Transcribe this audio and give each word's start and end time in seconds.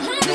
Mm-hmm. 0.00 0.27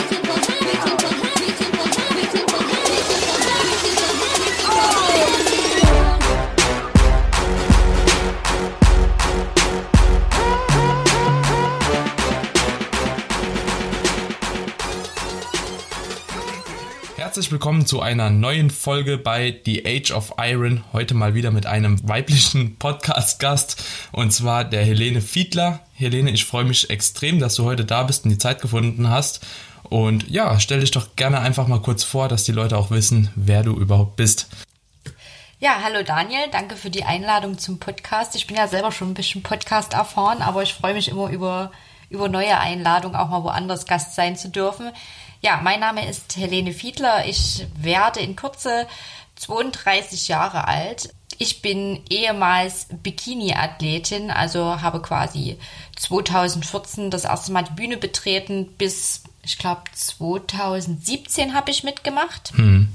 Willkommen 17.63 17.85
zu 17.85 18.01
einer 18.01 18.29
neuen 18.29 18.69
Folge 18.69 19.17
bei 19.17 19.57
The 19.63 19.85
Age 19.85 20.11
of 20.11 20.33
Iron. 20.37 20.83
Heute 20.91 21.13
mal 21.13 21.33
wieder 21.33 21.49
mit 21.49 21.65
einem 21.65 21.97
weiblichen 22.05 22.75
Podcast-Gast 22.77 23.81
und 24.11 24.33
zwar 24.33 24.65
der 24.65 24.83
Helene 24.83 25.21
Fiedler. 25.21 25.79
Helene, 25.93 26.31
ich 26.31 26.43
freue 26.43 26.65
mich 26.65 26.89
extrem, 26.89 27.39
dass 27.39 27.55
du 27.55 27.63
heute 27.63 27.85
da 27.85 28.03
bist 28.03 28.25
und 28.25 28.31
die 28.31 28.37
Zeit 28.37 28.61
gefunden 28.61 29.09
hast. 29.09 29.45
Und 29.83 30.29
ja, 30.29 30.59
stell 30.59 30.81
dich 30.81 30.91
doch 30.91 31.15
gerne 31.15 31.39
einfach 31.39 31.67
mal 31.67 31.79
kurz 31.79 32.03
vor, 32.03 32.27
dass 32.27 32.43
die 32.43 32.51
Leute 32.51 32.77
auch 32.77 32.91
wissen, 32.91 33.31
wer 33.37 33.63
du 33.63 33.71
überhaupt 33.79 34.17
bist. 34.17 34.49
Ja, 35.59 35.77
hallo 35.81 36.03
Daniel, 36.03 36.49
danke 36.51 36.75
für 36.75 36.89
die 36.89 37.05
Einladung 37.05 37.57
zum 37.57 37.79
Podcast. 37.79 38.35
Ich 38.35 38.45
bin 38.45 38.57
ja 38.57 38.67
selber 38.67 38.91
schon 38.91 39.11
ein 39.11 39.13
bisschen 39.13 39.41
Podcast 39.41 39.93
erfahren, 39.93 40.41
aber 40.41 40.63
ich 40.63 40.73
freue 40.73 40.95
mich 40.95 41.07
immer 41.07 41.29
über, 41.29 41.71
über 42.09 42.27
neue 42.27 42.59
Einladungen, 42.59 43.15
auch 43.15 43.29
mal 43.29 43.45
woanders 43.45 43.85
Gast 43.85 44.15
sein 44.15 44.35
zu 44.35 44.49
dürfen. 44.49 44.91
Ja, 45.43 45.59
mein 45.61 45.81
Name 45.81 46.07
ist 46.09 46.37
Helene 46.37 46.71
Fiedler. 46.71 47.25
Ich 47.25 47.67
werde 47.75 48.21
in 48.21 48.37
Kürze 48.37 48.87
32 49.35 50.29
Jahre 50.29 50.69
alt. 50.69 51.13
Ich 51.37 51.61
bin 51.61 52.01
ehemals 52.09 52.87
Bikini-Athletin, 52.89 54.31
also 54.31 54.81
habe 54.81 55.01
quasi 55.01 55.59
2014 55.97 57.11
das 57.11 57.25
erste 57.25 57.51
Mal 57.51 57.63
die 57.63 57.73
Bühne 57.73 57.97
betreten. 57.97 58.73
Bis, 58.77 59.23
ich 59.43 59.57
glaube, 59.57 59.81
2017 59.93 61.53
habe 61.53 61.71
ich 61.71 61.83
mitgemacht. 61.83 62.53
Hm. 62.55 62.93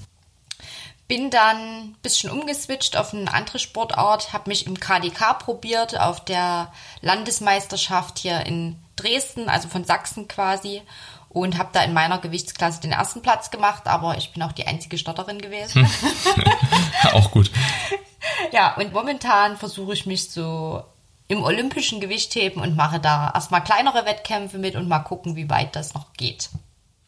Bin 1.06 1.30
dann 1.30 1.56
ein 1.58 1.96
bisschen 2.02 2.30
umgeswitcht 2.30 2.96
auf 2.96 3.12
eine 3.12 3.32
andere 3.32 3.58
Sportart, 3.58 4.32
habe 4.32 4.48
mich 4.48 4.66
im 4.66 4.80
KDK 4.80 5.38
probiert, 5.38 6.00
auf 6.00 6.24
der 6.24 6.72
Landesmeisterschaft 7.02 8.18
hier 8.18 8.46
in 8.46 8.76
Dresden, 8.96 9.50
also 9.50 9.68
von 9.68 9.84
Sachsen 9.84 10.28
quasi 10.28 10.82
und 11.40 11.58
habe 11.58 11.70
da 11.72 11.82
in 11.82 11.92
meiner 11.92 12.18
Gewichtsklasse 12.18 12.80
den 12.80 12.92
ersten 12.92 13.22
Platz 13.22 13.50
gemacht, 13.50 13.86
aber 13.86 14.16
ich 14.16 14.32
bin 14.32 14.42
auch 14.42 14.52
die 14.52 14.66
einzige 14.66 14.98
Stotterin 14.98 15.40
gewesen. 15.40 15.88
auch 17.12 17.30
gut. 17.30 17.50
Ja, 18.52 18.74
und 18.76 18.92
momentan 18.92 19.56
versuche 19.56 19.92
ich 19.92 20.06
mich 20.06 20.30
so 20.30 20.82
im 21.28 21.42
olympischen 21.42 22.00
Gewichtheben 22.00 22.62
und 22.62 22.76
mache 22.76 23.00
da 23.00 23.30
erstmal 23.34 23.62
kleinere 23.62 24.06
Wettkämpfe 24.06 24.58
mit 24.58 24.76
und 24.76 24.88
mal 24.88 25.00
gucken, 25.00 25.36
wie 25.36 25.50
weit 25.50 25.76
das 25.76 25.94
noch 25.94 26.12
geht. 26.14 26.50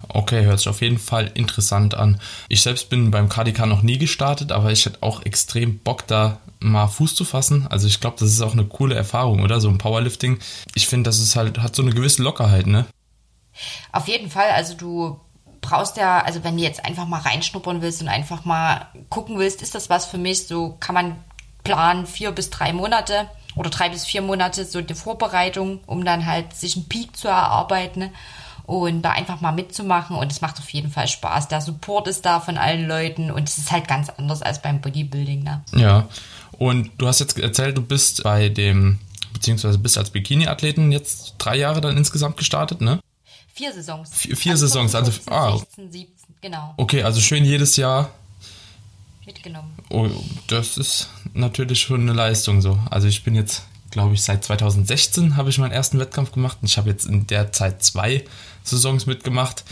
Okay, 0.09 0.44
hört 0.44 0.59
sich 0.59 0.69
auf 0.69 0.81
jeden 0.81 0.98
Fall 0.98 1.31
interessant 1.34 1.94
an. 1.94 2.20
Ich 2.48 2.62
selbst 2.62 2.89
bin 2.89 3.11
beim 3.11 3.28
KDK 3.28 3.67
noch 3.67 3.83
nie 3.83 3.98
gestartet, 3.98 4.50
aber 4.50 4.72
ich 4.72 4.87
hätte 4.87 5.03
auch 5.03 5.25
extrem 5.25 5.78
Bock, 5.78 6.06
da 6.06 6.41
mal 6.59 6.87
Fuß 6.87 7.15
zu 7.15 7.25
fassen. 7.25 7.67
Also 7.69 7.87
ich 7.87 8.00
glaube, 8.00 8.17
das 8.19 8.31
ist 8.31 8.41
auch 8.41 8.53
eine 8.53 8.65
coole 8.65 8.94
Erfahrung, 8.94 9.42
oder? 9.42 9.61
So 9.61 9.69
ein 9.69 9.78
Powerlifting. 9.78 10.39
Ich 10.75 10.87
finde, 10.87 11.09
das 11.09 11.19
ist 11.19 11.37
halt, 11.37 11.59
hat 11.59 11.77
so 11.77 11.83
eine 11.83 11.92
gewisse 11.92 12.22
Lockerheit, 12.22 12.67
ne? 12.67 12.87
Auf 13.92 14.08
jeden 14.08 14.30
Fall, 14.30 14.50
also 14.50 14.75
du 14.75 15.20
brauchst 15.61 15.97
ja, 15.97 16.20
also 16.20 16.42
wenn 16.44 16.56
du 16.56 16.62
jetzt 16.62 16.84
einfach 16.84 17.06
mal 17.06 17.20
reinschnuppern 17.20 17.83
willst 17.83 18.03
und 18.03 18.08
einfach 18.08 18.44
mal 18.44 18.86
gucken 19.08 19.39
willst, 19.39 19.62
ist 19.62 19.75
das 19.75 19.91
was 19.91 20.06
für 20.06 20.19
mich, 20.19 20.47
so 20.47 20.77
kann 20.80 20.94
man 20.94 21.16
planen 21.64 22.06
vier 22.06 22.33
bis 22.33 22.50
drei 22.50 22.72
Monate 22.72 23.28
oder 23.56 23.70
drei 23.70 23.88
bis 23.88 24.05
vier 24.05 24.22
Monate 24.22 24.64
so 24.64 24.81
die 24.81 24.94
Vorbereitung, 24.94 25.81
um 25.87 26.04
dann 26.04 26.26
halt 26.26 26.54
sich 26.54 26.76
einen 26.76 26.88
Peak 26.88 27.16
zu 27.16 27.28
erarbeiten 27.28 28.10
und 28.65 29.03
da 29.03 29.10
einfach 29.10 29.41
mal 29.41 29.53
mitzumachen 29.53 30.16
und 30.16 30.31
es 30.31 30.41
macht 30.41 30.59
auf 30.59 30.71
jeden 30.71 30.91
Fall 30.91 31.09
Spaß. 31.09 31.48
Der 31.48 31.60
Support 31.60 32.09
ist 32.09 32.25
da 32.25 32.41
von 32.41 32.56
allen 32.56 32.87
Leuten 32.87 33.31
und 33.31 33.48
es 33.48 33.59
ist 33.59 33.72
halt 33.72 33.88
ganz 33.88 34.09
anders 34.10 34.42
als 34.42 34.62
beim 34.62 34.81
Bodybuilding. 34.81 35.42
Ne? 35.42 35.62
Ja, 35.75 36.09
und 36.53 36.91
du 36.98 37.09
hast 37.09 37.21
jetzt 37.21 37.38
erzählt, 37.38 37.77
du 37.77 37.82
bist 37.82 38.22
bei 38.22 38.48
dem, 38.48 38.98
beziehungsweise 39.32 39.78
bist 39.78 39.98
als 39.98 40.10
Bikini-Athletin 40.10 40.92
jetzt 40.92 41.34
drei 41.38 41.56
Jahre 41.56 41.81
dann 41.81 41.97
insgesamt 41.97 42.37
gestartet, 42.37 42.81
ne? 42.81 43.00
Vier 43.60 43.75
Saisons. 43.75 44.10
Vier, 44.15 44.37
vier 44.38 44.53
also 44.53 44.66
Saisons, 44.66 44.93
15, 44.93 45.04
also 45.28 45.31
ah. 45.31 45.59
16, 45.59 45.93
17, 45.93 46.34
genau. 46.41 46.72
Okay, 46.78 47.03
also 47.03 47.21
schön 47.21 47.44
jedes 47.44 47.76
Jahr 47.76 48.10
mitgenommen. 49.26 49.75
Oh, 49.91 50.09
das 50.47 50.78
ist 50.78 51.10
natürlich 51.34 51.81
schon 51.81 52.00
eine 52.00 52.15
Leistung 52.15 52.62
so. 52.62 52.78
Also 52.88 53.06
ich 53.06 53.22
bin 53.22 53.34
jetzt, 53.34 53.65
glaube 53.91 54.15
ich, 54.15 54.22
seit 54.22 54.44
2016 54.47 55.37
habe 55.37 55.50
ich 55.50 55.59
meinen 55.59 55.72
ersten 55.72 55.98
Wettkampf 55.98 56.32
gemacht 56.32 56.56
und 56.62 56.69
ich 56.69 56.78
habe 56.78 56.88
jetzt 56.88 57.04
in 57.04 57.26
der 57.26 57.53
Zeit 57.53 57.84
zwei 57.84 58.25
Saisons 58.65 59.04
mitgemacht 59.04 59.65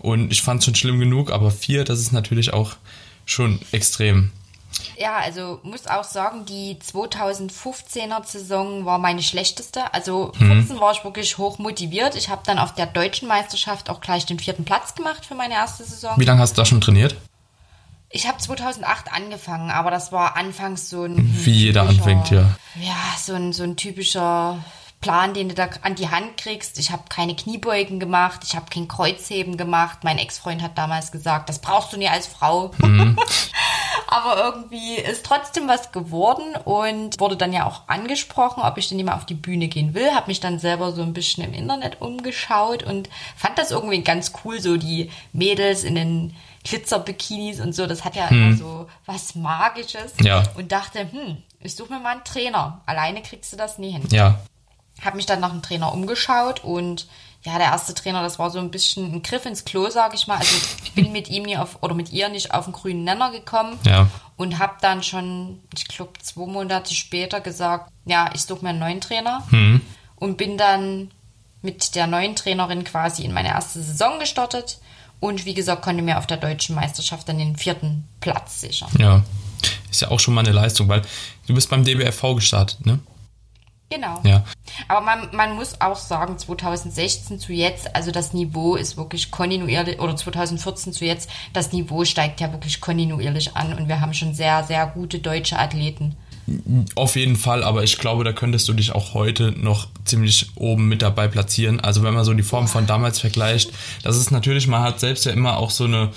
und 0.00 0.32
ich 0.32 0.42
fand 0.42 0.58
es 0.58 0.64
schon 0.64 0.74
schlimm 0.74 0.98
genug, 0.98 1.30
aber 1.30 1.52
vier, 1.52 1.84
das 1.84 2.00
ist 2.00 2.10
natürlich 2.10 2.52
auch 2.52 2.74
schon 3.26 3.60
extrem. 3.70 4.32
Ja, 4.96 5.16
also 5.16 5.60
muss 5.62 5.86
auch 5.86 6.04
sagen, 6.04 6.46
die 6.46 6.76
2015er 6.76 8.24
Saison 8.24 8.84
war 8.84 8.98
meine 8.98 9.22
schlechteste. 9.22 9.92
Also 9.92 10.32
14 10.38 10.76
mhm. 10.76 10.80
war 10.80 10.92
ich 10.92 11.04
wirklich 11.04 11.38
hoch 11.38 11.58
motiviert. 11.58 12.16
Ich 12.16 12.28
habe 12.28 12.42
dann 12.44 12.58
auf 12.58 12.74
der 12.74 12.86
deutschen 12.86 13.28
Meisterschaft 13.28 13.90
auch 13.90 14.00
gleich 14.00 14.26
den 14.26 14.38
vierten 14.38 14.64
Platz 14.64 14.94
gemacht 14.94 15.26
für 15.26 15.34
meine 15.34 15.54
erste 15.54 15.84
Saison. 15.84 16.14
Wie 16.16 16.24
lange 16.24 16.40
hast 16.40 16.56
du 16.56 16.62
da 16.62 16.66
schon 16.66 16.80
trainiert? 16.80 17.16
Ich 18.10 18.26
habe 18.26 18.38
2008 18.38 19.12
angefangen, 19.12 19.70
aber 19.70 19.90
das 19.90 20.12
war 20.12 20.36
anfangs 20.36 20.88
so 20.88 21.04
ein. 21.04 21.16
Wie 21.44 21.50
jeder 21.50 21.82
anfängt, 21.82 22.30
ja. 22.30 22.56
Ja, 22.80 22.96
so 23.18 23.34
ein, 23.34 23.52
so 23.52 23.64
ein 23.64 23.76
typischer 23.76 24.64
Plan, 25.06 25.34
den 25.34 25.48
du 25.48 25.54
da 25.54 25.68
an 25.82 25.94
die 25.94 26.08
Hand 26.08 26.36
kriegst. 26.36 26.80
Ich 26.80 26.90
habe 26.90 27.04
keine 27.08 27.36
Kniebeugen 27.36 28.00
gemacht, 28.00 28.40
ich 28.42 28.56
habe 28.56 28.66
kein 28.68 28.88
Kreuzheben 28.88 29.56
gemacht. 29.56 30.00
Mein 30.02 30.18
Ex-Freund 30.18 30.60
hat 30.62 30.76
damals 30.76 31.12
gesagt, 31.12 31.48
das 31.48 31.60
brauchst 31.60 31.92
du 31.92 31.96
nie 31.96 32.08
als 32.08 32.26
Frau. 32.26 32.72
Mhm. 32.78 33.16
Aber 34.08 34.36
irgendwie 34.36 34.96
ist 34.96 35.24
trotzdem 35.24 35.68
was 35.68 35.92
geworden 35.92 36.56
und 36.64 37.20
wurde 37.20 37.36
dann 37.36 37.52
ja 37.52 37.66
auch 37.66 37.82
angesprochen, 37.86 38.64
ob 38.64 38.78
ich 38.78 38.88
denn 38.88 39.04
mal 39.04 39.14
auf 39.14 39.26
die 39.26 39.34
Bühne 39.34 39.68
gehen 39.68 39.94
will. 39.94 40.10
Habe 40.12 40.26
mich 40.26 40.40
dann 40.40 40.58
selber 40.58 40.90
so 40.90 41.02
ein 41.02 41.12
bisschen 41.12 41.44
im 41.44 41.54
Internet 41.54 42.00
umgeschaut 42.00 42.82
und 42.82 43.08
fand 43.36 43.58
das 43.58 43.70
irgendwie 43.70 44.02
ganz 44.02 44.32
cool, 44.44 44.60
so 44.60 44.76
die 44.76 45.12
Mädels 45.32 45.84
in 45.84 45.94
den 45.94 46.34
Glitzer-Bikinis 46.64 47.60
und 47.60 47.76
so. 47.76 47.86
Das 47.86 48.04
hat 48.04 48.16
ja 48.16 48.28
hm. 48.28 48.36
immer 48.36 48.56
so 48.56 48.88
was 49.06 49.36
Magisches. 49.36 50.14
Ja. 50.20 50.42
Und 50.56 50.72
dachte, 50.72 51.08
hm, 51.12 51.36
ich 51.60 51.76
suche 51.76 51.92
mir 51.92 52.00
mal 52.00 52.10
einen 52.10 52.24
Trainer. 52.24 52.82
Alleine 52.86 53.22
kriegst 53.22 53.52
du 53.52 53.56
das 53.56 53.78
nie 53.78 53.92
hin. 53.92 54.02
Ja. 54.10 54.40
Habe 55.00 55.16
mich 55.16 55.26
dann 55.26 55.40
nach 55.40 55.50
einem 55.50 55.62
Trainer 55.62 55.92
umgeschaut 55.92 56.64
und 56.64 57.06
ja, 57.46 57.58
der 57.58 57.68
erste 57.68 57.94
Trainer, 57.94 58.22
das 58.22 58.40
war 58.40 58.50
so 58.50 58.58
ein 58.58 58.72
bisschen 58.72 59.12
ein 59.12 59.22
Griff 59.22 59.46
ins 59.46 59.64
Klo, 59.64 59.88
sag 59.88 60.14
ich 60.14 60.26
mal. 60.26 60.38
Also 60.38 60.56
ich 60.84 60.92
bin 60.92 61.12
mit 61.12 61.28
ihm 61.28 61.44
nie 61.44 61.56
auf 61.56 61.80
oder 61.80 61.94
mit 61.94 62.10
ihr 62.10 62.28
nicht 62.28 62.52
auf 62.52 62.64
den 62.64 62.72
grünen 62.72 63.04
Nenner 63.04 63.30
gekommen 63.30 63.78
ja. 63.84 64.08
und 64.36 64.58
habe 64.58 64.74
dann 64.80 65.04
schon, 65.04 65.60
ich 65.72 65.86
glaube, 65.86 66.12
zwei 66.20 66.46
Monate 66.46 66.92
später 66.92 67.40
gesagt, 67.40 67.92
ja, 68.04 68.30
ich 68.34 68.42
suche 68.42 68.64
mir 68.64 68.70
einen 68.70 68.80
neuen 68.80 69.00
Trainer 69.00 69.44
mhm. 69.50 69.80
und 70.16 70.36
bin 70.36 70.58
dann 70.58 71.12
mit 71.62 71.94
der 71.94 72.08
neuen 72.08 72.34
Trainerin 72.34 72.82
quasi 72.82 73.22
in 73.22 73.32
meine 73.32 73.48
erste 73.48 73.80
Saison 73.80 74.18
gestartet 74.18 74.80
und 75.20 75.44
wie 75.44 75.54
gesagt 75.54 75.82
konnte 75.82 76.02
mir 76.02 76.18
auf 76.18 76.26
der 76.26 76.38
deutschen 76.38 76.74
Meisterschaft 76.74 77.28
dann 77.28 77.38
den 77.38 77.56
vierten 77.56 78.08
Platz 78.20 78.60
sichern. 78.60 78.90
Ja, 78.98 79.22
ist 79.88 80.02
ja 80.02 80.10
auch 80.10 80.20
schon 80.20 80.34
mal 80.34 80.40
eine 80.40 80.52
Leistung, 80.52 80.88
weil 80.88 81.02
du 81.46 81.54
bist 81.54 81.70
beim 81.70 81.84
DBFV 81.84 82.34
gestartet, 82.34 82.84
ne? 82.84 82.98
Genau. 83.88 84.20
Ja. 84.24 84.44
Aber 84.88 85.00
man, 85.00 85.28
man 85.32 85.54
muss 85.54 85.80
auch 85.80 85.96
sagen, 85.96 86.38
2016 86.38 87.38
zu 87.38 87.52
jetzt, 87.52 87.94
also 87.94 88.10
das 88.10 88.32
Niveau 88.32 88.74
ist 88.74 88.96
wirklich 88.96 89.30
kontinuierlich, 89.30 90.00
oder 90.00 90.16
2014 90.16 90.92
zu 90.92 91.04
jetzt, 91.04 91.30
das 91.52 91.72
Niveau 91.72 92.04
steigt 92.04 92.40
ja 92.40 92.50
wirklich 92.52 92.80
kontinuierlich 92.80 93.56
an 93.56 93.72
und 93.74 93.88
wir 93.88 94.00
haben 94.00 94.12
schon 94.12 94.34
sehr, 94.34 94.64
sehr 94.64 94.86
gute 94.88 95.20
deutsche 95.20 95.58
Athleten. 95.58 96.16
Auf 96.94 97.16
jeden 97.16 97.36
Fall, 97.36 97.64
aber 97.64 97.82
ich 97.82 97.98
glaube, 97.98 98.22
da 98.22 98.32
könntest 98.32 98.68
du 98.68 98.72
dich 98.72 98.92
auch 98.92 99.14
heute 99.14 99.52
noch 99.52 99.88
ziemlich 100.04 100.50
oben 100.54 100.88
mit 100.88 101.02
dabei 101.02 101.26
platzieren. 101.26 101.80
Also 101.80 102.04
wenn 102.04 102.14
man 102.14 102.24
so 102.24 102.34
die 102.34 102.44
Form 102.44 102.68
von 102.68 102.86
damals 102.86 103.20
vergleicht, 103.20 103.72
das 104.04 104.16
ist 104.16 104.30
natürlich, 104.30 104.68
man 104.68 104.82
hat 104.82 105.00
selbst 105.00 105.26
ja 105.26 105.32
immer 105.32 105.56
auch 105.56 105.70
so 105.70 105.84
eine, 105.84 106.10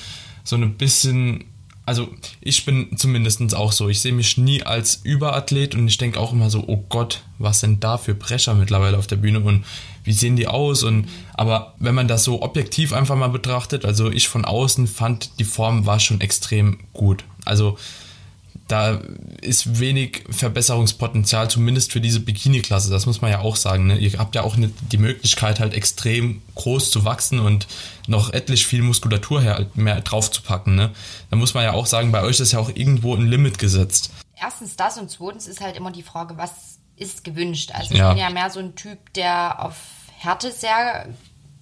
so 0.43 0.55
eine 0.55 0.67
bisschen 0.67 1.45
also 1.89 2.07
ich 2.39 2.65
bin 2.65 2.95
zumindest 2.97 3.55
auch 3.55 3.71
so. 3.71 3.89
Ich 3.89 3.99
sehe 3.99 4.13
mich 4.13 4.37
nie 4.37 4.61
als 4.61 5.01
Überathlet 5.03 5.73
und 5.73 5.87
ich 5.87 5.97
denke 5.97 6.19
auch 6.19 6.33
immer 6.33 6.51
so, 6.51 6.63
oh 6.67 6.85
Gott, 6.87 7.23
was 7.39 7.61
sind 7.61 7.83
da 7.83 7.97
für 7.97 8.13
Brecher 8.13 8.53
mittlerweile 8.53 8.95
auf 8.95 9.07
der 9.07 9.15
Bühne 9.15 9.39
und 9.39 9.65
wie 10.03 10.13
sehen 10.13 10.35
die 10.35 10.45
aus? 10.47 10.83
Und 10.83 11.09
aber 11.33 11.73
wenn 11.79 11.95
man 11.95 12.07
das 12.07 12.23
so 12.23 12.43
objektiv 12.43 12.93
einfach 12.93 13.15
mal 13.15 13.29
betrachtet, 13.29 13.85
also 13.85 14.11
ich 14.11 14.29
von 14.29 14.45
außen 14.45 14.85
fand, 14.85 15.39
die 15.39 15.43
Form 15.43 15.87
war 15.87 15.99
schon 15.99 16.21
extrem 16.21 16.77
gut. 16.93 17.23
Also 17.43 17.79
da 18.69 19.01
ist 19.41 19.79
wenig 19.79 20.23
Verbesserungspotenzial, 20.29 21.49
zumindest 21.49 21.91
für 21.91 21.99
diese 21.99 22.19
Bikini-Klasse. 22.19 22.91
Das 22.91 23.07
muss 23.07 23.19
man 23.19 23.31
ja 23.31 23.39
auch 23.39 23.55
sagen. 23.55 23.87
Ne? 23.87 23.97
Ihr 23.97 24.17
habt 24.19 24.35
ja 24.35 24.43
auch 24.43 24.57
nicht 24.57 24.73
die 24.91 24.99
Möglichkeit, 24.99 25.59
halt 25.59 25.73
extrem 25.73 26.43
groß 26.53 26.91
zu 26.91 27.03
wachsen 27.03 27.39
und 27.39 27.67
noch 28.07 28.31
etlich 28.31 28.67
viel 28.67 28.83
Muskulatur 28.83 29.41
her, 29.41 29.65
mehr 29.73 29.99
draufzupacken. 30.01 30.75
Ne? 30.75 30.91
Da 31.31 31.35
muss 31.35 31.55
man 31.55 31.63
ja 31.63 31.73
auch 31.73 31.87
sagen, 31.87 32.11
bei 32.11 32.21
euch 32.21 32.39
ist 32.39 32.51
ja 32.51 32.59
auch 32.59 32.69
irgendwo 32.69 33.15
ein 33.15 33.27
Limit 33.27 33.57
gesetzt. 33.57 34.11
Erstens 34.39 34.75
das 34.75 34.99
und 34.99 35.09
zweitens 35.09 35.47
ist 35.47 35.61
halt 35.61 35.75
immer 35.75 35.91
die 35.91 36.03
Frage, 36.03 36.37
was 36.37 36.77
ist 36.95 37.23
gewünscht. 37.23 37.71
Also 37.73 37.93
ich 37.93 37.99
ja. 37.99 38.09
bin 38.09 38.19
ja 38.19 38.29
mehr 38.29 38.51
so 38.51 38.59
ein 38.59 38.75
Typ, 38.75 39.13
der 39.13 39.65
auf 39.65 39.75
Härte 40.15 40.51
sehr 40.51 41.07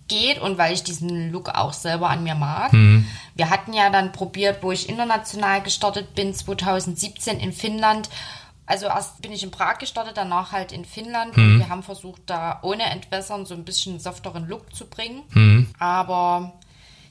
geht 0.07 0.39
und 0.39 0.57
weil 0.57 0.73
ich 0.73 0.83
diesen 0.83 1.31
Look 1.31 1.49
auch 1.49 1.73
selber 1.73 2.09
an 2.09 2.23
mir 2.23 2.35
mag. 2.35 2.73
Mhm. 2.73 3.05
Wir 3.35 3.49
hatten 3.49 3.73
ja 3.73 3.89
dann 3.89 4.11
probiert, 4.11 4.63
wo 4.63 4.71
ich 4.71 4.89
international 4.89 5.61
gestartet 5.61 6.15
bin, 6.15 6.33
2017 6.33 7.39
in 7.39 7.53
Finnland. 7.53 8.09
Also 8.65 8.87
erst 8.87 9.21
bin 9.21 9.31
ich 9.31 9.43
in 9.43 9.51
Prag 9.51 9.77
gestartet, 9.77 10.17
danach 10.17 10.51
halt 10.51 10.71
in 10.71 10.85
Finnland. 10.85 11.35
Mhm. 11.37 11.43
Und 11.43 11.59
wir 11.59 11.69
haben 11.69 11.83
versucht, 11.83 12.21
da 12.25 12.59
ohne 12.63 12.83
Entwässern 12.83 13.45
so 13.45 13.53
ein 13.53 13.63
bisschen 13.63 13.99
softeren 13.99 14.47
Look 14.47 14.75
zu 14.75 14.87
bringen. 14.87 15.23
Mhm. 15.33 15.67
Aber 15.79 16.53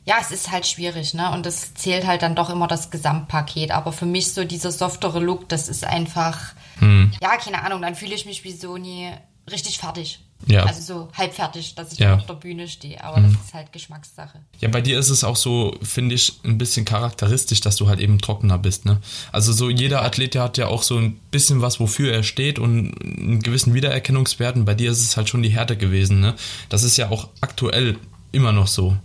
ja, 0.05 0.17
es 0.21 0.31
ist 0.31 0.53
halt 0.53 0.67
schwierig, 0.67 1.15
ne? 1.15 1.33
Und 1.33 1.47
das 1.47 1.75
zählt 1.75 2.07
halt 2.07 2.23
dann 2.23 2.37
doch 2.37 2.49
immer 2.49 2.69
das 2.69 2.91
Gesamtpaket. 2.91 3.73
Aber 3.73 3.93
für 3.93 4.07
mich 4.07 4.33
so 4.33 4.45
dieser 4.45 4.71
softere 4.71 5.19
Look, 5.19 5.49
das 5.49 5.69
ist 5.69 5.85
einfach, 5.85 6.53
mhm. 6.81 7.13
ja, 7.21 7.37
keine 7.37 7.63
Ahnung, 7.63 7.83
dann 7.83 7.97
fühle 7.97 8.15
ich 8.15 8.27
mich 8.27 8.45
wie 8.45 8.53
so 8.53 8.77
nie 8.77 9.11
richtig 9.51 9.79
fertig. 9.79 10.21
Ja. 10.47 10.65
Also 10.65 10.81
so 10.81 11.09
halb 11.15 11.35
fertig, 11.35 11.75
dass 11.75 11.93
ich 11.93 11.99
ja. 11.99 12.15
auf 12.15 12.27
der 12.27 12.35
Bühne 12.35 12.69
stehe. 12.69 13.03
Aber 13.03 13.19
mhm. 13.19 13.33
das 13.33 13.47
ist 13.47 13.55
halt 13.55 13.73
Geschmackssache. 13.73 14.41
Ja, 14.61 14.69
bei 14.69 14.81
dir 14.81 14.99
ist 14.99 15.09
es 15.09 15.25
auch 15.25 15.37
so, 15.37 15.77
finde 15.83 16.15
ich, 16.15 16.41
ein 16.45 16.59
bisschen 16.59 16.85
charakteristisch, 16.85 17.61
dass 17.61 17.77
du 17.77 17.89
halt 17.89 18.01
eben 18.01 18.21
trockener 18.21 18.59
bist. 18.59 18.85
Ne? 18.85 18.99
Also 19.33 19.53
so 19.53 19.71
jeder 19.71 20.03
Athlet, 20.03 20.35
der 20.35 20.43
hat 20.45 20.59
ja 20.59 20.69
auch 20.69 20.83
so 20.83 20.99
ein 20.99 21.15
bisschen 21.31 21.63
was, 21.63 21.81
wofür 21.81 22.13
er 22.13 22.23
steht 22.23 22.59
und 22.59 22.95
einen 23.03 23.41
gewissen 23.41 23.75
Wiedererkennungswerten. 23.75 24.65
Bei 24.65 24.75
dir 24.75 24.91
ist 24.91 25.01
es 25.01 25.17
halt 25.17 25.29
schon 25.29 25.43
die 25.43 25.49
Härte 25.49 25.77
gewesen. 25.77 26.21
Ne? 26.21 26.35
Das 26.69 26.83
ist 26.83 26.97
ja 26.97 27.11
auch 27.11 27.29
aktuell 27.41 27.97
immer 28.33 28.53
noch 28.53 28.69
so. 28.69 28.97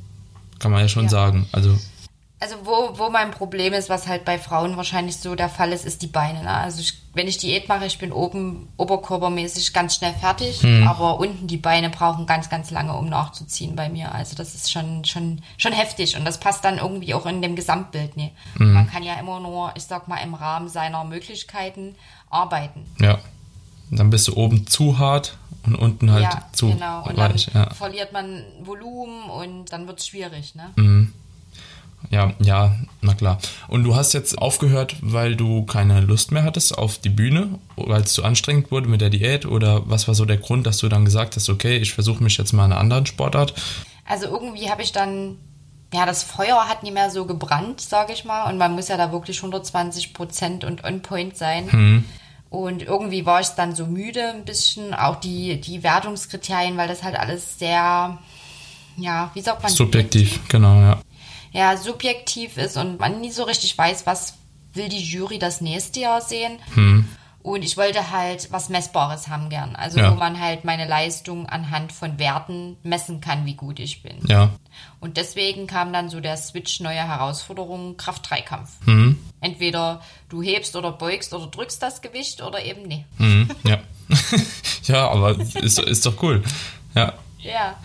Kann 0.59 0.71
man 0.71 0.81
ja 0.81 0.89
schon 0.89 1.05
ja. 1.05 1.09
sagen. 1.09 1.47
Also 1.51 1.75
also 2.41 2.55
wo, 2.63 2.97
wo 2.97 3.11
mein 3.11 3.29
Problem 3.29 3.71
ist, 3.71 3.87
was 3.87 4.07
halt 4.07 4.25
bei 4.25 4.39
Frauen 4.39 4.75
wahrscheinlich 4.75 5.17
so 5.17 5.35
der 5.35 5.47
Fall 5.47 5.71
ist, 5.71 5.85
ist 5.85 6.01
die 6.01 6.07
Beine. 6.07 6.41
Ne? 6.41 6.49
Also 6.49 6.81
ich, 6.81 6.99
wenn 7.13 7.27
ich 7.27 7.37
Diät 7.37 7.69
mache, 7.69 7.85
ich 7.85 7.99
bin 7.99 8.11
oben 8.11 8.67
oberkörpermäßig 8.77 9.73
ganz 9.73 9.95
schnell 9.95 10.13
fertig, 10.13 10.63
mhm. 10.63 10.87
aber 10.87 11.19
unten 11.19 11.45
die 11.45 11.57
Beine 11.57 11.91
brauchen 11.91 12.25
ganz, 12.25 12.49
ganz 12.49 12.71
lange, 12.71 12.95
um 12.97 13.09
nachzuziehen 13.09 13.75
bei 13.75 13.89
mir. 13.89 14.13
Also 14.15 14.35
das 14.35 14.55
ist 14.55 14.71
schon, 14.71 15.05
schon, 15.05 15.43
schon 15.57 15.71
heftig 15.71 16.17
und 16.17 16.25
das 16.25 16.39
passt 16.39 16.65
dann 16.65 16.79
irgendwie 16.79 17.13
auch 17.13 17.27
in 17.27 17.43
dem 17.43 17.55
Gesamtbild. 17.55 18.17
Nee. 18.17 18.31
Mhm. 18.57 18.73
Man 18.73 18.89
kann 18.89 19.03
ja 19.03 19.19
immer 19.19 19.39
nur, 19.39 19.71
ich 19.75 19.83
sag 19.83 20.07
mal, 20.07 20.17
im 20.17 20.33
Rahmen 20.33 20.67
seiner 20.67 21.03
Möglichkeiten 21.03 21.95
arbeiten. 22.31 22.87
Ja. 22.99 23.19
dann 23.91 24.09
bist 24.09 24.27
du 24.27 24.35
oben 24.35 24.65
zu 24.65 24.97
hart 24.97 25.37
und 25.63 25.75
unten 25.75 26.11
halt 26.11 26.23
ja, 26.23 26.41
zu 26.53 26.69
genau. 26.69 27.03
Und 27.05 27.17
weich. 27.17 27.49
Dann 27.53 27.65
ja. 27.65 27.73
verliert 27.75 28.13
man 28.13 28.41
Volumen 28.63 29.29
und 29.29 29.71
dann 29.71 29.85
wird 29.85 29.99
es 29.99 30.07
schwierig. 30.07 30.55
Ne? 30.55 30.71
Mhm. 30.75 31.13
Ja, 32.09 32.33
ja, 32.39 32.75
na 33.01 33.13
klar. 33.13 33.37
Und 33.67 33.83
du 33.83 33.95
hast 33.95 34.13
jetzt 34.13 34.37
aufgehört, 34.37 34.95
weil 35.01 35.35
du 35.35 35.65
keine 35.65 36.01
Lust 36.01 36.31
mehr 36.31 36.43
hattest 36.43 36.77
auf 36.77 36.97
die 36.97 37.09
Bühne, 37.09 37.59
weil 37.75 38.01
es 38.01 38.13
zu 38.13 38.23
anstrengend 38.23 38.71
wurde 38.71 38.89
mit 38.89 39.01
der 39.01 39.09
Diät 39.09 39.45
oder 39.45 39.89
was 39.89 40.07
war 40.07 40.15
so 40.15 40.25
der 40.25 40.37
Grund, 40.37 40.65
dass 40.65 40.77
du 40.77 40.89
dann 40.89 41.05
gesagt 41.05 41.35
hast, 41.35 41.49
okay, 41.49 41.77
ich 41.77 41.93
versuche 41.93 42.23
mich 42.23 42.37
jetzt 42.37 42.53
mal 42.53 42.65
in 42.65 42.71
einer 42.71 42.81
anderen 42.81 43.05
Sportart? 43.05 43.53
Also 44.05 44.25
irgendwie 44.25 44.69
habe 44.69 44.81
ich 44.81 44.91
dann, 44.91 45.37
ja, 45.93 46.05
das 46.05 46.23
Feuer 46.23 46.67
hat 46.67 46.83
nie 46.83 46.91
mehr 46.91 47.09
so 47.09 47.25
gebrannt, 47.25 47.79
sage 47.79 48.13
ich 48.13 48.25
mal, 48.25 48.49
und 48.49 48.57
man 48.57 48.73
muss 48.73 48.87
ja 48.87 48.97
da 48.97 49.11
wirklich 49.11 49.37
120 49.37 50.13
Prozent 50.13 50.63
und 50.63 50.83
on 50.83 51.01
point 51.01 51.37
sein. 51.37 51.71
Hm. 51.71 52.05
Und 52.49 52.83
irgendwie 52.83 53.25
war 53.25 53.39
ich 53.39 53.47
dann 53.49 53.75
so 53.75 53.85
müde 53.85 54.33
ein 54.33 54.43
bisschen, 54.43 54.93
auch 54.93 55.15
die, 55.15 55.61
die 55.61 55.83
Wertungskriterien, 55.83 56.75
weil 56.75 56.89
das 56.89 57.03
halt 57.03 57.17
alles 57.17 57.57
sehr, 57.57 58.17
ja, 58.97 59.31
wie 59.33 59.41
sagt 59.41 59.63
man? 59.63 59.71
Subjektiv, 59.71 60.41
genau, 60.49 60.75
ja 60.81 60.99
ja 61.51 61.77
subjektiv 61.77 62.57
ist 62.57 62.77
und 62.77 62.99
man 62.99 63.21
nie 63.21 63.31
so 63.31 63.43
richtig 63.43 63.77
weiß, 63.77 64.05
was 64.05 64.35
will 64.73 64.89
die 64.89 65.03
Jury 65.03 65.39
das 65.39 65.61
nächste 65.61 65.99
Jahr 65.99 66.21
sehen. 66.21 66.59
Hm. 66.73 67.07
Und 67.43 67.63
ich 67.63 67.75
wollte 67.75 68.11
halt 68.11 68.51
was 68.51 68.69
Messbares 68.69 69.27
haben 69.27 69.49
gern. 69.49 69.75
Also 69.75 69.99
ja. 69.99 70.11
wo 70.11 70.15
man 70.15 70.39
halt 70.39 70.63
meine 70.63 70.87
Leistung 70.87 71.47
anhand 71.47 71.91
von 71.91 72.19
Werten 72.19 72.77
messen 72.83 73.19
kann, 73.19 73.45
wie 73.45 73.55
gut 73.55 73.79
ich 73.79 74.03
bin. 74.03 74.17
Ja. 74.27 74.51
Und 74.99 75.17
deswegen 75.17 75.65
kam 75.65 75.91
dann 75.91 76.09
so 76.09 76.19
der 76.19 76.37
Switch 76.37 76.79
neue 76.81 76.95
Herausforderungen 76.95 77.97
Kraft-Dreikampf. 77.97 78.69
Mhm. 78.85 79.17
Entweder 79.39 80.01
du 80.29 80.43
hebst 80.43 80.75
oder 80.75 80.91
beugst 80.91 81.33
oder 81.33 81.47
drückst 81.47 81.81
das 81.81 82.01
Gewicht 82.01 82.43
oder 82.43 82.63
eben 82.63 82.83
nee. 82.83 83.05
Mhm. 83.17 83.49
Ja. 83.63 83.79
ja, 84.83 85.09
aber 85.09 85.39
ist, 85.39 85.79
ist 85.79 86.05
doch 86.05 86.21
cool. 86.21 86.43
Ja. 86.93 87.13
Ja. 87.39 87.75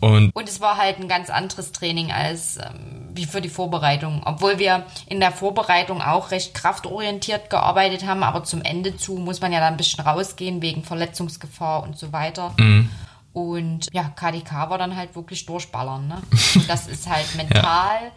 Und, 0.00 0.34
und 0.34 0.48
es 0.48 0.60
war 0.60 0.78
halt 0.78 0.98
ein 0.98 1.08
ganz 1.08 1.28
anderes 1.28 1.72
Training 1.72 2.10
als 2.10 2.56
ähm, 2.56 3.08
wie 3.12 3.26
für 3.26 3.40
die 3.40 3.50
Vorbereitung. 3.50 4.22
Obwohl 4.24 4.58
wir 4.58 4.86
in 5.06 5.20
der 5.20 5.30
Vorbereitung 5.30 6.00
auch 6.00 6.30
recht 6.30 6.54
kraftorientiert 6.54 7.50
gearbeitet 7.50 8.06
haben, 8.06 8.22
aber 8.22 8.44
zum 8.44 8.62
Ende 8.62 8.96
zu 8.96 9.14
muss 9.14 9.40
man 9.40 9.52
ja 9.52 9.60
da 9.60 9.68
ein 9.68 9.76
bisschen 9.76 10.04
rausgehen 10.04 10.62
wegen 10.62 10.84
Verletzungsgefahr 10.84 11.82
und 11.82 11.98
so 11.98 12.12
weiter. 12.12 12.54
Mhm. 12.58 12.88
Und 13.32 13.88
ja, 13.92 14.04
KDK 14.04 14.70
war 14.70 14.78
dann 14.78 14.96
halt 14.96 15.14
wirklich 15.14 15.46
durchballern. 15.46 16.08
Ne? 16.08 16.22
das 16.68 16.86
ist 16.86 17.08
halt 17.08 17.34
mental, 17.36 17.62
ja. 17.64 18.10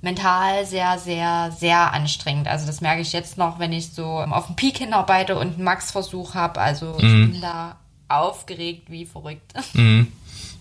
mental 0.00 0.64
sehr, 0.64 0.98
sehr, 0.98 1.50
sehr 1.50 1.92
anstrengend. 1.92 2.48
Also 2.48 2.66
das 2.66 2.80
merke 2.80 3.02
ich 3.02 3.12
jetzt 3.12 3.36
noch, 3.36 3.58
wenn 3.58 3.72
ich 3.72 3.92
so 3.92 4.06
auf 4.06 4.46
dem 4.46 4.56
Peak 4.56 4.78
hinarbeite 4.78 5.36
und 5.36 5.54
einen 5.54 5.64
Max-Versuch 5.64 6.34
habe. 6.34 6.60
Also 6.60 6.96
mhm. 7.00 7.24
ich 7.24 7.32
bin 7.32 7.40
da 7.40 7.76
aufgeregt 8.08 8.90
wie 8.90 9.04
verrückt. 9.04 9.52
Mhm. 9.74 10.12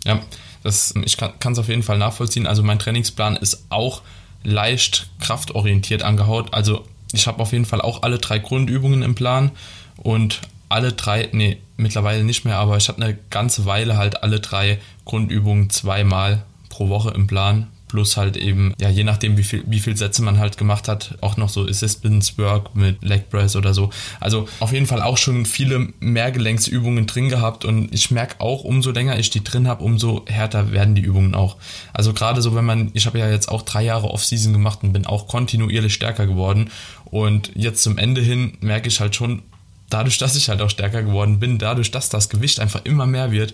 Ja, 0.04 0.20
das, 0.66 0.96
ich 1.04 1.18
kann 1.18 1.54
es 1.54 1.60
auf 1.60 1.70
jeden 1.70 1.84
Fall 1.84 2.00
nachvollziehen. 2.00 2.48
Also 2.48 2.64
mein 2.64 2.80
Trainingsplan 2.80 3.36
ist 3.36 3.66
auch 3.70 4.02
leicht 4.44 5.10
kraftorientiert 5.20 6.02
angehaut. 6.02 6.54
Also 6.54 6.86
ich 7.14 7.28
habe 7.28 7.40
auf 7.40 7.54
jeden 7.54 7.66
Fall 7.66 7.82
auch 7.82 8.02
alle 8.02 8.18
drei 8.18 8.40
Grundübungen 8.40 9.04
im 9.04 9.14
Plan 9.14 9.52
und 9.98 10.42
alle 10.68 10.92
drei, 10.94 11.30
nee, 11.32 11.58
mittlerweile 11.78 12.24
nicht 12.24 12.46
mehr, 12.46 12.58
aber 12.58 12.78
ich 12.78 12.90
habe 12.90 13.02
eine 13.02 13.18
ganze 13.30 13.66
Weile 13.66 13.98
halt 13.98 14.24
alle 14.24 14.40
drei 14.40 14.80
Grundübungen 15.06 15.70
zweimal 15.70 16.44
pro 16.70 16.90
Woche 16.90 17.12
im 17.12 17.28
Plan 17.28 17.68
plus 17.96 18.18
halt 18.18 18.36
eben, 18.36 18.74
ja, 18.78 18.90
je 18.90 19.06
nachdem, 19.06 19.38
wie 19.38 19.44
viel, 19.44 19.64
wie 19.68 19.80
viel 19.80 19.96
Sätze 19.96 20.22
man 20.22 20.38
halt 20.38 20.58
gemacht 20.58 20.90
hat, 20.90 21.18
auch 21.22 21.38
noch 21.38 21.48
so 21.48 21.66
Assistance 21.66 22.34
Work 22.36 22.76
mit 22.76 23.02
Leg 23.02 23.30
Press 23.30 23.56
oder 23.56 23.74
so. 23.74 23.90
Also 24.20 24.50
auf 24.60 24.74
jeden 24.74 24.86
Fall 24.86 25.02
auch 25.02 25.18
schon 25.18 25.46
viele 25.46 25.94
Mehrgelenksübungen 26.02 27.08
drin 27.08 27.30
gehabt 27.30 27.64
und 27.64 27.94
ich 27.94 28.12
merke 28.12 28.42
auch, 28.42 28.66
umso 28.66 28.92
länger 28.92 29.18
ich 29.18 29.30
die 29.30 29.46
drin 29.46 29.70
habe, 29.70 29.82
umso 29.82 30.26
härter 30.28 30.74
werden 30.74 30.94
die 30.94 31.04
Übungen 31.04 31.36
auch. 31.36 31.56
Also 31.94 32.12
gerade 32.12 32.42
so, 32.42 32.54
wenn 32.54 32.66
man, 32.66 32.90
ich 32.92 33.06
habe 33.06 33.18
ja 33.18 33.30
jetzt 33.30 33.48
auch 33.48 33.62
drei 33.62 33.84
Jahre 33.84 34.10
Off-Season 34.10 34.52
gemacht 34.52 34.80
und 34.84 34.92
bin 34.92 35.06
auch 35.06 35.30
kontinuierlich 35.30 35.94
stärker 35.94 36.28
geworden 36.28 36.72
und 37.06 37.52
jetzt 37.56 37.82
zum 37.82 37.98
Ende 37.98 38.20
hin 38.20 38.58
merke 38.60 38.90
ich 38.90 39.00
halt 39.00 39.16
schon, 39.16 39.42
dadurch, 39.90 40.18
dass 40.18 40.36
ich 40.36 40.50
halt 40.50 40.62
auch 40.62 40.70
stärker 40.70 41.02
geworden 41.02 41.40
bin, 41.40 41.60
dadurch, 41.60 41.92
dass 41.92 42.10
das 42.10 42.28
Gewicht 42.28 42.60
einfach 42.60 42.84
immer 42.84 43.06
mehr 43.06 43.32
wird, 43.32 43.54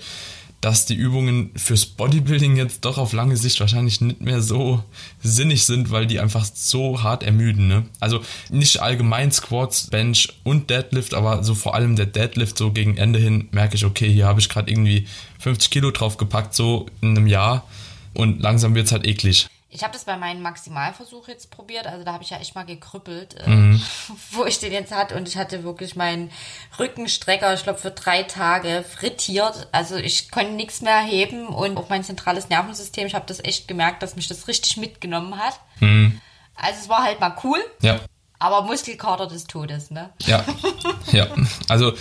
dass 0.62 0.86
die 0.86 0.94
Übungen 0.94 1.50
fürs 1.56 1.88
Bodybuilding 1.88 2.56
jetzt 2.56 2.86
doch 2.86 3.00
auf 3.00 3.14
lange 3.14 3.36
Sicht 3.36 3.60
wahrscheinlich 3.60 4.00
nicht 4.00 4.22
mehr 4.22 4.42
so 4.42 4.84
sinnig 5.22 5.66
sind, 5.66 5.90
weil 5.90 6.06
die 6.06 6.20
einfach 6.20 6.46
so 6.46 7.02
hart 7.02 7.24
ermüden. 7.24 7.68
Ne? 7.68 7.86
Also 8.00 8.22
nicht 8.50 8.80
allgemein 8.80 9.32
Squats, 9.32 9.88
Bench 9.88 10.30
und 10.44 10.70
Deadlift, 10.70 11.16
aber 11.16 11.44
so 11.44 11.56
vor 11.56 11.74
allem 11.74 11.96
der 11.96 12.06
Deadlift 12.06 12.60
so 12.60 12.72
gegen 12.72 12.98
Ende 12.98 13.18
hin 13.18 13.48
merke 13.52 13.76
ich, 13.76 13.86
okay, 13.86 14.12
hier 14.12 14.28
habe 14.28 14.40
ich 14.40 14.50
gerade 14.50 14.72
irgendwie 14.72 15.08
50 15.40 15.72
Kilo 15.72 15.90
drauf 15.90 16.18
gepackt, 16.18 16.54
so 16.54 16.86
in 17.02 17.18
einem 17.18 17.26
Jahr 17.26 17.68
und 18.14 18.40
langsam 18.42 18.76
wird 18.76 18.86
es 18.86 18.92
halt 18.92 19.08
eklig. 19.08 19.48
Ich 19.74 19.84
habe 19.84 19.94
das 19.94 20.04
bei 20.04 20.18
meinem 20.18 20.42
Maximalversuch 20.42 21.30
jetzt 21.30 21.50
probiert, 21.50 21.88
also 21.88 22.04
da 22.04 22.12
habe 22.12 22.24
ich 22.24 22.30
ja 22.30 22.38
echt 22.38 22.56
mal 22.56 22.66
gekrüppelt, 22.66 23.36
äh, 23.40 23.50
mhm. 23.50 23.82
wo 24.32 24.44
ich 24.44 24.60
den 24.60 24.74
jetzt 24.74 24.92
hatte 24.92 25.16
und 25.16 25.30
ich 25.30 25.38
hatte 25.38 25.64
wirklich 25.64 25.96
meinen 25.96 26.30
Rückenstrecker, 26.78 27.54
ich 27.54 27.64
glaube 27.64 27.80
für 27.80 27.92
drei 27.92 28.24
Tage 28.24 28.84
frittiert, 28.84 29.70
also 29.72 29.96
ich 29.96 30.30
konnte 30.30 30.52
nichts 30.52 30.82
mehr 30.82 31.00
heben 31.00 31.48
und 31.48 31.78
auch 31.78 31.88
mein 31.88 32.04
zentrales 32.04 32.50
Nervensystem, 32.50 33.08
ich 33.08 33.16
habe 33.16 33.26
das 33.28 33.42
echt 33.44 33.70
gemerkt, 33.70 34.04
dass 34.04 34.18
mich 34.18 34.28
das 34.28 34.50
richtig 34.50 34.76
mitgenommen 34.76 35.38
hat. 35.38 35.58
Mhm. 35.80 36.20
Also 36.56 36.80
es 36.82 36.90
war 36.90 37.04
halt 37.04 37.22
mal 37.22 37.38
cool. 37.44 37.60
Ja. 37.82 38.02
Aber 38.40 38.64
Muskelkater 38.64 39.28
des 39.28 39.46
Todes, 39.46 39.92
ne? 39.92 40.10
Ja, 40.26 40.44
ja. 41.12 41.28
Also 41.70 41.94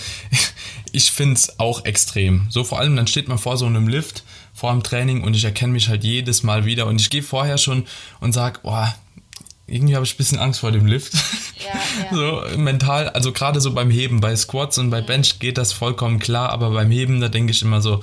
ich 0.92 1.12
finde 1.12 1.34
es 1.34 1.60
auch 1.60 1.84
extrem. 1.84 2.46
So 2.50 2.64
vor 2.64 2.80
allem, 2.80 2.96
dann 2.96 3.06
steht 3.06 3.28
man 3.28 3.38
vor 3.38 3.56
so 3.56 3.66
einem 3.66 3.86
Lift 3.86 4.24
vor 4.60 4.72
dem 4.72 4.82
Training 4.82 5.24
und 5.24 5.34
ich 5.34 5.44
erkenne 5.44 5.72
mich 5.72 5.88
halt 5.88 6.04
jedes 6.04 6.42
Mal 6.42 6.66
wieder 6.66 6.86
und 6.86 7.00
ich 7.00 7.08
gehe 7.08 7.22
vorher 7.22 7.56
schon 7.56 7.86
und 8.20 8.34
sage, 8.34 8.60
boah, 8.62 8.94
irgendwie 9.66 9.94
habe 9.94 10.04
ich 10.04 10.12
ein 10.12 10.16
bisschen 10.18 10.38
Angst 10.38 10.60
vor 10.60 10.70
dem 10.70 10.84
Lift. 10.84 11.14
Ja, 11.14 11.72
ja. 11.72 12.42
So 12.52 12.58
mental, 12.58 13.08
also 13.08 13.32
gerade 13.32 13.58
so 13.62 13.72
beim 13.72 13.90
Heben, 13.90 14.20
bei 14.20 14.36
Squats 14.36 14.76
und 14.76 14.90
bei 14.90 15.00
Bench 15.00 15.38
geht 15.38 15.56
das 15.56 15.72
vollkommen 15.72 16.18
klar, 16.18 16.50
aber 16.50 16.70
beim 16.72 16.90
Heben, 16.90 17.22
da 17.22 17.28
denke 17.28 17.52
ich 17.52 17.62
immer 17.62 17.80
so, 17.80 18.02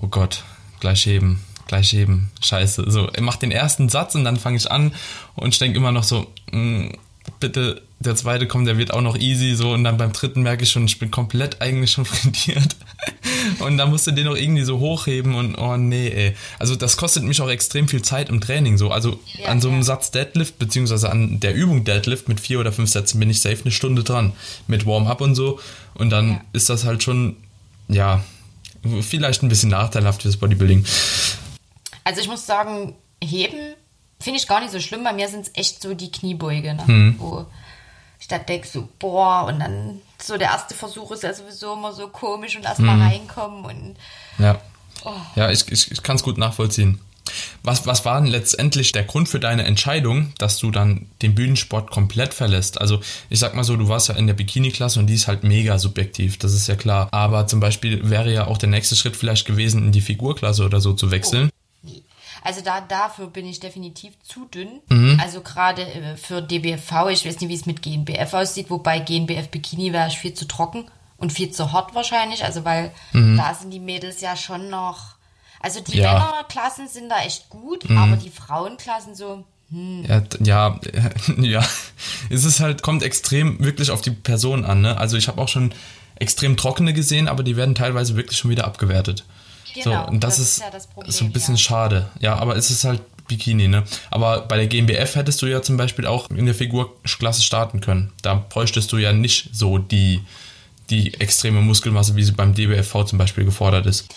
oh 0.00 0.06
Gott, 0.06 0.44
gleich 0.78 1.06
heben, 1.06 1.44
gleich 1.66 1.92
heben, 1.92 2.30
scheiße. 2.40 2.88
So, 2.88 3.08
er 3.08 3.22
macht 3.22 3.42
den 3.42 3.50
ersten 3.50 3.88
Satz 3.88 4.14
und 4.14 4.22
dann 4.22 4.36
fange 4.36 4.58
ich 4.58 4.70
an 4.70 4.94
und 5.34 5.54
ich 5.54 5.58
denke 5.58 5.76
immer 5.76 5.90
noch 5.90 6.04
so, 6.04 6.32
mh, 6.52 6.60
mm, 6.60 6.92
bitte, 7.40 7.82
der 8.02 8.16
zweite 8.16 8.48
kommt, 8.48 8.66
der 8.66 8.78
wird 8.78 8.94
auch 8.94 9.02
noch 9.02 9.16
easy, 9.18 9.54
so, 9.54 9.72
und 9.72 9.84
dann 9.84 9.98
beim 9.98 10.12
dritten 10.12 10.40
merke 10.40 10.64
ich 10.64 10.70
schon, 10.70 10.86
ich 10.86 10.98
bin 10.98 11.10
komplett 11.10 11.60
eigentlich 11.60 11.92
schon 11.92 12.04
frittiert. 12.06 12.74
und 13.58 13.76
dann 13.76 13.90
musst 13.90 14.06
du 14.06 14.10
den 14.10 14.24
noch 14.24 14.36
irgendwie 14.36 14.62
so 14.62 14.78
hochheben 14.78 15.34
und, 15.34 15.54
oh 15.56 15.76
nee, 15.76 16.08
ey. 16.08 16.34
Also, 16.58 16.76
das 16.76 16.96
kostet 16.96 17.24
mich 17.24 17.42
auch 17.42 17.50
extrem 17.50 17.88
viel 17.88 18.00
Zeit 18.00 18.30
im 18.30 18.40
Training, 18.40 18.78
so. 18.78 18.90
Also, 18.90 19.20
ja, 19.34 19.48
an 19.48 19.60
so 19.60 19.68
einem 19.68 19.78
ja. 19.78 19.84
Satz 19.84 20.10
Deadlift, 20.10 20.58
beziehungsweise 20.58 21.10
an 21.10 21.40
der 21.40 21.54
Übung 21.54 21.84
Deadlift 21.84 22.26
mit 22.28 22.40
vier 22.40 22.58
oder 22.58 22.72
fünf 22.72 22.88
Sätzen 22.88 23.20
bin 23.20 23.28
ich 23.28 23.40
safe 23.40 23.60
eine 23.62 23.70
Stunde 23.70 24.02
dran. 24.02 24.32
Mit 24.66 24.86
Warm-up 24.86 25.20
und 25.20 25.34
so. 25.34 25.60
Und 25.94 26.08
dann 26.08 26.30
ja. 26.30 26.40
ist 26.54 26.70
das 26.70 26.84
halt 26.84 27.02
schon, 27.02 27.36
ja, 27.88 28.24
vielleicht 29.02 29.42
ein 29.42 29.50
bisschen 29.50 29.68
nachteilhaft 29.68 30.22
fürs 30.22 30.38
Bodybuilding. 30.38 30.86
Also 32.04 32.22
ich 32.22 32.28
muss 32.28 32.46
sagen, 32.46 32.94
heben 33.22 33.74
finde 34.20 34.38
ich 34.38 34.46
gar 34.46 34.60
nicht 34.60 34.72
so 34.72 34.80
schlimm. 34.80 35.04
Bei 35.04 35.12
mir 35.12 35.28
sind 35.28 35.46
es 35.46 35.52
echt 35.54 35.82
so 35.82 35.92
die 35.92 36.10
Kniebeuge, 36.10 36.74
ne? 36.74 36.86
Hm. 36.86 37.14
wo 37.18 37.46
ich 38.20 38.28
da 38.28 38.38
denke 38.38 38.68
so, 38.68 38.88
boah, 38.98 39.46
und 39.46 39.58
dann 39.58 40.00
so 40.18 40.36
der 40.36 40.50
erste 40.50 40.74
Versuch 40.74 41.10
ist 41.12 41.22
ja 41.22 41.32
sowieso 41.32 41.72
immer 41.72 41.92
so 41.92 42.08
komisch 42.08 42.54
und 42.54 42.64
erstmal 42.64 42.96
hm. 42.96 43.02
reinkommen 43.02 43.64
und. 43.64 43.96
Ja. 44.38 44.60
Oh. 45.04 45.12
Ja, 45.34 45.50
ich, 45.50 45.66
ich, 45.72 45.90
ich 45.90 46.02
kann 46.02 46.16
es 46.16 46.22
gut 46.22 46.36
nachvollziehen. 46.36 47.00
Was, 47.62 47.86
was 47.86 48.04
war 48.04 48.20
denn 48.20 48.30
letztendlich 48.30 48.92
der 48.92 49.04
Grund 49.04 49.28
für 49.28 49.40
deine 49.40 49.64
Entscheidung, 49.64 50.32
dass 50.38 50.58
du 50.58 50.70
dann 50.70 51.06
den 51.22 51.34
Bühnensport 51.34 51.90
komplett 51.90 52.34
verlässt? 52.34 52.80
Also 52.80 53.00
ich 53.30 53.38
sag 53.38 53.54
mal 53.54 53.64
so, 53.64 53.76
du 53.76 53.88
warst 53.88 54.08
ja 54.08 54.16
in 54.16 54.26
der 54.26 54.34
Bikini-Klasse 54.34 54.98
und 54.98 55.06
die 55.06 55.14
ist 55.14 55.28
halt 55.28 55.44
mega 55.44 55.78
subjektiv, 55.78 56.38
das 56.38 56.52
ist 56.52 56.66
ja 56.66 56.76
klar. 56.76 57.08
Aber 57.12 57.46
zum 57.46 57.60
Beispiel 57.60 58.10
wäre 58.10 58.32
ja 58.32 58.46
auch 58.46 58.58
der 58.58 58.68
nächste 58.68 58.96
Schritt 58.96 59.16
vielleicht 59.16 59.46
gewesen, 59.46 59.84
in 59.84 59.92
die 59.92 60.00
Figurklasse 60.00 60.64
oder 60.64 60.80
so 60.80 60.92
zu 60.92 61.10
wechseln. 61.10 61.50
Oh. 61.52 61.59
Also 62.42 62.60
da, 62.62 62.80
dafür 62.80 63.26
bin 63.26 63.46
ich 63.46 63.60
definitiv 63.60 64.14
zu 64.22 64.46
dünn. 64.46 64.80
Mhm. 64.88 65.20
Also 65.22 65.40
gerade 65.40 65.82
äh, 65.82 66.16
für 66.16 66.40
DBFV, 66.42 67.08
ich 67.10 67.26
weiß 67.26 67.40
nicht, 67.40 67.48
wie 67.48 67.54
es 67.54 67.66
mit 67.66 67.82
GNBF 67.82 68.32
aussieht, 68.34 68.70
wobei 68.70 68.98
GNBF 68.98 69.48
Bikini 69.48 69.92
wäre 69.92 70.08
ich 70.08 70.18
viel 70.18 70.34
zu 70.34 70.46
trocken 70.46 70.86
und 71.16 71.32
viel 71.32 71.50
zu 71.50 71.72
hart 71.72 71.94
wahrscheinlich. 71.94 72.44
Also 72.44 72.64
weil 72.64 72.92
mhm. 73.12 73.36
da 73.36 73.54
sind 73.54 73.70
die 73.70 73.80
Mädels 73.80 74.20
ja 74.20 74.36
schon 74.36 74.70
noch 74.70 75.20
also 75.60 75.80
die 75.80 75.98
ja. 75.98 76.14
Männerklassen 76.14 76.88
sind 76.88 77.10
da 77.10 77.22
echt 77.22 77.50
gut, 77.50 77.88
mhm. 77.88 77.98
aber 77.98 78.16
die 78.16 78.30
Frauenklassen 78.30 79.14
so. 79.14 79.44
Hm. 79.70 80.04
Ja, 80.08 80.22
ja, 80.40 80.80
ja, 81.38 81.64
es 82.28 82.44
ist 82.44 82.60
halt, 82.60 82.82
kommt 82.82 83.02
extrem 83.02 83.62
wirklich 83.62 83.90
auf 83.90 84.00
die 84.00 84.10
Person 84.10 84.64
an. 84.64 84.80
Ne? 84.80 84.96
Also 84.96 85.16
ich 85.16 85.28
habe 85.28 85.40
auch 85.40 85.48
schon 85.48 85.72
extrem 86.16 86.56
trockene 86.56 86.92
gesehen, 86.92 87.28
aber 87.28 87.42
die 87.42 87.56
werden 87.56 87.74
teilweise 87.74 88.16
wirklich 88.16 88.38
schon 88.38 88.50
wieder 88.50 88.64
abgewertet. 88.64 89.24
Genau, 89.74 90.04
so, 90.04 90.10
und 90.10 90.24
das, 90.24 90.36
das 90.36 90.46
ist, 90.46 90.52
ist 90.52 90.60
ja 90.60 90.70
das 90.70 90.86
Problem, 90.86 91.12
so 91.12 91.24
ein 91.24 91.32
bisschen 91.32 91.54
ja. 91.54 91.60
schade. 91.60 92.10
Ja, 92.20 92.36
aber 92.36 92.56
es 92.56 92.70
ist 92.70 92.84
halt 92.84 93.02
Bikini, 93.28 93.68
ne? 93.68 93.84
Aber 94.10 94.42
bei 94.42 94.56
der 94.56 94.66
GmbF 94.66 95.14
hättest 95.14 95.40
du 95.40 95.46
ja 95.46 95.62
zum 95.62 95.76
Beispiel 95.76 96.06
auch 96.06 96.28
in 96.30 96.46
der 96.46 96.54
Figurklasse 96.54 97.42
starten 97.42 97.80
können. 97.80 98.12
Da 98.22 98.34
bräuchtest 98.34 98.90
du 98.92 98.98
ja 98.98 99.12
nicht 99.12 99.50
so 99.52 99.78
die, 99.78 100.20
die 100.90 101.14
extreme 101.14 101.60
Muskelmasse, 101.60 102.16
wie 102.16 102.24
sie 102.24 102.32
beim 102.32 102.54
DBFV 102.54 103.04
zum 103.04 103.18
Beispiel 103.18 103.44
gefordert 103.44 103.86
ist. 103.86 104.12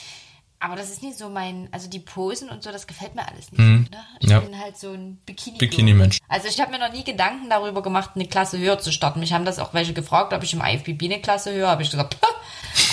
Aber 0.64 0.78
das 0.78 0.90
ist 0.90 1.04
nicht 1.04 1.18
so 1.18 1.28
mein, 1.28 1.68
also 1.74 1.90
die 1.90 2.00
Posen 2.00 2.48
und 2.48 2.64
so, 2.64 2.72
das 2.72 2.88
gefällt 2.88 3.16
mir 3.16 3.28
alles 3.28 3.52
nicht. 3.52 3.60
Mhm. 3.60 3.86
Ne? 3.92 3.98
Ich 4.22 4.30
ja. 4.30 4.40
bin 4.40 4.58
halt 4.58 4.78
so 4.78 4.92
ein 4.92 5.18
Bikini. 5.26 5.58
Bikini-Mensch. 5.58 6.20
Also 6.30 6.48
ich 6.48 6.62
habe 6.62 6.72
mir 6.72 6.80
noch 6.80 6.94
nie 6.94 7.04
Gedanken 7.04 7.50
darüber 7.50 7.84
gemacht, 7.84 8.12
eine 8.16 8.28
Klasse 8.28 8.58
höher 8.58 8.80
zu 8.80 8.94
starten. 8.94 9.20
Mich 9.20 9.34
haben 9.34 9.44
das 9.44 9.60
auch 9.60 9.74
welche 9.74 9.92
gefragt, 9.92 10.32
ob 10.32 10.42
ich 10.42 10.54
im 10.54 10.62
IFBB 10.62 11.04
eine 11.04 11.20
Klasse 11.20 11.54
höher, 11.54 11.68
habe 11.68 11.84
ich 11.84 11.92
gesagt, 11.92 12.16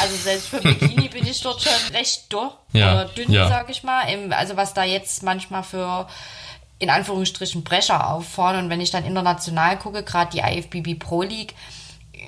also 0.03 0.17
selbst 0.17 0.49
für 0.49 0.61
Bikini 0.61 1.09
bin 1.11 1.25
ich 1.25 1.41
dort 1.43 1.63
schon 1.63 1.95
recht 1.95 2.33
dünn, 2.33 2.51
ja. 2.73 2.93
oder 2.93 3.05
dünn, 3.05 3.31
ja. 3.31 3.47
sag 3.47 3.71
ich 3.71 3.85
mal. 3.85 4.03
also 4.33 4.57
was 4.57 4.75
da 4.75 4.83
jetzt 4.83 5.23
manchmal 5.23 5.63
für 5.63 6.09
in 6.81 6.91
Anführungsstrichen 6.91 7.63
Brecher 7.63 8.11
auffahren 8.11 8.65
und 8.65 8.69
wenn 8.69 8.81
ich 8.81 8.91
dann 8.91 9.05
international 9.05 9.79
gucke, 9.79 10.03
gerade 10.03 10.33
die 10.33 10.41
IFBB 10.41 10.99
Pro 10.99 11.23
League, 11.23 11.55
äh, 12.15 12.19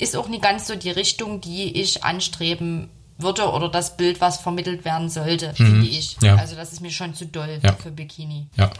ist 0.00 0.16
auch 0.16 0.28
nicht 0.28 0.42
ganz 0.42 0.68
so 0.68 0.76
die 0.76 0.92
Richtung, 0.92 1.40
die 1.40 1.80
ich 1.80 2.04
anstreben 2.04 2.90
würde 3.18 3.50
oder 3.50 3.68
das 3.68 3.96
Bild, 3.96 4.20
was 4.20 4.38
vermittelt 4.38 4.84
werden 4.84 5.08
sollte, 5.08 5.50
mhm. 5.50 5.66
finde 5.66 5.86
ich. 5.86 6.16
Ja. 6.22 6.36
Also 6.36 6.56
das 6.56 6.72
ist 6.72 6.80
mir 6.80 6.90
schon 6.90 7.14
zu 7.14 7.26
doll 7.26 7.60
ja. 7.62 7.72
für 7.74 7.90
Bikini. 7.90 8.46
Ja. 8.56 8.70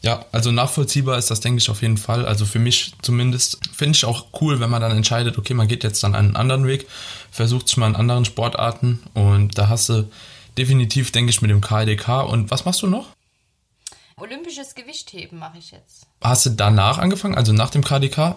Ja, 0.00 0.24
also 0.30 0.52
nachvollziehbar 0.52 1.18
ist 1.18 1.28
das, 1.28 1.40
denke 1.40 1.58
ich, 1.58 1.70
auf 1.70 1.82
jeden 1.82 1.96
Fall. 1.96 2.24
Also 2.24 2.46
für 2.46 2.60
mich 2.60 2.94
zumindest 3.02 3.58
finde 3.74 3.96
ich 3.96 4.04
auch 4.04 4.26
cool, 4.40 4.60
wenn 4.60 4.70
man 4.70 4.80
dann 4.80 4.92
entscheidet, 4.92 5.38
okay, 5.38 5.54
man 5.54 5.66
geht 5.66 5.82
jetzt 5.82 6.04
dann 6.04 6.14
einen 6.14 6.36
anderen 6.36 6.68
Weg, 6.68 6.86
versucht 7.32 7.66
sich 7.66 7.76
mal 7.78 7.88
in 7.88 7.96
anderen 7.96 8.24
Sportarten 8.24 9.02
und 9.14 9.58
da 9.58 9.68
hast 9.68 9.88
du 9.88 10.08
definitiv, 10.56 11.10
denke 11.10 11.30
ich, 11.30 11.42
mit 11.42 11.50
dem 11.50 11.60
KDK. 11.60 12.22
Und 12.22 12.50
was 12.50 12.64
machst 12.64 12.82
du 12.82 12.86
noch? 12.86 13.06
Olympisches 14.16 14.74
Gewichtheben 14.74 15.38
mache 15.38 15.58
ich 15.58 15.70
jetzt. 15.70 16.06
Hast 16.20 16.46
du 16.46 16.50
danach 16.50 16.98
angefangen, 16.98 17.36
also 17.36 17.52
nach 17.52 17.70
dem 17.70 17.84
KDK? 17.84 18.36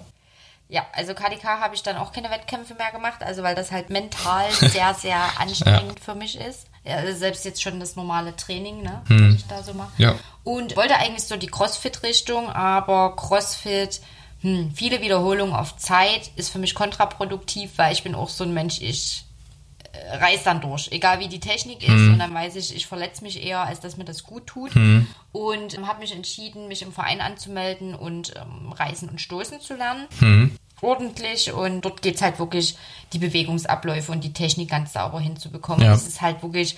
Ja, 0.71 0.85
also 0.93 1.13
KDK 1.13 1.59
habe 1.59 1.75
ich 1.75 1.83
dann 1.83 1.97
auch 1.97 2.13
keine 2.13 2.31
Wettkämpfe 2.31 2.75
mehr 2.75 2.93
gemacht, 2.93 3.23
also 3.23 3.43
weil 3.43 3.55
das 3.55 3.71
halt 3.71 3.89
mental 3.89 4.49
sehr, 4.53 4.93
sehr 4.93 5.19
anstrengend 5.37 5.99
ja. 5.99 6.05
für 6.05 6.15
mich 6.15 6.39
ist. 6.39 6.67
Ja, 6.85 6.95
also 6.95 7.13
selbst 7.13 7.43
jetzt 7.43 7.61
schon 7.61 7.81
das 7.81 7.97
normale 7.97 8.37
Training, 8.37 8.81
ne, 8.81 9.01
hm. 9.07 9.27
was 9.27 9.35
ich 9.35 9.47
da 9.47 9.63
so 9.63 9.73
mache. 9.73 9.91
Ja. 9.97 10.15
Und 10.45 10.77
wollte 10.77 10.95
eigentlich 10.95 11.25
so 11.25 11.35
die 11.35 11.47
Crossfit-Richtung, 11.47 12.49
aber 12.49 13.17
Crossfit, 13.17 13.99
hm, 14.39 14.71
viele 14.73 15.01
Wiederholungen 15.01 15.53
auf 15.53 15.75
Zeit 15.75 16.31
ist 16.37 16.49
für 16.49 16.59
mich 16.59 16.73
kontraproduktiv, 16.73 17.71
weil 17.75 17.91
ich 17.91 18.03
bin 18.03 18.15
auch 18.15 18.29
so 18.29 18.45
ein 18.45 18.53
Mensch, 18.53 18.79
ich 18.79 19.25
äh, 19.91 20.15
reiß 20.15 20.43
dann 20.43 20.61
durch, 20.61 20.89
egal 20.93 21.19
wie 21.19 21.27
die 21.27 21.41
Technik 21.41 21.83
ist. 21.83 21.89
Hm. 21.89 22.13
Und 22.13 22.19
dann 22.19 22.33
weiß 22.33 22.55
ich, 22.55 22.73
ich 22.73 22.87
verletze 22.87 23.25
mich 23.25 23.43
eher, 23.43 23.59
als 23.59 23.81
dass 23.81 23.97
mir 23.97 24.05
das 24.05 24.23
gut 24.23 24.47
tut. 24.47 24.73
Hm. 24.73 25.05
Und 25.31 25.77
ähm, 25.77 25.88
habe 25.88 26.00
mich 26.00 26.13
entschieden, 26.13 26.67
mich 26.67 26.81
im 26.81 26.91
Verein 26.91 27.21
anzumelden 27.21 27.95
und 27.95 28.33
ähm, 28.35 28.71
Reißen 28.71 29.09
und 29.09 29.21
Stoßen 29.21 29.61
zu 29.61 29.75
lernen. 29.75 30.07
Hm 30.19 30.51
ordentlich 30.81 31.53
und 31.53 31.81
dort 31.81 32.01
geht 32.01 32.15
es 32.15 32.21
halt 32.21 32.39
wirklich, 32.39 32.77
die 33.13 33.19
Bewegungsabläufe 33.19 34.11
und 34.11 34.23
die 34.23 34.33
Technik 34.33 34.69
ganz 34.69 34.93
sauber 34.93 35.19
hinzubekommen. 35.19 35.85
Ja. 35.85 35.91
Das 35.91 36.07
ist 36.07 36.21
halt 36.21 36.41
wirklich 36.41 36.77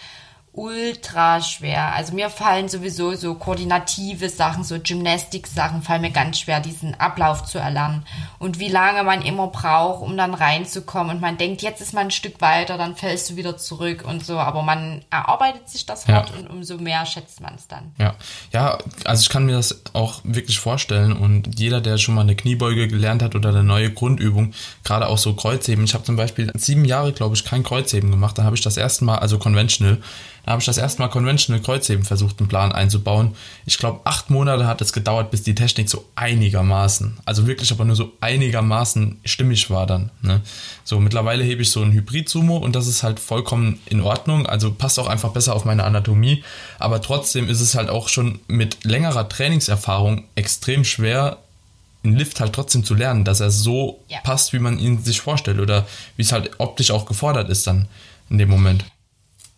ultra 0.56 1.42
schwer. 1.42 1.94
Also 1.94 2.14
mir 2.14 2.30
fallen 2.30 2.70
sowieso 2.70 3.16
so 3.16 3.34
koordinative 3.34 4.30
Sachen, 4.30 4.64
so 4.64 4.78
Gymnastik-Sachen 4.80 5.82
fallen 5.82 6.02
mir 6.02 6.12
ganz 6.12 6.40
schwer, 6.40 6.60
diesen 6.60 6.94
Ablauf 7.00 7.44
zu 7.44 7.58
erlernen. 7.58 8.06
Und 8.38 8.60
wie 8.60 8.70
lange 8.70 9.04
man 9.04 9.24
immer 9.24 9.48
braucht, 9.48 10.04
um 10.04 10.16
dann 10.16 10.36
reinzukommen. 10.36 11.16
Und 11.16 11.22
man 11.22 11.38
denkt, 11.38 11.64
jetzt 11.64 11.82
ist 11.82 11.94
man 11.94 12.08
ein 12.08 12.12
Stück 12.12 12.40
weiter, 12.40 12.78
dann 12.78 12.96
fällst 12.96 13.32
du 13.32 13.36
wieder 13.36 13.58
zurück 13.58 14.04
und 14.08 14.24
so. 14.24 14.38
Aber 14.38 14.62
man 14.62 15.04
erarbeitet 15.10 15.70
sich 15.70 15.88
das 15.88 16.08
hart 16.08 16.30
ja. 16.30 16.36
und 16.38 16.48
umso 16.48 16.78
mehr 16.78 17.04
schätzt 17.08 17.42
man 17.42 17.56
es 17.56 17.68
dann. 17.68 17.92
Ja. 17.98 18.14
ja, 18.52 18.78
also 19.06 19.22
ich 19.22 19.30
kann 19.30 19.46
mir 19.46 19.54
das 19.54 19.82
auch 19.94 20.22
wirklich 20.24 20.60
vorstellen. 20.60 21.14
Und 21.14 21.60
jeder, 21.60 21.82
der 21.82 21.98
schon 21.98 22.14
mal 22.14 22.22
eine 22.22 22.36
Kniebeuge 22.36 22.88
gelernt 22.88 23.24
hat 23.24 23.34
oder 23.34 23.50
eine 23.50 23.64
neue 23.64 23.92
Grundübung, 23.92 24.54
gerade 24.84 25.08
auch 25.08 25.18
so 25.18 25.34
Kreuzheben. 25.34 25.84
Ich 25.86 25.96
habe 25.96 26.04
zum 26.04 26.16
Beispiel 26.16 26.52
sieben 26.54 26.86
Jahre, 26.86 27.12
glaube 27.12 27.34
ich, 27.36 27.44
kein 27.44 27.64
Kreuzheben 27.64 28.12
gemacht. 28.12 28.38
Da 28.38 28.44
habe 28.44 28.56
ich 28.56 28.62
das 28.62 28.78
erste 28.78 29.04
Mal, 29.04 29.18
also 29.18 29.40
conventional, 29.40 29.98
da 30.46 30.52
habe 30.52 30.60
ich 30.60 30.66
das 30.66 30.78
erste 30.78 31.02
Mal 31.02 31.08
Conventional 31.08 31.62
Kreuzheben 31.62 32.04
versucht, 32.04 32.40
einen 32.40 32.50
Plan 32.50 32.72
einzubauen. 32.72 33.36
Ich 33.66 33.78
glaube, 33.78 34.02
acht 34.04 34.30
Monate 34.30 34.68
hat 34.68 34.82
es 34.82 34.92
gedauert, 34.92 35.32
bis 35.32 35.44
die 35.44 35.56
Technik 35.56 35.90
so 35.90 36.06
einigermaßen, 36.16 37.18
also 37.26 37.48
wirklich 37.48 37.72
aber 37.72 37.86
nur 37.86 37.96
so 37.96 38.12
einigermaßen 38.20 39.20
stimmig 39.24 39.70
war 39.70 39.88
dann. 39.88 40.12
Ne? 40.22 40.42
So, 40.84 41.00
mittlerweile 41.00 41.44
hebe 41.44 41.62
ich 41.62 41.72
so 41.72 41.82
ein 41.82 41.94
Hybrid-Sumo 41.94 42.58
und 42.58 42.76
das 42.76 42.88
ist 42.88 43.04
halt 43.04 43.20
vollkommen 43.20 43.80
in 43.86 44.02
Ordnung. 44.02 44.46
Also 44.46 44.74
passt 44.74 45.00
auch 45.00 45.08
einfach 45.08 45.32
besser 45.32 45.56
auf 45.56 45.64
meine 45.64 45.86
Anatomie. 45.86 46.44
Aber 46.78 47.02
trotzdem 47.02 47.48
ist 47.48 47.62
es 47.62 47.76
halt 47.76 47.90
auch 47.90 48.10
schon 48.10 48.40
mit 48.48 48.84
längerer 48.84 49.30
Trainingserfahrung 49.30 50.26
extrem 50.36 50.84
schwer, 50.84 51.38
einen 52.04 52.18
Lift 52.18 52.42
halt 52.42 52.54
trotzdem 52.54 52.84
zu 52.84 52.96
lernen, 52.96 53.24
dass 53.24 53.40
er 53.40 53.50
so 53.50 54.02
ja. 54.10 54.20
passt, 54.20 54.52
wie 54.52 54.60
man 54.60 54.78
ihn 54.78 55.02
sich 55.02 55.22
vorstellt 55.22 55.60
oder 55.60 55.88
wie 56.18 56.22
es 56.22 56.34
halt 56.34 56.52
optisch 56.58 56.92
auch 56.92 57.06
gefordert 57.06 57.50
ist 57.50 57.66
dann 57.66 57.88
in 58.30 58.38
dem 58.38 58.50
Moment. 58.50 58.84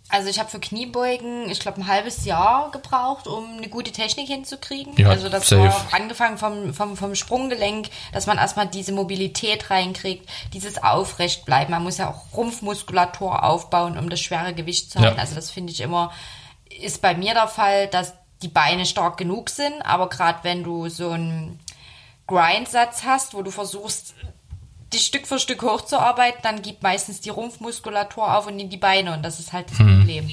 Also 0.10 0.30
ich 0.30 0.38
habe 0.40 0.50
für 0.50 0.60
Kniebeugen, 0.60 1.50
ich 1.50 1.60
glaube, 1.60 1.82
ein 1.82 1.88
halbes 1.88 2.26
Jahr 2.26 2.70
gebraucht, 2.72 3.28
um 3.28 3.58
eine 3.58 3.70
gute 3.70 3.92
Technik 3.92 4.28
hinzukriegen. 4.28 4.94
Ja, 4.98 5.10
also 5.10 5.30
das 5.30 5.50
safe. 5.50 5.64
war 5.64 5.88
angefangen 5.92 6.38
vom, 6.38 6.74
vom, 6.76 6.96
vom 6.96 7.16
Sprunggelenk, 7.16 7.90
dass 8.14 8.28
man 8.28 8.38
erstmal 8.38 8.68
diese 8.68 8.92
Mobilität 8.92 9.72
reinkriegt, 9.72 10.30
dieses 10.54 10.82
Aufrechtbleiben. 10.84 11.72
Man 11.72 11.84
muss 11.84 11.98
ja 11.98 12.10
auch 12.12 12.38
Rumpfmuskulatur 12.38 13.44
aufbauen, 13.44 13.98
um 13.98 14.10
das 14.10 14.20
schwere 14.20 14.54
Gewicht 14.54 14.92
zu 14.92 15.00
halten. 15.00 15.18
Ja. 15.18 15.22
Also 15.22 15.34
das 15.34 15.50
finde 15.50 15.74
ich 15.74 15.82
immer, 15.82 16.12
ist 16.70 17.02
bei 17.02 17.16
mir 17.16 17.34
der 17.34 17.48
Fall, 17.48 17.88
dass 17.88 18.14
die 18.44 18.48
Beine 18.48 18.86
stark 18.86 19.18
genug 19.18 19.50
sind, 19.50 19.82
aber 19.82 20.10
gerade 20.10 20.40
wenn 20.44 20.64
du 20.64 20.88
so 20.88 21.10
einen 21.10 21.60
Grindsatz 22.28 23.04
hast, 23.04 23.34
wo 23.34 23.42
du 23.42 23.50
versuchst, 23.50 24.14
die 24.94 25.00
Stück 25.00 25.28
für 25.28 25.40
Stück 25.40 25.62
hochzuarbeiten, 25.62 26.40
dann 26.44 26.62
gibt 26.62 26.84
meistens 26.84 27.22
die 27.22 27.30
Rumpfmuskulatur 27.30 28.38
auf 28.38 28.48
und 28.48 28.60
in 28.60 28.70
die 28.70 28.78
Beine 28.78 29.14
und 29.14 29.24
das 29.24 29.40
ist 29.40 29.54
halt 29.54 29.70
das 29.72 29.80
hm. 29.80 30.00
Problem. 30.00 30.32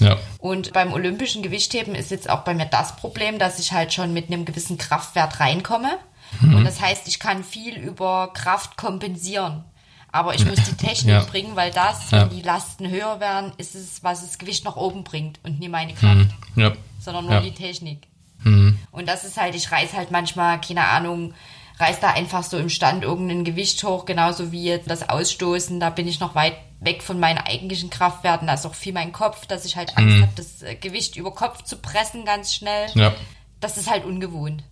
Ja. 0.00 0.16
Und 0.38 0.72
beim 0.72 0.92
olympischen 0.92 1.42
Gewichtheben 1.42 1.94
ist 1.94 2.10
jetzt 2.10 2.30
auch 2.30 2.40
bei 2.40 2.54
mir 2.54 2.66
das 2.66 2.96
Problem, 2.96 3.38
dass 3.38 3.58
ich 3.58 3.72
halt 3.72 3.92
schon 3.92 4.12
mit 4.12 4.28
einem 4.28 4.44
gewissen 4.44 4.78
Kraftwert 4.78 5.40
reinkomme. 5.40 5.98
Mhm. 6.40 6.56
Und 6.56 6.64
das 6.64 6.80
heißt, 6.80 7.08
ich 7.08 7.18
kann 7.18 7.42
viel 7.42 7.76
über 7.76 8.32
Kraft 8.32 8.76
kompensieren. 8.76 9.64
Aber 10.10 10.34
ich 10.34 10.46
muss 10.46 10.62
die 10.62 10.76
Technik 10.86 11.14
ja. 11.14 11.24
bringen, 11.24 11.56
weil 11.56 11.70
das, 11.70 12.10
ja. 12.10 12.22
wenn 12.22 12.30
die 12.36 12.42
Lasten 12.42 12.88
höher 12.88 13.20
werden, 13.20 13.52
ist 13.58 13.74
es, 13.74 14.02
was 14.02 14.22
das 14.22 14.38
Gewicht 14.38 14.64
nach 14.64 14.76
oben 14.76 15.04
bringt 15.04 15.40
und 15.42 15.58
nicht 15.58 15.70
meine 15.70 15.94
Kraft, 15.94 16.28
mhm. 16.54 16.62
ja. 16.62 16.72
sondern 17.00 17.26
nur 17.26 17.40
die 17.40 17.52
Technik. 17.52 18.06
Mhm. 18.44 18.78
Und 18.90 19.08
das 19.08 19.24
ist 19.24 19.36
halt, 19.36 19.54
ich 19.54 19.70
reiß 19.70 19.94
halt 19.94 20.10
manchmal, 20.10 20.60
keine 20.60 20.84
Ahnung, 20.84 21.34
reiß 21.78 22.00
da 22.00 22.10
einfach 22.10 22.42
so 22.42 22.58
im 22.58 22.68
Stand 22.68 23.04
irgendein 23.04 23.44
Gewicht 23.44 23.82
hoch, 23.84 24.04
genauso 24.04 24.52
wie 24.52 24.64
jetzt 24.64 24.90
das 24.90 25.08
Ausstoßen. 25.08 25.78
Da 25.80 25.90
bin 25.90 26.08
ich 26.08 26.20
noch 26.20 26.34
weit 26.34 26.54
weg 26.80 27.02
von 27.02 27.20
meinen 27.20 27.38
eigentlichen 27.38 27.90
Kraftwerten. 27.90 28.46
Da 28.46 28.54
ist 28.54 28.66
auch 28.66 28.74
viel 28.74 28.92
mein 28.92 29.12
Kopf, 29.12 29.46
dass 29.46 29.64
ich 29.64 29.76
halt 29.76 29.96
Angst 29.96 30.16
mhm. 30.16 30.22
habe, 30.22 30.32
das 30.36 30.62
äh, 30.62 30.74
Gewicht 30.74 31.16
über 31.16 31.32
Kopf 31.32 31.62
zu 31.62 31.76
pressen 31.76 32.24
ganz 32.24 32.54
schnell. 32.54 32.88
Ja. 32.94 33.14
Das 33.60 33.76
ist 33.76 33.90
halt 33.90 34.04
ungewohnt. 34.04 34.62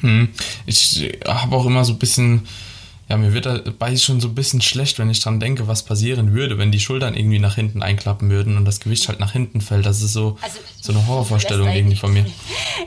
Mhm. 0.00 0.32
Ich 0.66 1.18
habe 1.26 1.56
auch 1.56 1.66
immer 1.66 1.84
so 1.84 1.92
ein 1.92 1.98
bisschen 1.98 2.46
Ja, 3.08 3.18
mir 3.18 3.34
wird 3.34 3.44
dabei 3.44 3.96
schon 3.96 4.20
so 4.20 4.28
ein 4.28 4.34
bisschen 4.34 4.62
schlecht, 4.62 4.98
wenn 4.98 5.10
ich 5.10 5.20
dran 5.20 5.38
denke, 5.38 5.68
was 5.68 5.84
passieren 5.84 6.32
würde, 6.32 6.56
wenn 6.56 6.72
die 6.72 6.80
Schultern 6.80 7.14
irgendwie 7.14 7.38
nach 7.38 7.54
hinten 7.54 7.82
einklappen 7.82 8.30
würden 8.30 8.56
und 8.56 8.64
das 8.64 8.80
Gewicht 8.80 9.08
halt 9.08 9.20
nach 9.20 9.32
hinten 9.32 9.60
fällt. 9.60 9.84
Das 9.84 10.00
ist 10.00 10.14
so, 10.14 10.38
also, 10.40 10.58
so 10.80 10.92
eine 10.92 11.06
Horrorvorstellung 11.06 11.68
irgendwie 11.68 11.96
von 11.96 12.12
mir. 12.12 12.24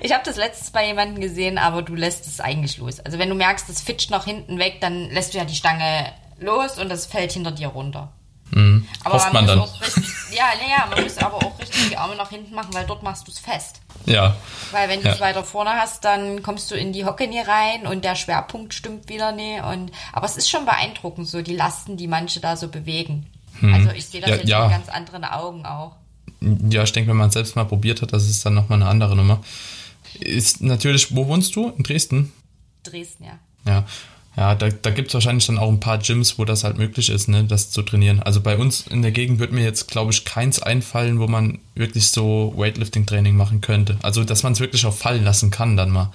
Ich 0.02 0.14
habe 0.14 0.24
das 0.24 0.38
letztes 0.38 0.70
bei 0.70 0.86
jemandem 0.86 1.22
gesehen, 1.22 1.58
aber 1.58 1.82
du 1.82 1.96
lässt 1.96 2.28
es 2.28 2.40
eigentlich 2.40 2.78
los. 2.78 3.00
Also 3.00 3.18
wenn 3.18 3.30
du 3.30 3.36
merkst, 3.36 3.68
es 3.70 3.82
fitscht 3.82 4.12
nach 4.12 4.26
hinten 4.26 4.60
weg, 4.60 4.78
dann 4.80 5.10
lässt 5.10 5.34
du 5.34 5.40
ja 5.40 5.46
die 5.46 5.56
Stange 5.56 6.12
los 6.40 6.78
und 6.78 6.90
das 6.90 7.06
fällt 7.06 7.32
hinter 7.32 7.52
dir 7.52 7.70
runter. 7.70 8.12
Mhm. 8.52 8.86
Aber 9.04 9.16
Hofft 9.16 9.34
man, 9.34 9.46
man 9.46 9.60
dann. 9.60 9.70
Richtig, 9.70 10.04
ja, 10.32 10.46
naja, 10.62 10.88
man 10.90 11.04
muss 11.04 11.18
aber 11.18 11.38
auch 11.38 11.60
richtig 11.60 11.90
die 11.90 11.98
Arme 11.98 12.16
nach 12.16 12.30
hinten 12.30 12.54
machen, 12.54 12.74
weil 12.74 12.86
dort 12.86 13.04
machst 13.04 13.28
du 13.28 13.32
es 13.32 13.40
fest. 13.40 13.82
Ja. 14.06 14.36
Weil 14.72 14.90
wenn 14.90 15.02
du 15.02 15.10
es 15.10 15.20
weiter 15.20 15.44
vorne 15.44 15.72
hast, 15.72 16.06
dann 16.06 16.44
kommst 16.44 16.72
du 16.72 16.76
in 16.76 16.94
die 16.94 17.06
Hocke 17.06 17.28
nie 17.28 17.40
rein 17.40 17.88
und 17.88 18.04
der 18.04 18.16
Schwerpunkt 18.16 18.74
stimmt 18.74 19.10
wieder 19.10 19.32
nie. 19.32 19.60
Und, 19.60 19.92
aber 20.14 20.26
es 20.26 20.38
ist 20.38 20.50
schon 20.50 20.66
beeindruckend, 20.66 21.28
so 21.28 21.42
die 21.42 21.56
Lasten, 21.56 21.98
die 21.98 22.08
manche 22.08 22.40
da 22.40 22.56
so 22.56 22.68
bewegen. 22.68 23.28
Hm. 23.60 23.74
Also 23.74 23.90
ich 23.92 24.06
sehe 24.06 24.22
das 24.22 24.30
ja, 24.30 24.36
jetzt 24.38 24.50
ja. 24.50 24.62
mit 24.68 24.72
ganz 24.72 24.90
anderen 24.90 25.24
Augen 25.24 25.66
auch. 25.66 25.96
Ja, 26.70 26.84
ich 26.84 26.92
denke, 26.92 27.10
wenn 27.10 27.18
man 27.18 27.30
es 27.30 27.34
selbst 27.34 27.56
mal 27.56 27.66
probiert 27.66 28.02
hat, 28.02 28.14
das 28.14 28.30
ist 28.30 28.46
dann 28.46 28.54
nochmal 28.54 28.82
eine 28.82 28.90
andere 28.90 29.16
Nummer. 29.16 29.42
Ist 30.20 30.62
natürlich, 30.62 31.16
wo 31.16 31.28
wohnst 31.28 31.56
du? 31.56 31.70
In 31.70 31.84
Dresden? 31.84 32.32
Dresden, 32.84 33.26
ja. 33.26 33.40
Ja. 33.66 33.84
Ja, 34.38 34.54
da, 34.54 34.70
da 34.70 34.92
gibt 34.92 35.08
es 35.08 35.14
wahrscheinlich 35.16 35.48
dann 35.48 35.58
auch 35.58 35.68
ein 35.68 35.80
paar 35.80 35.98
Gyms, 35.98 36.38
wo 36.38 36.46
das 36.46 36.64
halt 36.64 36.78
möglich 36.78 37.10
ist, 37.10 37.28
ne, 37.28 37.44
das 37.44 37.72
zu 37.72 37.82
trainieren. 37.82 38.22
Also 38.22 38.40
bei 38.40 38.56
uns 38.56 38.86
in 38.86 39.02
der 39.02 39.12
Gegend 39.12 39.40
wird 39.40 39.52
mir 39.52 39.64
jetzt, 39.64 39.88
glaube 39.90 40.12
ich, 40.12 40.26
keins 40.26 40.62
einfallen, 40.62 41.20
wo 41.20 41.28
man 41.28 41.58
wirklich 41.74 42.12
so 42.12 42.54
Weightlifting-Training 42.56 43.36
machen 43.36 43.62
könnte. 43.62 43.98
Also, 44.04 44.24
dass 44.24 44.44
man 44.44 44.54
es 44.54 44.60
wirklich 44.60 44.86
auch 44.86 44.94
fallen 44.94 45.24
lassen 45.24 45.50
kann 45.50 45.76
dann 45.76 45.90
mal. 45.90 46.12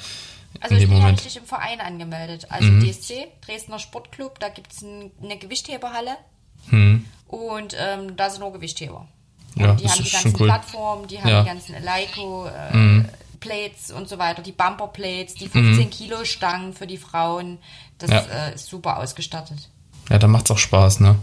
Also 0.60 0.76
ich 0.76 0.82
bin 0.82 0.98
Moment. 0.98 1.20
halt 1.20 1.36
im 1.36 1.44
Verein 1.44 1.80
angemeldet. 1.80 2.46
Also 2.48 2.70
mhm. 2.70 2.88
DSC, 2.88 3.26
Dresdner 3.44 3.80
Sportclub, 3.80 4.38
da 4.38 4.50
gibt 4.50 4.72
es 4.72 4.82
ein, 4.82 5.10
eine 5.20 5.36
Gewichtheberhalle. 5.36 6.12
Mhm. 6.70 7.04
Und 7.26 7.76
ähm, 7.76 8.16
da 8.16 8.30
sind 8.30 8.40
nur 8.40 8.52
Gewichtheber. 8.52 9.08
Und 9.56 9.62
ja, 9.62 9.74
die 9.74 9.88
haben 9.88 10.04
die 10.04 10.10
ganzen 10.10 10.36
cool. 10.38 10.46
Plattformen, 10.46 11.08
die 11.08 11.20
haben 11.20 11.28
ja. 11.28 11.42
die 11.42 11.48
ganzen 11.48 11.74
Eleiko, 11.74 12.46
äh, 12.46 12.76
mhm. 12.76 13.08
Plates 13.42 13.90
und 13.90 14.08
so 14.08 14.18
weiter, 14.18 14.40
die 14.40 14.52
Bumper 14.52 14.86
Plates, 14.86 15.34
die 15.34 15.48
15 15.48 15.84
mhm. 15.84 15.90
Kilo 15.90 16.24
Stangen 16.24 16.72
für 16.72 16.86
die 16.86 16.96
Frauen. 16.96 17.58
Das 17.98 18.10
ja. 18.10 18.20
äh, 18.20 18.54
ist 18.54 18.66
super 18.66 18.98
ausgestattet. 18.98 19.68
Ja, 20.08 20.18
da 20.18 20.28
macht 20.28 20.46
es 20.46 20.52
auch 20.52 20.58
Spaß, 20.58 21.00
ne? 21.00 21.16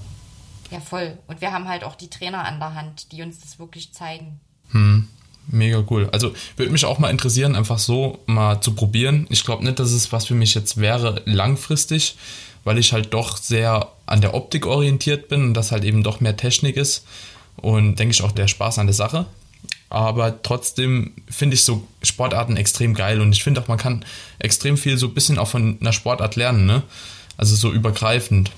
Ja, 0.70 0.80
voll. 0.80 1.18
Und 1.28 1.42
wir 1.42 1.52
haben 1.52 1.68
halt 1.68 1.84
auch 1.84 1.96
die 1.96 2.10
Trainer 2.10 2.46
an 2.46 2.60
der 2.60 2.76
Hand, 2.76 3.12
die 3.12 3.24
uns 3.24 3.40
das 3.40 3.58
wirklich 3.58 3.94
zeigen. 3.94 4.40
Hm. 4.72 5.08
Mega 5.48 5.84
cool. 5.90 6.10
Also 6.12 6.34
würde 6.58 6.72
mich 6.72 6.86
auch 6.86 7.00
mal 7.00 7.10
interessieren, 7.10 7.56
einfach 7.56 7.80
so 7.80 8.20
mal 8.28 8.62
zu 8.62 8.76
probieren. 8.76 9.26
Ich 9.30 9.44
glaube 9.44 9.64
nicht, 9.64 9.80
dass 9.80 9.92
es 9.92 10.12
was 10.12 10.28
für 10.28 10.36
mich 10.36 10.54
jetzt 10.54 10.78
wäre 10.78 11.24
langfristig, 11.26 12.18
weil 12.64 12.78
ich 12.78 12.94
halt 12.94 13.16
doch 13.16 13.38
sehr 13.38 13.88
an 14.06 14.22
der 14.22 14.36
Optik 14.36 14.68
orientiert 14.68 15.28
bin 15.28 15.42
und 15.42 15.54
das 15.56 15.72
halt 15.72 15.86
eben 15.86 16.04
doch 16.04 16.20
mehr 16.20 16.38
Technik 16.38 16.78
ist 16.78 17.08
und 17.56 17.98
denke 17.98 18.14
ich 18.14 18.22
auch 18.22 18.32
der 18.32 18.48
Spaß 18.48 18.78
an 18.78 18.86
der 18.86 18.94
Sache 18.94 19.26
aber 19.90 20.42
trotzdem 20.42 21.14
finde 21.30 21.56
ich 21.56 21.64
so 21.64 21.88
Sportarten 22.04 22.58
extrem 22.58 22.94
geil 22.94 23.22
und 23.22 23.32
ich 23.34 23.44
finde 23.44 23.62
auch, 23.62 23.68
man 23.68 23.78
kann 23.78 24.06
extrem 24.38 24.78
viel 24.78 24.98
so 24.98 25.08
ein 25.08 25.14
bisschen 25.14 25.40
auch 25.40 25.48
von 25.48 25.78
einer 25.82 25.94
Sportart 25.94 26.36
lernen, 26.36 26.66
ne? 26.66 26.84
Also 27.38 27.56
so 27.56 27.72
übergreifend. 27.72 28.52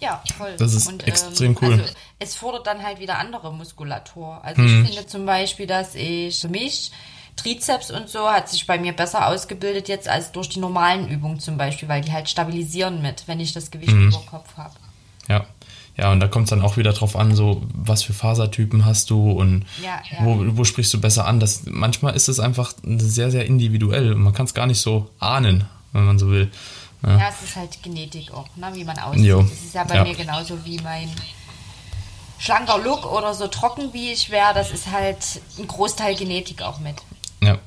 Ja, 0.00 0.22
voll. 0.36 0.54
Das 0.56 0.72
ist 0.72 0.88
und, 0.88 1.06
extrem 1.06 1.52
ähm, 1.52 1.58
cool. 1.60 1.72
Also 1.72 1.84
es 2.18 2.34
fordert 2.34 2.66
dann 2.66 2.82
halt 2.82 3.00
wieder 3.00 3.18
andere 3.18 3.52
Muskulatur. 3.52 4.42
Also 4.42 4.62
hm. 4.62 4.84
ich 4.84 4.88
finde 4.88 5.06
zum 5.06 5.26
Beispiel, 5.26 5.66
dass 5.66 5.94
ich 5.94 6.40
für 6.40 6.48
mich 6.48 6.90
Trizeps 7.36 7.90
und 7.90 8.08
so 8.08 8.28
hat 8.28 8.48
sich 8.48 8.66
bei 8.66 8.78
mir 8.78 8.92
besser 8.92 9.26
ausgebildet 9.26 9.88
jetzt 9.88 10.08
als 10.08 10.32
durch 10.32 10.48
die 10.48 10.58
normalen 10.58 11.08
Übungen 11.08 11.40
zum 11.40 11.56
Beispiel, 11.56 11.88
weil 11.88 12.02
die 12.02 12.12
halt 12.12 12.28
stabilisieren 12.28 13.02
mit, 13.02 13.24
wenn 13.26 13.40
ich 13.40 13.52
das 13.52 13.70
Gewicht 13.70 13.92
hm. 13.92 14.08
über 14.08 14.20
Kopf 14.20 14.56
habe. 14.56 14.74
Ja. 15.28 15.46
Ja, 16.00 16.10
und 16.12 16.20
da 16.20 16.28
kommt 16.28 16.44
es 16.44 16.50
dann 16.50 16.62
auch 16.62 16.78
wieder 16.78 16.94
drauf 16.94 17.14
an, 17.14 17.34
so 17.34 17.60
was 17.74 18.02
für 18.02 18.14
Fasertypen 18.14 18.86
hast 18.86 19.10
du 19.10 19.32
und 19.32 19.66
ja, 19.82 20.00
ja. 20.10 20.24
Wo, 20.24 20.56
wo 20.56 20.64
sprichst 20.64 20.94
du 20.94 20.98
besser 20.98 21.26
an. 21.26 21.40
Das, 21.40 21.64
manchmal 21.66 22.16
ist 22.16 22.26
es 22.28 22.40
einfach 22.40 22.72
sehr, 22.82 23.30
sehr 23.30 23.44
individuell 23.44 24.14
und 24.14 24.22
man 24.22 24.32
kann 24.32 24.46
es 24.46 24.54
gar 24.54 24.66
nicht 24.66 24.80
so 24.80 25.10
ahnen, 25.18 25.66
wenn 25.92 26.06
man 26.06 26.18
so 26.18 26.30
will. 26.30 26.50
Ja, 27.02 27.18
ja 27.18 27.28
es 27.28 27.46
ist 27.46 27.54
halt 27.54 27.82
Genetik 27.82 28.32
auch, 28.32 28.46
ne, 28.56 28.70
wie 28.72 28.84
man 28.84 28.98
aussieht. 28.98 29.26
Jo. 29.26 29.42
Das 29.42 29.52
ist 29.52 29.74
ja 29.74 29.84
bei 29.84 30.02
mir 30.02 30.14
genauso 30.14 30.64
wie 30.64 30.78
mein 30.78 31.10
schlanker 32.38 32.78
Look 32.78 33.04
oder 33.12 33.34
so 33.34 33.48
trocken 33.48 33.92
wie 33.92 34.10
ich 34.10 34.30
wäre. 34.30 34.54
Das 34.54 34.70
ist 34.70 34.90
halt 34.90 35.18
ein 35.58 35.68
Großteil 35.68 36.14
Genetik 36.14 36.62
auch 36.62 36.80
mit. 36.80 36.96
Ja, 37.42 37.48
ja, 37.48 37.58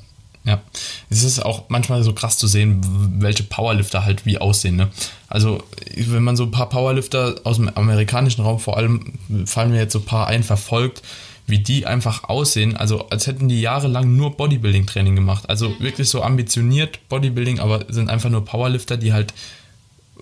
es 1.13 1.23
ist 1.23 1.45
auch 1.45 1.63
manchmal 1.69 2.03
so 2.03 2.13
krass 2.13 2.37
zu 2.37 2.47
sehen, 2.47 2.81
welche 3.19 3.43
Powerlifter 3.43 4.03
halt 4.03 4.25
wie 4.25 4.39
aussehen. 4.39 4.75
Ne? 4.75 4.89
Also, 5.27 5.63
wenn 5.95 6.23
man 6.23 6.35
so 6.35 6.43
ein 6.43 6.51
paar 6.51 6.69
Powerlifter 6.69 7.35
aus 7.43 7.57
dem 7.57 7.69
amerikanischen 7.69 8.41
Raum, 8.41 8.59
vor 8.59 8.77
allem 8.77 9.13
fallen 9.45 9.71
mir 9.71 9.79
jetzt 9.79 9.93
so 9.93 9.99
ein 9.99 10.05
paar 10.05 10.27
ein, 10.27 10.43
verfolgt, 10.43 11.03
wie 11.45 11.59
die 11.59 11.85
einfach 11.85 12.23
aussehen, 12.25 12.77
also 12.77 13.09
als 13.09 13.27
hätten 13.27 13.49
die 13.49 13.61
jahrelang 13.61 14.15
nur 14.15 14.37
Bodybuilding-Training 14.37 15.15
gemacht. 15.15 15.49
Also 15.49 15.69
mhm. 15.69 15.79
wirklich 15.79 16.09
so 16.09 16.23
ambitioniert 16.23 17.07
Bodybuilding, 17.09 17.59
aber 17.59 17.85
sind 17.89 18.09
einfach 18.09 18.29
nur 18.29 18.45
Powerlifter, 18.45 18.97
die 18.97 19.13
halt 19.13 19.33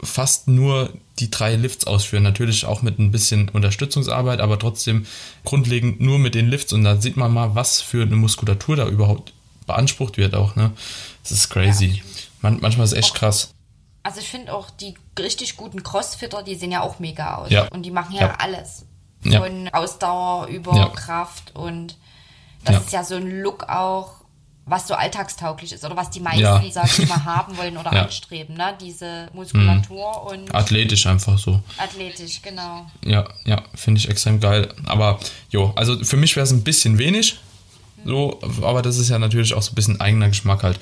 fast 0.04 0.48
nur 0.48 0.92
die 1.20 1.30
drei 1.30 1.56
Lifts 1.56 1.86
ausführen. 1.86 2.24
Natürlich 2.24 2.66
auch 2.66 2.82
mit 2.82 2.98
ein 2.98 3.12
bisschen 3.12 3.50
Unterstützungsarbeit, 3.50 4.40
aber 4.40 4.58
trotzdem 4.58 5.06
grundlegend 5.46 6.02
nur 6.02 6.18
mit 6.18 6.34
den 6.34 6.50
Lifts. 6.50 6.74
Und 6.74 6.84
da 6.84 7.00
sieht 7.00 7.18
man 7.18 7.32
mal, 7.32 7.54
was 7.54 7.82
für 7.82 8.02
eine 8.02 8.16
Muskulatur 8.16 8.76
da 8.76 8.88
überhaupt 8.88 9.34
beansprucht 9.72 10.18
wird 10.18 10.36
auch, 10.36 10.56
ne? 10.56 10.72
Das 11.24 11.32
ist 11.32 11.50
crazy. 11.50 11.86
Ja. 11.86 12.04
Man, 12.42 12.60
manchmal 12.62 12.86
ist 12.86 12.94
es 12.94 12.98
echt 12.98 13.12
auch, 13.12 13.18
krass. 13.18 13.54
Also 14.04 14.20
ich 14.20 14.30
finde 14.30 14.54
auch 14.54 14.70
die 14.70 14.96
richtig 15.20 15.58
guten 15.58 15.84
Crossfitter, 15.84 16.44
die 16.44 16.56
sehen 16.56 16.72
ja 16.72 16.82
auch 16.82 17.00
mega 17.00 17.36
aus. 17.36 17.52
Ja. 17.52 17.68
Und 17.68 17.84
die 17.84 17.92
machen 17.92 18.16
ja, 18.16 18.22
ja. 18.22 18.36
alles. 18.40 18.86
Von 19.24 19.70
Ausdauer 19.72 20.48
über 20.48 20.92
Kraft 20.96 21.56
und 21.56 21.96
das 22.64 22.86
ist 22.86 22.92
ja 22.92 23.04
so 23.04 23.16
ein 23.16 23.42
Look 23.42 23.70
auch, 23.70 24.22
was 24.66 24.88
so 24.88 24.94
alltagstauglich 24.96 25.74
ist 25.74 25.84
oder 25.84 25.96
was 25.96 26.10
die 26.10 26.20
meisten, 26.20 26.42
ja. 26.42 26.64
sag 26.72 26.88
ich 26.98 27.08
mal, 27.08 27.24
haben 27.26 27.58
wollen 27.58 27.78
oder 27.78 27.94
ja. 27.94 28.04
anstreben, 28.04 28.56
ne? 28.56 28.76
Diese 28.80 29.30
Muskulatur 29.34 30.22
mhm. 30.22 30.28
und. 30.28 30.56
Athletisch 30.56 31.06
einfach 31.06 31.38
so. 31.38 31.62
Athletisch, 31.78 32.42
genau. 32.42 32.86
Ja, 33.04 33.28
ja, 33.46 33.62
finde 33.76 34.00
ich 34.00 34.10
extrem 34.10 34.40
geil. 34.40 34.74
Aber 34.86 35.20
jo, 35.50 35.72
also 35.76 36.04
für 36.04 36.18
mich 36.18 36.36
wäre 36.36 36.44
es 36.44 36.52
ein 36.52 36.64
bisschen 36.64 36.98
wenig, 36.98 37.40
so, 38.06 38.40
aber 38.62 38.82
das 38.82 38.98
ist 38.98 39.10
ja 39.10 39.20
natürlich 39.20 39.54
auch 39.54 39.62
so 39.62 39.72
ein 39.72 39.76
bisschen 39.76 40.02
eigener 40.02 40.30
Geschmack 40.30 40.64
halt. 40.64 40.80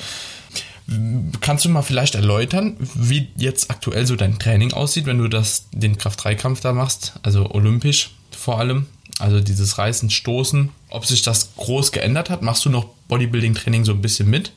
Kannst 1.41 1.65
du 1.65 1.69
mal 1.69 1.83
vielleicht 1.83 2.15
erläutern, 2.15 2.75
wie 2.95 3.27
jetzt 3.37 3.69
aktuell 3.69 4.07
so 4.07 4.15
dein 4.15 4.39
Training 4.39 4.73
aussieht, 4.73 5.05
wenn 5.05 5.19
du 5.19 5.27
das, 5.27 5.65
den 5.71 5.97
Kraft-3-Kampf 5.97 6.61
da 6.61 6.73
machst, 6.73 7.13
also 7.21 7.51
olympisch 7.51 8.11
vor 8.31 8.57
allem, 8.59 8.87
also 9.19 9.39
dieses 9.41 9.77
Reißen, 9.77 10.09
Stoßen, 10.09 10.69
ob 10.89 11.05
sich 11.05 11.21
das 11.21 11.51
groß 11.57 11.91
geändert 11.91 12.29
hat? 12.29 12.41
Machst 12.41 12.65
du 12.65 12.69
noch 12.69 12.85
Bodybuilding-Training 13.07 13.85
so 13.85 13.91
ein 13.91 14.01
bisschen 14.01 14.29
mit? 14.29 14.51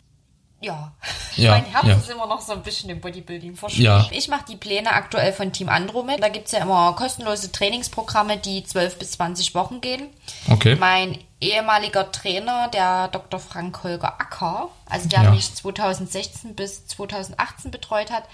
Ja, 0.63 0.93
ja 1.37 1.51
mein 1.51 1.65
Herz 1.65 1.87
ja. 1.87 1.97
ist 1.97 2.11
immer 2.11 2.27
noch 2.27 2.41
so 2.41 2.53
ein 2.53 2.63
bisschen 2.63 2.89
dem 2.89 3.01
Bodybuilding 3.01 3.57
verschrieben. 3.57 3.85
Ja. 3.85 4.07
Ich 4.13 4.29
mache 4.29 4.45
die 4.49 4.57
Pläne 4.57 4.93
aktuell 4.93 5.33
von 5.33 5.53
Team 5.53 5.69
Andro 5.69 6.05
mit. 6.05 6.23
Da 6.23 6.29
gibt 6.29 6.47
es 6.47 6.53
ja 6.53 6.61
immer 6.61 6.93
kostenlose 6.95 7.51
Trainingsprogramme, 7.51 8.39
die 8.39 8.63
12 8.63 8.99
bis 8.99 9.13
20 9.13 9.55
Wochen 9.55 9.81
gehen. 9.81 10.09
Okay. 10.49 10.77
Mein 10.77 11.19
ehemaliger 11.41 12.13
Trainer, 12.13 12.69
der 12.69 13.09
Dr. 13.09 13.41
Frank 13.41 13.83
Holger 13.83 14.21
Acker, 14.21 14.69
also 14.87 15.09
der 15.09 15.25
ja. 15.25 15.31
mich 15.33 15.53
2016 15.53 16.55
bis 16.55 16.87
2018 16.87 17.73
betreut 17.73 18.13
hat, 18.13 18.25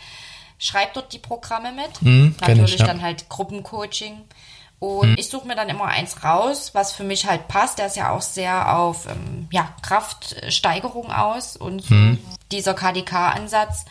schreibt 0.59 0.97
dort 0.97 1.13
die 1.13 1.19
Programme 1.19 1.73
mit. 1.73 2.03
Mhm, 2.03 2.37
Natürlich 2.41 2.75
ich, 2.75 2.85
dann 2.85 3.01
halt 3.01 3.29
Gruppencoaching. 3.29 4.21
Und 4.81 5.11
mhm. 5.11 5.17
ich 5.19 5.29
suche 5.29 5.47
mir 5.47 5.57
dann 5.57 5.69
immer 5.69 5.87
eins 5.87 6.23
raus, 6.23 6.71
was 6.73 6.93
für 6.93 7.03
mich 7.03 7.27
halt 7.27 7.49
passt. 7.49 7.79
Der 7.79 7.87
ist 7.87 7.97
ja 7.97 8.11
auch 8.11 8.23
sehr 8.23 8.77
auf 8.77 9.07
ähm, 9.07 9.49
ja, 9.51 9.75
Kraftsteigerung 9.83 11.11
aus 11.11 11.57
und 11.57 11.91
mhm. 11.91 12.19
dieser 12.53 12.75
KDK-Ansatz. 12.75 13.87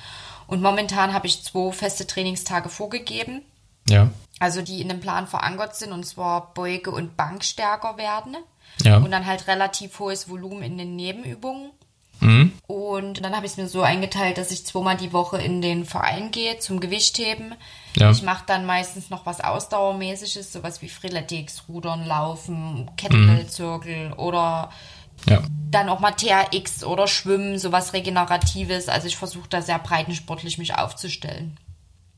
Und 0.47 0.61
momentan 0.61 1.13
habe 1.13 1.27
ich 1.27 1.43
zwei 1.43 1.73
feste 1.73 2.07
Trainingstage 2.07 2.69
vorgegeben. 2.69 3.41
Ja. 3.89 4.09
Also 4.39 4.61
die 4.61 4.81
in 4.81 4.87
dem 4.87 5.01
Plan 5.01 5.27
verankert 5.27 5.75
sind 5.75 5.91
und 5.91 6.05
zwar 6.05 6.53
Beuge 6.53 6.91
und 6.91 7.17
Bank 7.17 7.43
stärker 7.43 7.97
werden. 7.97 8.37
Ja. 8.83 8.97
Und 8.97 9.11
dann 9.11 9.25
halt 9.25 9.47
relativ 9.47 9.99
hohes 9.99 10.29
Volumen 10.29 10.63
in 10.63 10.77
den 10.77 10.95
Nebenübungen. 10.95 11.71
Mhm. 12.19 12.51
Und 12.67 13.23
dann 13.23 13.35
habe 13.35 13.45
ich 13.45 13.53
es 13.53 13.57
mir 13.57 13.67
so 13.67 13.81
eingeteilt, 13.81 14.37
dass 14.37 14.51
ich 14.51 14.65
zweimal 14.65 14.97
die 14.97 15.13
Woche 15.13 15.37
in 15.37 15.61
den 15.61 15.85
Verein 15.85 16.31
gehe 16.31 16.59
zum 16.59 16.79
Gewichtheben. 16.79 17.55
Ja. 17.95 18.11
Ich 18.11 18.21
mache 18.23 18.43
dann 18.47 18.65
meistens 18.65 19.09
noch 19.09 19.25
was 19.25 19.41
Ausdauermäßiges, 19.41 20.53
sowas 20.53 20.81
wie 20.81 20.89
Freeletics, 20.89 21.63
Rudern, 21.67 22.05
Laufen, 22.05 22.89
Kettlebell-Zirkel 22.97 24.09
mhm. 24.09 24.13
oder 24.13 24.71
ja. 25.27 25.41
dann 25.71 25.89
auch 25.89 25.99
mal 25.99 26.11
TRX 26.11 26.83
oder 26.83 27.07
Schwimmen, 27.07 27.57
sowas 27.59 27.93
Regeneratives. 27.93 28.89
Also 28.89 29.07
ich 29.07 29.17
versuche 29.17 29.49
da 29.49 29.61
sehr 29.61 29.79
breitensportlich 29.79 30.57
mich 30.57 30.75
aufzustellen. 30.75 31.57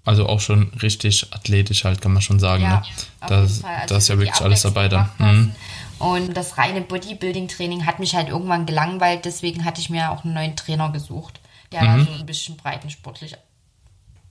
Also 0.05 0.27
auch 0.27 0.39
schon 0.39 0.71
richtig 0.81 1.33
athletisch 1.33 1.83
halt, 1.83 2.01
kann 2.01 2.13
man 2.13 2.21
schon 2.21 2.39
sagen. 2.39 2.63
Ja, 2.63 2.79
ne? 2.79 2.81
da, 3.27 3.35
also 3.41 3.63
da 3.87 3.97
ist 3.97 4.07
ja 4.07 4.17
wirklich 4.17 4.41
alles 4.41 4.61
dabei 4.63 4.87
dann. 4.87 5.09
Mhm. 5.17 5.55
Und 5.99 6.35
das 6.35 6.57
reine 6.57 6.81
Bodybuilding-Training 6.81 7.85
hat 7.85 7.99
mich 7.99 8.15
halt 8.15 8.29
irgendwann 8.29 8.65
gelangweilt, 8.65 9.25
deswegen 9.25 9.65
hatte 9.65 9.81
ich 9.81 9.89
mir 9.89 10.11
auch 10.11 10.23
einen 10.23 10.33
neuen 10.33 10.55
Trainer 10.55 10.91
gesucht, 10.91 11.39
der 11.71 11.83
mhm. 11.83 12.05
so 12.05 12.11
ein 12.13 12.25
bisschen 12.25 12.57
breitensportlich 12.57 13.35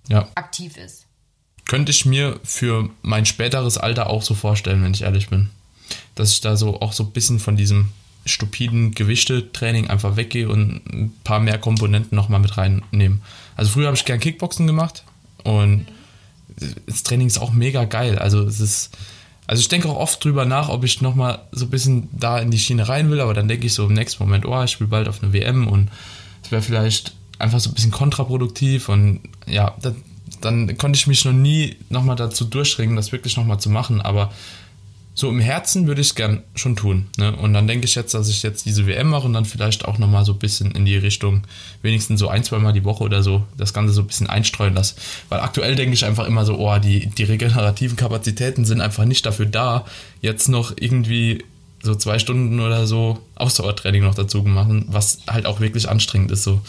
ja. 0.09 0.26
aktiv 0.35 0.76
ist. 0.76 1.07
könnte 1.68 1.92
ich 1.92 2.07
mir 2.07 2.40
für 2.42 2.88
mein 3.02 3.26
späteres 3.26 3.78
Alter 3.78 4.09
auch 4.09 4.22
so 4.22 4.35
vorstellen, 4.35 4.83
wenn 4.83 4.94
ich 4.94 5.02
ehrlich 5.02 5.28
bin. 5.28 5.50
Dass 6.14 6.33
ich 6.33 6.40
da 6.40 6.57
so 6.57 6.81
auch 6.81 6.92
so 6.92 7.04
ein 7.04 7.12
bisschen 7.12 7.38
von 7.38 7.57
diesem 7.57 7.92
stupiden 8.24 8.92
Gewichte-Training 8.92 9.88
einfach 9.88 10.16
weggehe 10.16 10.48
und 10.48 10.83
ein 10.87 11.12
paar 11.24 11.40
mehr 11.40 11.59
Komponenten 11.59 12.16
nochmal 12.16 12.40
mit 12.40 12.57
reinnehme. 12.57 13.20
Also 13.57 13.70
früher 13.70 13.87
habe 13.87 13.96
ich 13.96 14.04
gern 14.04 14.20
Kickboxen 14.20 14.66
gemacht 14.66 15.04
und 15.44 15.87
das 16.87 17.02
Training 17.02 17.26
ist 17.26 17.38
auch 17.38 17.52
mega 17.52 17.85
geil. 17.85 18.18
Also 18.18 18.42
es 18.42 18.61
ist, 18.61 18.96
also 19.48 19.61
ich 19.62 19.68
denke 19.68 19.88
auch 19.88 19.96
oft 19.96 20.22
drüber 20.22 20.44
nach, 20.44 20.68
ob 20.68 20.84
ich 20.84 21.00
nochmal 21.00 21.40
so 21.52 21.64
ein 21.64 21.70
bisschen 21.70 22.08
da 22.12 22.38
in 22.38 22.50
die 22.50 22.58
Schiene 22.58 22.87
rein 22.87 23.11
will, 23.11 23.20
aber 23.20 23.32
dann 23.32 23.48
denke 23.48 23.66
ich 23.66 23.72
so 23.72 23.87
im 23.87 23.94
nächsten 23.94 24.22
Moment, 24.22 24.44
oh, 24.44 24.62
ich 24.62 24.78
will 24.78 24.87
bald 24.87 25.08
auf 25.08 25.22
eine 25.22 25.32
WM 25.32 25.66
und 25.66 25.88
es 26.44 26.52
wäre 26.52 26.61
vielleicht 26.61 27.14
einfach 27.38 27.58
so 27.58 27.70
ein 27.70 27.74
bisschen 27.74 27.90
kontraproduktiv 27.90 28.90
und 28.90 29.20
ja, 29.46 29.74
das, 29.80 29.94
dann 30.42 30.76
konnte 30.76 30.98
ich 30.98 31.06
mich 31.06 31.24
noch 31.24 31.32
nie 31.32 31.76
nochmal 31.88 32.16
dazu 32.16 32.44
durchringen, 32.44 32.94
das 32.94 33.11
wirklich 33.11 33.38
nochmal 33.38 33.58
zu 33.58 33.70
machen, 33.70 34.02
aber 34.02 34.30
so 35.18 35.28
im 35.28 35.40
Herzen 35.40 35.88
würde 35.88 36.00
ich 36.00 36.07
es 36.07 36.14
gern 36.14 36.44
schon 36.54 36.76
tun. 36.76 37.09
Ne? 37.16 37.35
Und 37.35 37.52
dann 37.52 37.66
denke 37.66 37.87
ich 37.87 37.96
jetzt, 37.96 38.14
dass 38.14 38.28
ich 38.28 38.44
jetzt 38.44 38.66
diese 38.66 38.87
WM 38.87 39.09
mache 39.09 39.26
und 39.26 39.33
dann 39.33 39.46
vielleicht 39.46 39.85
auch 39.85 39.98
nochmal 39.98 40.24
so 40.24 40.33
ein 40.33 40.38
bisschen 40.38 40.70
in 40.70 40.85
die 40.85 40.96
Richtung, 40.96 41.42
wenigstens 41.83 42.20
so 42.20 42.28
ein, 42.28 42.44
zwei 42.44 42.61
Mal 42.61 42.72
die 42.72 42.85
Woche 42.85 43.02
oder 43.02 43.24
so, 43.24 43.42
das 43.57 43.74
Ganze 43.74 43.92
so 43.92 44.02
ein 44.02 44.07
bisschen 44.07 44.28
einstreuen 44.28 44.74
lasse. 44.74 44.94
Weil 45.28 45.40
aktuell 45.40 45.74
denke 45.74 45.94
ich 45.94 46.04
einfach 46.04 46.24
immer 46.24 46.44
so, 46.44 46.57
oh, 46.57 46.78
die, 46.78 47.07
die 47.09 47.24
regenerativen 47.24 47.96
Kapazitäten 47.96 48.64
sind 48.64 48.81
einfach 48.81 49.07
nicht 49.07 49.26
dafür 49.26 49.46
da, 49.46 49.87
jetzt 50.20 50.48
noch 50.48 50.72
irgendwie 50.76 51.44
so 51.83 51.96
zwei 51.96 52.20
Stunden 52.20 52.61
oder 52.61 52.87
so 52.87 53.18
Ausdauertraining 53.35 54.04
noch 54.04 54.14
dazu 54.14 54.44
machen, 54.44 54.85
was 54.87 55.22
halt 55.26 55.46
auch 55.46 55.59
wirklich 55.59 55.88
anstrengend 55.88 56.31
ist. 56.31 56.44
So. 56.44 56.61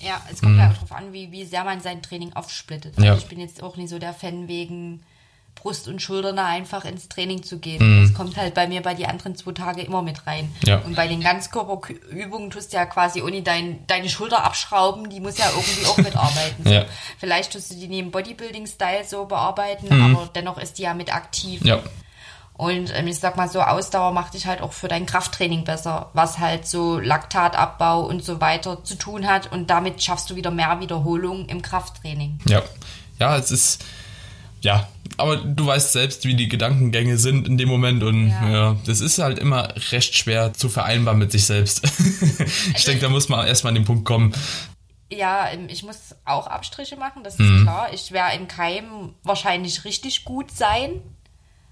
Ja, 0.00 0.20
es 0.28 0.40
kommt 0.40 0.54
mhm. 0.54 0.58
ja 0.58 0.70
auch 0.70 0.74
darauf 0.74 0.92
an, 0.92 1.12
wie, 1.12 1.30
wie 1.30 1.44
sehr 1.44 1.62
man 1.62 1.80
sein 1.80 2.02
Training 2.02 2.32
aufsplittet. 2.32 2.94
Ja. 2.98 3.14
Ich 3.14 3.26
bin 3.26 3.38
jetzt 3.38 3.62
auch 3.62 3.76
nicht 3.76 3.90
so 3.90 4.00
der 4.00 4.12
Fan 4.12 4.48
wegen 4.48 5.04
Brust 5.54 5.88
und 5.88 6.02
Schultern 6.02 6.38
einfach 6.38 6.84
ins 6.84 7.08
Training 7.08 7.42
zu 7.42 7.58
gehen. 7.58 7.82
Mhm. 7.82 8.02
Das 8.02 8.14
kommt 8.14 8.36
halt 8.36 8.54
bei 8.54 8.66
mir 8.66 8.82
bei 8.82 8.94
die 8.94 9.06
anderen 9.06 9.34
zwei 9.34 9.52
Tage 9.52 9.82
immer 9.82 10.02
mit 10.02 10.26
rein. 10.26 10.54
Ja. 10.64 10.78
Und 10.78 10.94
bei 10.94 11.08
den 11.08 11.20
Ganzkörperübungen 11.20 12.50
tust 12.50 12.72
du 12.72 12.76
ja 12.76 12.86
quasi 12.86 13.22
ohne 13.22 13.42
dein, 13.42 13.86
deine 13.86 14.08
Schulter 14.08 14.44
abschrauben, 14.44 15.08
die 15.08 15.20
muss 15.20 15.38
ja 15.38 15.46
irgendwie 15.48 15.86
auch 15.86 15.96
mitarbeiten. 15.96 16.44
So. 16.64 16.70
Ja. 16.70 16.84
Vielleicht 17.18 17.52
tust 17.52 17.70
du 17.70 17.74
die 17.74 17.88
neben 17.88 18.10
Bodybuilding-Style 18.10 19.04
so 19.04 19.26
bearbeiten, 19.26 19.86
mhm. 19.94 20.16
aber 20.16 20.28
dennoch 20.34 20.56
ist 20.58 20.78
die 20.78 20.82
ja 20.82 20.94
mit 20.94 21.14
aktiv. 21.14 21.62
Ja. 21.64 21.80
Und 22.56 22.96
ähm, 22.96 23.08
ich 23.08 23.18
sag 23.18 23.36
mal 23.36 23.48
so, 23.48 23.60
Ausdauer 23.60 24.12
macht 24.12 24.34
dich 24.34 24.46
halt 24.46 24.60
auch 24.62 24.72
für 24.72 24.88
dein 24.88 25.06
Krafttraining 25.06 25.64
besser, 25.64 26.10
was 26.12 26.38
halt 26.38 26.66
so 26.66 26.98
Laktatabbau 27.00 28.02
und 28.02 28.24
so 28.24 28.40
weiter 28.40 28.84
zu 28.84 28.94
tun 28.94 29.26
hat. 29.26 29.50
Und 29.52 29.70
damit 29.70 30.02
schaffst 30.02 30.30
du 30.30 30.36
wieder 30.36 30.52
mehr 30.52 30.80
Wiederholung 30.80 31.46
im 31.46 31.62
Krafttraining. 31.62 32.38
Ja, 32.46 32.62
ja, 33.18 33.36
es 33.36 33.50
ist 33.50 33.84
ja, 34.64 34.88
aber 35.18 35.36
du 35.36 35.66
weißt 35.66 35.92
selbst, 35.92 36.24
wie 36.24 36.34
die 36.34 36.48
Gedankengänge 36.48 37.18
sind 37.18 37.46
in 37.46 37.58
dem 37.58 37.68
Moment 37.68 38.02
und 38.02 38.30
ja, 38.30 38.50
ja 38.50 38.76
das 38.86 39.00
ist 39.00 39.18
halt 39.18 39.38
immer 39.38 39.68
recht 39.92 40.16
schwer 40.16 40.54
zu 40.54 40.70
vereinbaren 40.70 41.18
mit 41.18 41.30
sich 41.30 41.44
selbst. 41.44 41.84
ich 41.84 42.74
also, 42.74 42.90
denke, 42.90 43.02
da 43.02 43.10
muss 43.10 43.28
man 43.28 43.46
erstmal 43.46 43.72
an 43.72 43.74
den 43.74 43.84
Punkt 43.84 44.06
kommen. 44.06 44.34
Ja, 45.12 45.48
ich 45.68 45.82
muss 45.82 46.14
auch 46.24 46.46
Abstriche 46.46 46.96
machen, 46.96 47.22
das 47.22 47.34
ist 47.34 47.40
mhm. 47.40 47.62
klar. 47.62 47.92
Ich 47.92 48.10
werde 48.10 48.36
in 48.36 48.48
keinem 48.48 49.14
wahrscheinlich 49.22 49.84
richtig 49.84 50.24
gut 50.24 50.50
sein. 50.50 51.02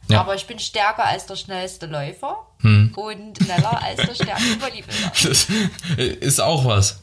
Ja. 0.09 0.21
Aber 0.21 0.35
ich 0.35 0.47
bin 0.47 0.59
stärker 0.59 1.05
als 1.05 1.27
der 1.27 1.37
schnellste 1.37 1.87
Läufer 1.87 2.47
mhm. 2.61 2.93
und 2.95 3.39
schneller 3.43 3.83
als 3.83 3.97
der 3.97 4.15
stärkste 4.15 4.57
Bodybuilder. 4.57 5.13
Das 5.23 5.47
ist 5.97 6.41
auch 6.41 6.65
was. 6.65 7.02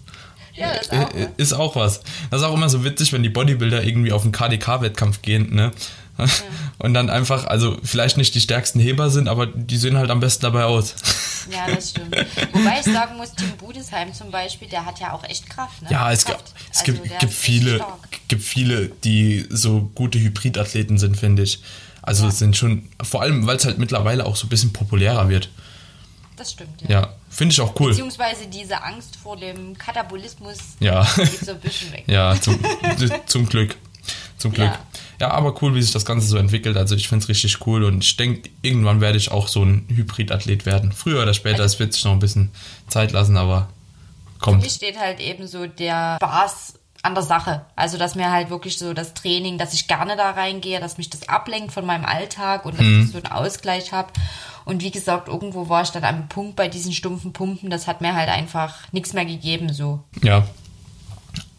Ja, 0.59 0.71
ist 0.71 0.91
auch, 0.91 1.13
was. 1.13 1.29
ist 1.37 1.53
auch 1.53 1.75
was. 1.75 2.01
Das 2.29 2.41
ist 2.41 2.47
auch 2.47 2.53
immer 2.53 2.69
so 2.69 2.83
witzig, 2.83 3.13
wenn 3.13 3.23
die 3.23 3.29
Bodybuilder 3.29 3.83
irgendwie 3.83 4.11
auf 4.11 4.23
einen 4.23 4.31
KDK-Wettkampf 4.31 5.21
gehen, 5.21 5.53
ne? 5.53 5.71
Ja. 6.17 6.25
Und 6.79 6.93
dann 6.93 7.09
einfach, 7.09 7.45
also 7.45 7.77
vielleicht 7.81 8.17
nicht 8.17 8.35
die 8.35 8.41
stärksten 8.41 8.81
Heber 8.81 9.09
sind, 9.09 9.29
aber 9.29 9.47
die 9.47 9.77
sehen 9.77 9.97
halt 9.97 10.11
am 10.11 10.19
besten 10.19 10.41
dabei 10.41 10.65
aus. 10.65 10.95
Ja, 11.49 11.73
das 11.73 11.91
stimmt. 11.91 12.13
Wobei 12.51 12.79
ich 12.79 12.85
sagen 12.85 13.15
muss, 13.17 13.31
Tim 13.33 13.51
Budesheim 13.57 14.13
zum 14.13 14.29
Beispiel, 14.29 14.67
der 14.67 14.85
hat 14.85 14.99
ja 14.99 15.13
auch 15.13 15.23
echt 15.23 15.49
Kraft. 15.49 15.81
Ne? 15.81 15.87
Ja, 15.89 16.11
es, 16.11 16.25
Kraft. 16.25 16.45
Gibt, 16.45 16.59
es 16.71 16.79
also 16.79 16.91
gibt, 16.91 17.19
gibt 17.19 17.33
viele, 17.33 17.85
gibt 18.27 18.43
viele, 18.43 18.89
die 19.03 19.45
so 19.49 19.89
gute 19.95 20.19
Hybridathleten 20.19 20.97
sind, 20.97 21.15
finde 21.17 21.43
ich. 21.43 21.61
Also 22.01 22.25
ja. 22.25 22.31
sind 22.31 22.57
schon, 22.57 22.89
vor 23.01 23.21
allem, 23.21 23.47
weil 23.47 23.55
es 23.55 23.65
halt 23.65 23.77
mittlerweile 23.77 24.25
auch 24.25 24.35
so 24.35 24.45
ein 24.45 24.49
bisschen 24.49 24.73
populärer 24.73 25.29
wird. 25.29 25.49
Das 26.35 26.51
stimmt, 26.51 26.81
ja. 26.81 26.89
Ja, 26.89 27.13
finde 27.29 27.53
ich 27.53 27.61
auch 27.61 27.79
cool. 27.79 27.91
Beziehungsweise 27.91 28.47
diese 28.47 28.83
Angst 28.83 29.15
vor 29.15 29.37
dem 29.37 29.77
Katabolismus 29.77 30.57
ja. 30.79 31.07
geht 31.15 31.39
so 31.39 31.51
ein 31.51 31.59
bisschen 31.59 31.93
weg. 31.93 32.03
Ja, 32.07 32.39
zum, 32.39 32.59
zum 33.25 33.47
Glück. 33.47 33.75
Zum 34.37 34.51
Glück. 34.51 34.67
Ja. 34.67 34.79
ja. 35.19 35.31
aber 35.31 35.61
cool, 35.61 35.75
wie 35.75 35.81
sich 35.81 35.91
das 35.91 36.05
Ganze 36.05 36.27
so 36.27 36.37
entwickelt. 36.37 36.77
Also 36.77 36.95
ich 36.95 37.07
finde 37.07 37.23
es 37.23 37.29
richtig 37.29 37.65
cool 37.67 37.83
und 37.83 38.03
ich 38.03 38.17
denke, 38.17 38.49
irgendwann 38.61 39.01
werde 39.01 39.17
ich 39.17 39.31
auch 39.31 39.47
so 39.47 39.63
ein 39.63 39.85
Hybridathlet 39.89 40.65
werden. 40.65 40.91
Früher 40.91 41.21
oder 41.21 41.33
später, 41.33 41.63
es 41.63 41.79
wird 41.79 41.93
sich 41.93 42.03
noch 42.05 42.13
ein 42.13 42.19
bisschen 42.19 42.51
Zeit 42.87 43.11
lassen, 43.11 43.37
aber 43.37 43.69
kommt. 44.39 44.61
Für 44.61 44.65
mich 44.65 44.73
steht 44.73 44.97
halt 44.97 45.19
eben 45.19 45.47
so 45.47 45.67
der 45.67 46.17
Spaß 46.21 46.78
an 47.01 47.13
der 47.13 47.23
Sache. 47.23 47.65
Also, 47.75 47.97
dass 47.97 48.15
mir 48.15 48.31
halt 48.31 48.49
wirklich 48.49 48.77
so 48.77 48.93
das 48.93 49.13
Training, 49.13 49.57
dass 49.57 49.73
ich 49.73 49.87
gerne 49.87 50.15
da 50.17 50.31
reingehe, 50.31 50.79
dass 50.79 50.97
mich 50.97 51.09
das 51.09 51.29
ablenkt 51.29 51.71
von 51.71 51.85
meinem 51.85 52.05
Alltag 52.05 52.65
und 52.65 52.79
dass 52.79 52.85
mhm. 52.85 53.03
ich 53.03 53.11
so 53.11 53.17
einen 53.17 53.27
Ausgleich 53.27 53.91
habe. 53.91 54.11
Und 54.65 54.83
wie 54.83 54.91
gesagt, 54.91 55.27
irgendwo 55.27 55.69
war 55.69 55.81
ich 55.81 55.89
dann 55.89 56.03
am 56.03 56.27
Punkt 56.27 56.55
bei 56.55 56.67
diesen 56.67 56.93
stumpfen 56.93 57.33
Pumpen, 57.33 57.69
das 57.69 57.87
hat 57.87 58.01
mir 58.01 58.15
halt 58.15 58.29
einfach 58.29 58.75
nichts 58.91 59.13
mehr 59.13 59.25
gegeben 59.25 59.73
so. 59.73 60.03
Ja. 60.21 60.45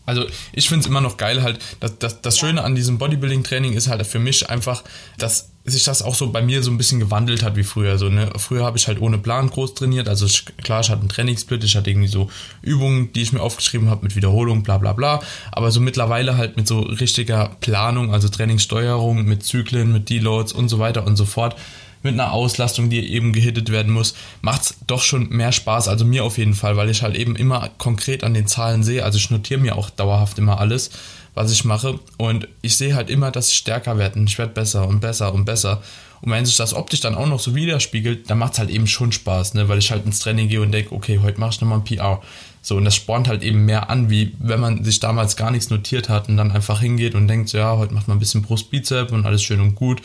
Also 0.06 0.26
ich 0.52 0.68
finde 0.68 0.80
es 0.82 0.86
immer 0.86 1.00
noch 1.00 1.16
geil 1.16 1.42
halt, 1.42 1.60
das, 1.78 1.98
das, 1.98 2.20
das 2.20 2.38
Schöne 2.38 2.62
an 2.64 2.74
diesem 2.74 2.98
Bodybuilding-Training 2.98 3.74
ist 3.74 3.88
halt 3.88 4.04
für 4.06 4.18
mich 4.18 4.50
einfach, 4.50 4.82
dass 5.18 5.49
sich 5.64 5.84
das 5.84 6.02
auch 6.02 6.14
so 6.14 6.30
bei 6.30 6.42
mir 6.42 6.62
so 6.62 6.70
ein 6.70 6.78
bisschen 6.78 7.00
gewandelt 7.00 7.42
hat 7.42 7.56
wie 7.56 7.62
früher. 7.62 7.98
So, 7.98 8.08
ne? 8.08 8.30
Früher 8.36 8.64
habe 8.64 8.78
ich 8.78 8.88
halt 8.88 9.00
ohne 9.00 9.18
Plan 9.18 9.50
groß 9.50 9.74
trainiert. 9.74 10.08
Also 10.08 10.26
ich, 10.26 10.44
klar, 10.62 10.80
ich 10.80 10.88
hatte 10.88 11.00
einen 11.00 11.10
Trainingssplit, 11.10 11.62
ich 11.64 11.76
hatte 11.76 11.90
irgendwie 11.90 12.08
so 12.08 12.30
Übungen, 12.62 13.12
die 13.12 13.22
ich 13.22 13.32
mir 13.32 13.40
aufgeschrieben 13.40 13.90
habe 13.90 14.02
mit 14.04 14.16
Wiederholung, 14.16 14.62
bla 14.62 14.78
bla 14.78 14.92
bla. 14.92 15.20
Aber 15.52 15.70
so 15.70 15.80
mittlerweile 15.80 16.36
halt 16.36 16.56
mit 16.56 16.66
so 16.66 16.80
richtiger 16.80 17.50
Planung, 17.60 18.12
also 18.12 18.28
Trainingssteuerung, 18.28 19.24
mit 19.24 19.44
Zyklen, 19.44 19.92
mit 19.92 20.08
Deloads 20.08 20.52
und 20.52 20.68
so 20.68 20.78
weiter 20.78 21.06
und 21.06 21.16
so 21.16 21.26
fort 21.26 21.56
mit 22.02 22.14
einer 22.14 22.32
Auslastung, 22.32 22.88
die 22.88 23.12
eben 23.12 23.32
gehittet 23.32 23.70
werden 23.70 23.92
muss, 23.92 24.14
macht 24.40 24.62
es 24.62 24.74
doch 24.86 25.02
schon 25.02 25.28
mehr 25.28 25.52
Spaß. 25.52 25.88
Also 25.88 26.04
mir 26.04 26.24
auf 26.24 26.38
jeden 26.38 26.54
Fall, 26.54 26.76
weil 26.76 26.88
ich 26.88 27.02
halt 27.02 27.16
eben 27.16 27.36
immer 27.36 27.68
konkret 27.78 28.24
an 28.24 28.34
den 28.34 28.46
Zahlen 28.46 28.82
sehe. 28.82 29.04
Also 29.04 29.18
ich 29.18 29.30
notiere 29.30 29.60
mir 29.60 29.76
auch 29.76 29.90
dauerhaft 29.90 30.38
immer 30.38 30.58
alles, 30.60 30.90
was 31.34 31.52
ich 31.52 31.64
mache. 31.64 31.98
Und 32.16 32.48
ich 32.62 32.76
sehe 32.76 32.94
halt 32.94 33.10
immer, 33.10 33.30
dass 33.30 33.50
ich 33.50 33.56
stärker 33.56 33.98
werde. 33.98 34.18
Und 34.18 34.28
ich 34.28 34.38
werde 34.38 34.52
besser 34.52 34.86
und 34.88 35.00
besser 35.00 35.32
und 35.32 35.44
besser. 35.44 35.82
Und 36.22 36.32
wenn 36.32 36.44
sich 36.44 36.56
das 36.56 36.74
optisch 36.74 37.00
dann 37.00 37.14
auch 37.14 37.26
noch 37.26 37.40
so 37.40 37.54
widerspiegelt, 37.54 38.28
dann 38.28 38.38
macht 38.38 38.54
es 38.54 38.58
halt 38.58 38.70
eben 38.70 38.86
schon 38.86 39.10
Spaß, 39.10 39.54
ne? 39.54 39.68
weil 39.68 39.78
ich 39.78 39.90
halt 39.90 40.04
ins 40.04 40.18
Training 40.18 40.48
gehe 40.48 40.60
und 40.60 40.70
denke, 40.70 40.94
okay, 40.94 41.20
heute 41.22 41.40
mache 41.40 41.50
ich 41.50 41.60
nochmal 41.60 41.78
ein 41.78 41.84
PR. 41.84 42.20
So, 42.62 42.76
und 42.76 42.84
das 42.84 42.94
spornt 42.94 43.26
halt 43.26 43.42
eben 43.42 43.64
mehr 43.64 43.88
an, 43.88 44.10
wie 44.10 44.34
wenn 44.38 44.60
man 44.60 44.84
sich 44.84 45.00
damals 45.00 45.36
gar 45.36 45.50
nichts 45.50 45.70
notiert 45.70 46.10
hat 46.10 46.28
und 46.28 46.36
dann 46.36 46.50
einfach 46.50 46.80
hingeht 46.80 47.14
und 47.14 47.26
denkt, 47.26 47.52
ja, 47.52 47.76
heute 47.78 47.94
macht 47.94 48.06
man 48.06 48.18
ein 48.18 48.20
bisschen 48.20 48.42
Brust-Bizep 48.42 49.12
und 49.12 49.24
alles 49.24 49.42
schön 49.42 49.60
und 49.60 49.76
gut. 49.76 50.02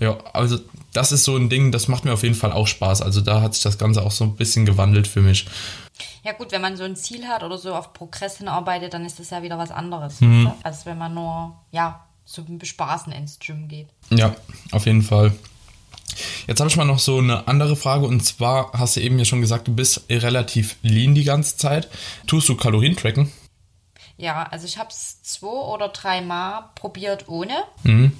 Ja, 0.00 0.16
also 0.32 0.58
das 0.92 1.12
ist 1.12 1.24
so 1.24 1.36
ein 1.36 1.48
Ding, 1.48 1.72
das 1.72 1.88
macht 1.88 2.04
mir 2.04 2.12
auf 2.12 2.22
jeden 2.22 2.34
Fall 2.34 2.52
auch 2.52 2.66
Spaß. 2.66 3.02
Also 3.02 3.20
da 3.20 3.40
hat 3.40 3.54
sich 3.54 3.62
das 3.64 3.78
Ganze 3.78 4.02
auch 4.02 4.12
so 4.12 4.24
ein 4.24 4.36
bisschen 4.36 4.64
gewandelt 4.64 5.08
für 5.08 5.20
mich. 5.20 5.46
Ja 6.22 6.32
gut, 6.32 6.52
wenn 6.52 6.62
man 6.62 6.76
so 6.76 6.84
ein 6.84 6.96
Ziel 6.96 7.26
hat 7.28 7.42
oder 7.42 7.58
so 7.58 7.74
auf 7.74 7.92
Progress 7.92 8.38
hinarbeitet, 8.38 8.94
dann 8.94 9.04
ist 9.04 9.18
das 9.18 9.30
ja 9.30 9.42
wieder 9.42 9.58
was 9.58 9.70
anderes, 9.70 10.20
mhm. 10.20 10.52
als 10.62 10.86
wenn 10.86 10.98
man 10.98 11.14
nur, 11.14 11.56
ja, 11.70 12.06
zum 12.24 12.58
Bespaßen 12.58 13.12
ins 13.12 13.38
Gym 13.38 13.68
geht. 13.68 13.88
Ja, 14.10 14.34
auf 14.70 14.86
jeden 14.86 15.02
Fall. 15.02 15.32
Jetzt 16.46 16.60
habe 16.60 16.68
ich 16.68 16.76
mal 16.76 16.84
noch 16.84 16.98
so 16.98 17.18
eine 17.18 17.48
andere 17.48 17.76
Frage 17.76 18.06
und 18.06 18.24
zwar 18.24 18.72
hast 18.72 18.96
du 18.96 19.00
eben 19.00 19.18
ja 19.18 19.24
schon 19.24 19.40
gesagt, 19.40 19.68
du 19.68 19.74
bist 19.74 20.04
relativ 20.10 20.76
lean 20.82 21.14
die 21.14 21.24
ganze 21.24 21.56
Zeit. 21.56 21.88
Tust 22.26 22.48
du 22.48 22.56
Kalorien 22.56 22.96
tracken? 22.96 23.32
Ja, 24.18 24.44
also 24.44 24.66
ich 24.66 24.78
habe 24.78 24.90
es 24.90 25.22
zwei 25.22 25.48
oder 25.48 25.88
drei 25.88 26.20
Mal 26.20 26.70
probiert 26.74 27.28
ohne. 27.28 27.64
Mhm 27.82 28.12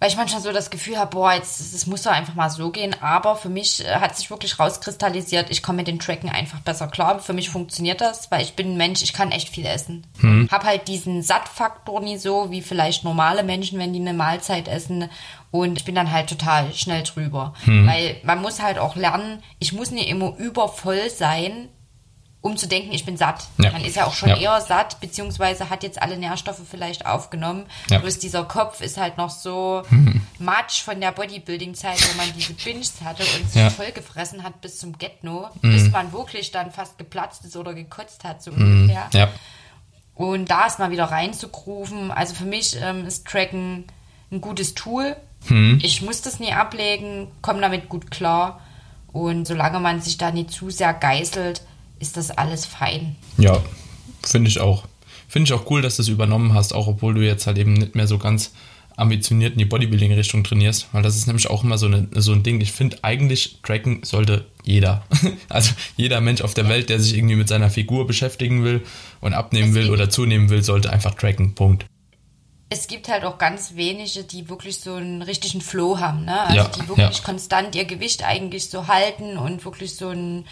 weil 0.00 0.10
ich 0.10 0.16
manchmal 0.16 0.40
so 0.40 0.52
das 0.52 0.70
Gefühl 0.70 0.96
habe, 0.96 1.10
boah, 1.10 1.32
jetzt 1.32 1.74
das 1.74 1.86
muss 1.86 2.02
doch 2.02 2.12
einfach 2.12 2.34
mal 2.34 2.50
so 2.50 2.70
gehen. 2.70 2.94
Aber 3.00 3.34
für 3.34 3.48
mich 3.48 3.84
äh, 3.84 3.96
hat 3.96 4.16
sich 4.16 4.30
wirklich 4.30 4.58
rauskristallisiert, 4.58 5.50
ich 5.50 5.62
komme 5.62 5.78
mit 5.78 5.88
den 5.88 5.98
Tracken 5.98 6.30
einfach 6.30 6.60
besser 6.60 6.86
klar. 6.86 7.18
Für 7.18 7.32
mich 7.32 7.50
funktioniert 7.50 8.00
das, 8.00 8.30
weil 8.30 8.42
ich 8.42 8.54
bin 8.54 8.72
ein 8.72 8.76
Mensch, 8.76 9.02
ich 9.02 9.12
kann 9.12 9.32
echt 9.32 9.48
viel 9.48 9.66
essen. 9.66 10.06
Hm. 10.20 10.48
Hab 10.52 10.64
halt 10.64 10.86
diesen 10.86 11.22
Sattfaktor 11.22 12.00
nie 12.00 12.16
so 12.16 12.50
wie 12.50 12.62
vielleicht 12.62 13.02
normale 13.02 13.42
Menschen, 13.42 13.78
wenn 13.80 13.92
die 13.92 14.00
eine 14.00 14.14
Mahlzeit 14.14 14.68
essen. 14.68 15.10
Und 15.50 15.78
ich 15.78 15.84
bin 15.84 15.96
dann 15.96 16.12
halt 16.12 16.28
total 16.28 16.72
schnell 16.74 17.02
drüber. 17.02 17.54
Hm. 17.64 17.88
Weil 17.88 18.20
man 18.22 18.40
muss 18.40 18.62
halt 18.62 18.78
auch 18.78 18.94
lernen, 18.94 19.42
ich 19.58 19.72
muss 19.72 19.90
nicht 19.90 20.08
immer 20.08 20.36
übervoll 20.36 21.10
sein, 21.10 21.70
um 22.40 22.56
zu 22.56 22.68
denken, 22.68 22.92
ich 22.92 23.04
bin 23.04 23.16
satt. 23.16 23.44
Ja. 23.58 23.72
Man 23.72 23.84
ist 23.84 23.96
ja 23.96 24.06
auch 24.06 24.14
schon 24.14 24.28
ja. 24.28 24.36
eher 24.36 24.60
satt, 24.60 25.00
beziehungsweise 25.00 25.70
hat 25.70 25.82
jetzt 25.82 26.00
alle 26.00 26.16
Nährstoffe 26.16 26.62
vielleicht 26.70 27.04
aufgenommen. 27.04 27.66
Ja. 27.90 27.98
Bloß 27.98 28.20
dieser 28.20 28.44
Kopf 28.44 28.80
ist 28.80 28.96
halt 28.96 29.16
noch 29.18 29.30
so 29.30 29.82
mhm. 29.90 30.22
matsch 30.38 30.82
von 30.82 31.00
der 31.00 31.10
Bodybuilding-Zeit, 31.12 31.98
wo 32.00 32.16
man 32.16 32.32
diese 32.36 32.52
Binges 32.52 32.94
hatte 33.02 33.24
und 33.38 33.50
sich 33.50 33.60
ja. 33.60 33.70
voll 33.70 33.90
gefressen 33.90 34.44
hat 34.44 34.60
bis 34.60 34.78
zum 34.78 34.96
Get-No, 34.96 35.48
mhm. 35.62 35.72
bis 35.72 35.90
man 35.90 36.12
wirklich 36.12 36.52
dann 36.52 36.70
fast 36.70 36.96
geplatzt 36.96 37.44
ist 37.44 37.56
oder 37.56 37.74
gekotzt 37.74 38.22
hat, 38.22 38.42
so 38.42 38.52
mhm. 38.52 38.82
ungefähr. 38.82 39.08
Ja. 39.12 39.28
Und 40.14 40.50
da 40.50 40.66
ist 40.66 40.78
mal 40.78 40.90
wieder 40.90 41.04
reinzugrufen. 41.04 42.10
Also 42.10 42.34
für 42.34 42.44
mich 42.44 42.76
ähm, 42.80 43.06
ist 43.06 43.26
Tracken 43.26 43.84
ein 44.30 44.40
gutes 44.40 44.74
Tool. 44.74 45.16
Hm. 45.46 45.78
Ich 45.82 46.02
muss 46.02 46.22
das 46.22 46.40
nie 46.40 46.52
ablegen, 46.52 47.28
komme 47.40 47.60
damit 47.60 47.88
gut 47.88 48.10
klar. 48.10 48.60
Und 49.12 49.46
solange 49.46 49.80
man 49.80 50.00
sich 50.00 50.18
da 50.18 50.32
nicht 50.32 50.50
zu 50.50 50.70
sehr 50.70 50.92
geißelt, 50.92 51.62
ist 51.98 52.16
das 52.16 52.30
alles 52.30 52.66
fein. 52.66 53.16
Ja, 53.36 53.62
finde 54.24 54.48
ich 54.48 54.60
auch. 54.60 54.84
Finde 55.28 55.48
ich 55.48 55.52
auch 55.52 55.70
cool, 55.70 55.82
dass 55.82 55.96
du 55.96 56.02
es 56.02 56.08
übernommen 56.08 56.54
hast, 56.54 56.72
auch 56.72 56.86
obwohl 56.86 57.14
du 57.14 57.20
jetzt 57.24 57.46
halt 57.46 57.58
eben 57.58 57.74
nicht 57.74 57.94
mehr 57.94 58.06
so 58.06 58.18
ganz 58.18 58.52
ambitioniert 58.98 59.52
in 59.52 59.58
die 59.58 59.64
Bodybuilding-Richtung 59.64 60.42
trainierst, 60.42 60.88
weil 60.92 61.02
das 61.02 61.16
ist 61.16 61.28
nämlich 61.28 61.48
auch 61.48 61.62
immer 61.62 61.78
so, 61.78 61.86
eine, 61.86 62.08
so 62.16 62.32
ein 62.32 62.42
Ding. 62.42 62.60
Ich 62.60 62.72
finde 62.72 62.98
eigentlich, 63.02 63.58
tracken 63.62 64.00
sollte 64.02 64.46
jeder. 64.64 65.04
Also 65.48 65.72
jeder 65.96 66.20
Mensch 66.20 66.42
auf 66.42 66.54
der 66.54 66.68
Welt, 66.68 66.88
der 66.90 67.00
sich 67.00 67.16
irgendwie 67.16 67.36
mit 67.36 67.48
seiner 67.48 67.70
Figur 67.70 68.06
beschäftigen 68.06 68.64
will 68.64 68.82
und 69.20 69.34
abnehmen 69.34 69.74
will 69.74 69.90
oder 69.90 70.10
zunehmen 70.10 70.50
will, 70.50 70.62
sollte 70.62 70.92
einfach 70.92 71.14
tracken. 71.14 71.54
Punkt. 71.54 71.86
Es 72.70 72.86
gibt 72.86 73.08
halt 73.08 73.24
auch 73.24 73.38
ganz 73.38 73.76
wenige, 73.76 74.24
die 74.24 74.48
wirklich 74.48 74.80
so 74.80 74.94
einen 74.94 75.22
richtigen 75.22 75.60
Flow 75.60 76.00
haben, 76.00 76.24
ne? 76.24 76.40
Also 76.40 76.56
Ja, 76.56 76.68
die 76.68 76.88
wirklich 76.88 77.18
ja. 77.18 77.24
konstant 77.24 77.74
ihr 77.74 77.86
Gewicht 77.86 78.24
eigentlich 78.24 78.68
so 78.68 78.88
halten 78.88 79.38
und 79.38 79.64
wirklich 79.64 79.96
so 79.96 80.08
einen 80.08 80.44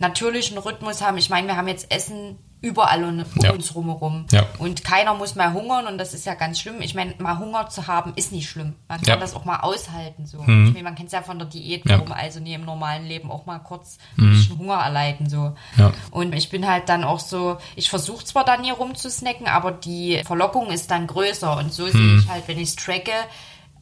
natürlichen 0.00 0.58
Rhythmus 0.58 1.00
haben. 1.02 1.16
Ich 1.18 1.30
meine, 1.30 1.46
wir 1.46 1.56
haben 1.56 1.68
jetzt 1.68 1.90
Essen 1.92 2.38
überall 2.62 3.02
um, 3.04 3.24
Ja. 3.40 3.52
uns 3.52 3.74
rumherum. 3.74 4.26
Ja. 4.32 4.44
Und 4.58 4.84
keiner 4.84 5.14
muss 5.14 5.34
mehr 5.34 5.54
hungern 5.54 5.86
und 5.86 5.96
das 5.96 6.12
ist 6.12 6.26
ja 6.26 6.34
ganz 6.34 6.60
schlimm. 6.60 6.82
Ich 6.82 6.94
meine, 6.94 7.14
mal 7.18 7.38
Hunger 7.38 7.70
zu 7.70 7.86
haben 7.86 8.12
ist 8.16 8.32
nicht 8.32 8.50
schlimm. 8.50 8.74
Man 8.86 8.98
kann 8.98 9.08
Ja. 9.08 9.16
Mhm. 9.16 9.20
das 9.20 9.34
auch 9.34 9.46
mal 9.46 9.60
aushalten. 9.60 10.26
So. 10.26 10.40
Ich 10.40 10.46
meine, 10.46 10.82
man 10.82 10.94
kennt 10.94 11.06
es 11.06 11.12
ja 11.12 11.22
von 11.22 11.38
der 11.38 11.48
Diät, 11.48 11.82
warum 11.86 12.12
also 12.12 12.38
nie 12.38 12.52
im 12.52 12.66
normalen 12.66 13.06
Leben 13.06 13.30
auch 13.30 13.46
mal 13.46 13.60
kurz 13.60 13.96
ein 14.18 14.28
bisschen 14.30 14.58
Hunger 14.58 14.74
erleiden. 14.74 15.28
So. 15.30 15.54
Ja. 15.78 15.92
Und 16.10 16.34
ich 16.34 16.50
bin 16.50 16.66
halt 16.68 16.90
dann 16.90 17.02
auch 17.02 17.20
so, 17.20 17.56
ich 17.76 17.88
versuche 17.88 18.24
zwar 18.26 18.44
dann 18.44 18.62
hier 18.62 18.74
rumzusnacken, 18.74 19.46
aber 19.46 19.72
die 19.72 20.22
Verlockung 20.26 20.66
ist 20.70 20.90
dann 20.90 21.06
größer. 21.06 21.56
Und 21.56 21.72
so 21.72 21.84
Mhm. 21.86 21.92
sehe 21.92 22.18
ich 22.18 22.28
halt, 22.28 22.46
wenn 22.46 22.58
ich 22.58 22.68
es 22.70 22.76
tracke, 22.76 23.12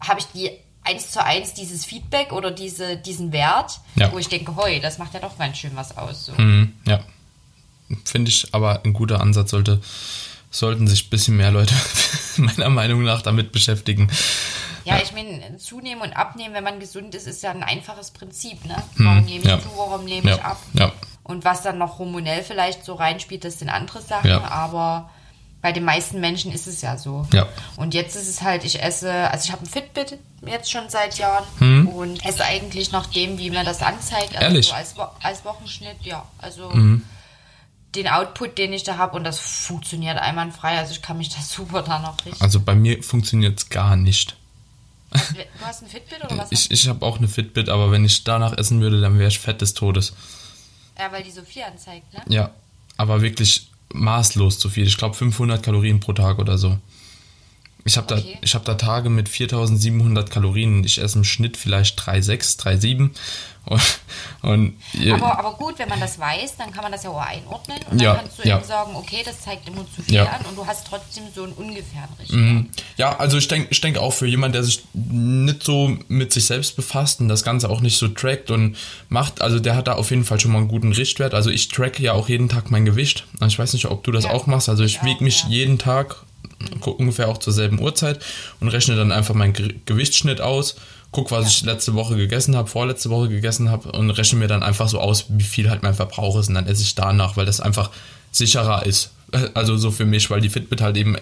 habe 0.01 0.21
ich 0.21 0.27
die 0.27 0.51
eins 0.89 1.11
zu 1.11 1.23
eins 1.25 1.55
dieses 1.55 1.85
Feedback 1.85 2.33
oder 2.33 2.51
diese, 2.51 2.97
diesen 2.97 3.33
Wert, 3.33 3.81
Ja. 3.97 4.11
wo 4.13 4.19
ich 4.19 4.29
denke, 4.29 4.57
hoi, 4.57 4.81
das 4.81 4.99
macht 4.99 5.15
ja 5.15 5.21
doch 5.21 5.37
ganz 5.39 5.59
schön 5.59 5.73
was 5.77 5.97
aus. 5.97 6.27
So. 6.27 6.33
Mhm, 6.33 6.73
ja. 6.87 7.01
Finde 8.05 8.31
ich 8.31 8.49
aber 8.55 8.83
ein 8.85 8.93
guter 8.93 9.21
Ansatz, 9.21 9.51
sollte, 9.51 9.81
sollten 10.51 10.87
sich 10.89 11.07
ein 11.07 11.11
bisschen 11.11 11.37
mehr 11.37 11.51
Leute 11.51 11.75
meiner 12.37 12.69
Meinung 12.71 13.03
nach 13.03 13.23
damit 13.23 13.53
beschäftigen. 13.53 14.11
Ja, 14.85 14.99
ich 15.03 15.13
meine, 15.13 15.57
zunehmen 15.59 16.03
und 16.03 16.15
abnehmen, 16.17 16.55
wenn 16.55 16.65
man 16.65 16.81
gesund 16.81 17.15
ist, 17.15 17.27
ist 17.27 17.43
ja 17.43 17.51
ein 17.51 17.63
einfaches 17.63 18.11
Prinzip. 18.11 18.65
Ne? 18.65 18.77
Warum 18.97 19.25
nehme 19.25 19.39
ich 19.39 19.45
Mhm. 19.45 19.51
ja. 19.51 19.61
zu, 19.61 19.69
warum 19.77 20.05
nehme 20.05 20.31
ich 20.31 20.37
Ja, 20.39 20.43
ab? 20.45 20.59
ja. 20.75 20.93
Und 21.25 21.45
was 21.45 21.61
dann 21.63 21.77
noch 21.77 21.99
hormonell 21.99 22.43
vielleicht 22.43 22.85
so 22.87 22.95
reinspielt, 22.95 23.45
das 23.45 23.59
sind 23.59 23.69
andere 23.69 24.01
Sachen, 24.01 24.31
Ja. 24.31 24.45
aber 24.45 25.11
bei 25.61 25.73
den 25.73 25.85
meisten 25.85 26.21
Menschen 26.21 26.53
ist 26.53 26.67
es 26.67 26.83
ja 26.83 26.97
so. 26.97 27.27
Ja. 27.33 27.49
Und 27.77 27.93
jetzt 27.95 28.15
ist 28.17 28.29
es 28.29 28.43
halt, 28.43 28.65
ich 28.65 28.81
esse, 28.83 29.13
also 29.31 29.45
ich 29.47 29.53
habe 29.53 29.65
ein 29.65 29.69
Fitbit 29.69 30.19
jetzt 30.47 30.71
schon 30.71 30.89
seit 30.89 31.19
Jahren 31.19 31.87
und 31.89 32.25
esse 32.25 32.45
eigentlich 32.45 32.93
nach 32.93 33.07
dem, 33.07 33.39
wie 33.39 33.51
mir 33.51 33.65
das 33.65 33.83
anzeigt. 33.83 34.37
Also. 34.37 34.41
Ehrlich? 34.47 34.67
So 34.69 34.75
als, 34.75 34.97
Wo- 34.97 35.09
als 35.23 35.45
Wochenschnitt, 35.45 35.97
ja. 36.03 36.25
Also 36.39 36.71
Mhm. 36.71 37.03
den 37.97 38.07
Output, 38.09 38.57
den 38.57 38.73
ich 38.73 38.85
da 38.85 38.99
habe 38.99 39.17
und 39.17 39.25
das 39.25 39.39
funktioniert 39.41 40.17
einwandfrei. 40.19 40.79
Also 40.79 40.93
ich 40.93 41.03
kann 41.03 41.19
mich 41.19 41.31
da 41.31 41.41
super 41.43 41.83
da 41.83 41.99
noch 41.99 42.25
richten. 42.25 42.41
Also 42.43 42.61
bei 42.61 42.75
mir 42.77 43.03
funktioniert 43.03 43.59
es 43.59 43.69
gar 43.69 43.97
nicht. 43.97 44.37
Du 45.11 45.19
hast 45.65 45.83
ein 45.83 45.89
Fitbit 45.89 46.23
oder 46.25 46.37
was? 46.39 46.53
Ich, 46.53 46.71
ich 46.71 46.87
habe 46.87 47.05
auch 47.05 47.17
eine 47.19 47.29
Fitbit, 47.29 47.69
aber 47.71 47.91
wenn 47.91 48.05
ich 48.05 48.25
danach 48.25 48.57
essen 48.59 48.81
würde, 48.81 49.01
dann 49.01 49.19
wäre 49.19 49.29
ich 49.29 49.39
fett 49.39 49.61
des 49.63 49.73
Todes. 49.75 50.13
ja, 50.99 51.11
weil 51.11 51.23
die 51.23 51.31
so 51.31 51.43
viel 51.43 51.63
anzeigt, 51.63 52.13
ne? 52.13 52.21
Ja, 52.29 52.51
aber 52.99 53.23
wirklich 53.23 53.68
maßlos 53.93 54.59
zu 54.59 54.69
viel. 54.69 54.87
Ich 54.87 54.97
glaube 54.97 55.15
500 55.15 55.63
Kalorien 55.63 56.01
pro 56.01 56.13
Tag 56.13 56.39
oder 56.39 56.59
so. 56.59 56.79
Ich 57.85 57.97
habe 57.97 58.13
Okay. 58.15 58.33
da, 58.35 58.39
ich 58.43 58.55
hab 58.55 58.65
da 58.65 58.75
Tage 58.75 59.09
mit 59.09 59.29
4700 59.29 60.31
Kalorien. 60.31 60.85
Ich 60.85 60.99
esse 61.01 61.19
im 61.19 61.25
Schnitt 61.25 61.57
vielleicht 61.57 61.99
3,6, 62.01 62.59
3,7. 62.61 63.11
Und, 64.41 64.77
und 64.95 65.13
Aber, 65.13 65.37
aber 65.39 65.53
gut, 65.55 65.79
wenn 65.79 65.89
man 65.89 65.99
das 65.99 66.17
weiß, 66.19 66.57
dann 66.59 66.71
kann 66.73 66.83
man 66.85 66.93
das 66.93 67.03
ja 67.03 67.11
auch 67.11 67.21
einordnen 67.21 67.79
und 67.91 68.01
Ja, 68.01 68.13
dann 68.15 68.23
kannst 68.23 68.39
du 68.39 68.49
ja. 68.49 68.57
eben 68.59 68.65
sagen, 68.67 68.95
okay, 68.95 69.23
das 69.25 69.41
zeigt 69.43 69.67
immer 69.69 69.85
zu 69.95 70.01
viel 70.03 70.15
Ja. 70.15 70.27
an 70.27 70.47
und 70.49 70.57
du 70.57 70.65
hast 70.65 70.87
trotzdem 70.87 71.25
so 71.35 71.43
einen 71.43 71.53
ungefähren 71.55 72.09
Richtwert. 72.21 72.67
Ja, 72.97 73.17
also 73.19 73.37
ich 73.37 73.49
denke 73.49 73.67
ich 73.71 73.81
denk 73.81 73.99
auch 73.99 74.13
für 74.13 74.27
jemanden, 74.27 74.53
der 74.53 74.63
sich 74.63 74.85
nicht 74.95 75.65
so 75.65 75.97
mit 76.07 76.33
sich 76.33 76.47
selbst 76.47 76.77
befasst 76.77 77.21
und 77.21 77.29
das 77.29 77.43
Ganze 77.43 77.69
auch 77.69 77.81
nicht 77.81 77.99
so 77.99 78.07
trackt 78.09 78.51
und 78.53 78.77
macht, 79.09 79.41
also 79.41 79.59
der 79.59 79.75
hat 79.75 79.89
da 79.89 79.95
auf 79.95 80.11
jeden 80.11 80.25
Fall 80.25 80.39
schon 80.39 80.53
mal 80.53 80.59
einen 80.59 80.69
guten 80.69 80.93
Richtwert. 80.93 81.35
Also 81.35 81.51
ich 81.51 81.67
tracke 81.69 82.01
ja 82.03 82.13
auch 82.13 82.29
jeden 82.29 82.49
Tag 82.49 82.71
mein 82.71 82.85
Gewicht. 82.85 83.27
Ich 83.45 83.59
weiß 83.59 83.73
nicht, 83.73 83.87
ob 83.87 84.05
du 84.05 84.13
das 84.13 84.25
Ja, 84.25 84.31
auch 84.31 84.47
machst. 84.47 84.69
Also 84.69 84.85
ich 84.85 85.03
wiege 85.03 85.25
mich 85.25 85.43
ja. 85.45 85.49
jeden 85.49 85.79
Tag 85.79 86.15
gu- 86.81 86.93
ungefähr 86.93 87.29
auch 87.29 87.39
zur 87.39 87.53
selben 87.53 87.81
Uhrzeit 87.81 88.21
und 88.61 88.69
rechne 88.69 88.95
dann 88.95 89.11
einfach 89.11 89.35
meinen 89.35 89.53
Ge 89.53 89.75
Gewichtsschnitt 89.85 90.41
aus. 90.41 90.77
Guck, 91.11 91.31
was 91.31 91.49
ich 91.49 91.63
letzte 91.63 91.95
Woche 91.95 92.17
gegessen 92.17 92.55
habe, 92.57 92.69
vorletzte 92.69 93.09
Woche 93.11 93.29
gegessen 93.29 93.71
habe 93.71 93.93
und 93.93 94.11
rechne 94.11 94.39
mir 94.39 94.47
dann 94.49 94.63
einfach 94.63 94.89
so 94.89 95.01
aus, 95.01 95.25
wie 95.29 95.43
viel 95.45 95.71
halt 95.71 95.83
mein 95.83 95.95
Verbrauch 95.95 96.37
ist 96.39 96.49
und 96.49 96.55
dann 96.55 96.67
esse 96.67 96.83
ich 96.83 96.95
danach, 96.95 97.37
weil 97.37 97.47
das 97.47 97.61
einfach 97.61 97.91
sicherer 98.33 98.85
ist. 98.87 99.11
Also 99.55 99.77
so 99.77 99.91
für 99.91 100.07
mich, 100.07 100.31
weil 100.31 100.41
die 100.41 100.49
Fitbit 100.49 100.81
halt 100.81 100.97
eben 100.97 101.17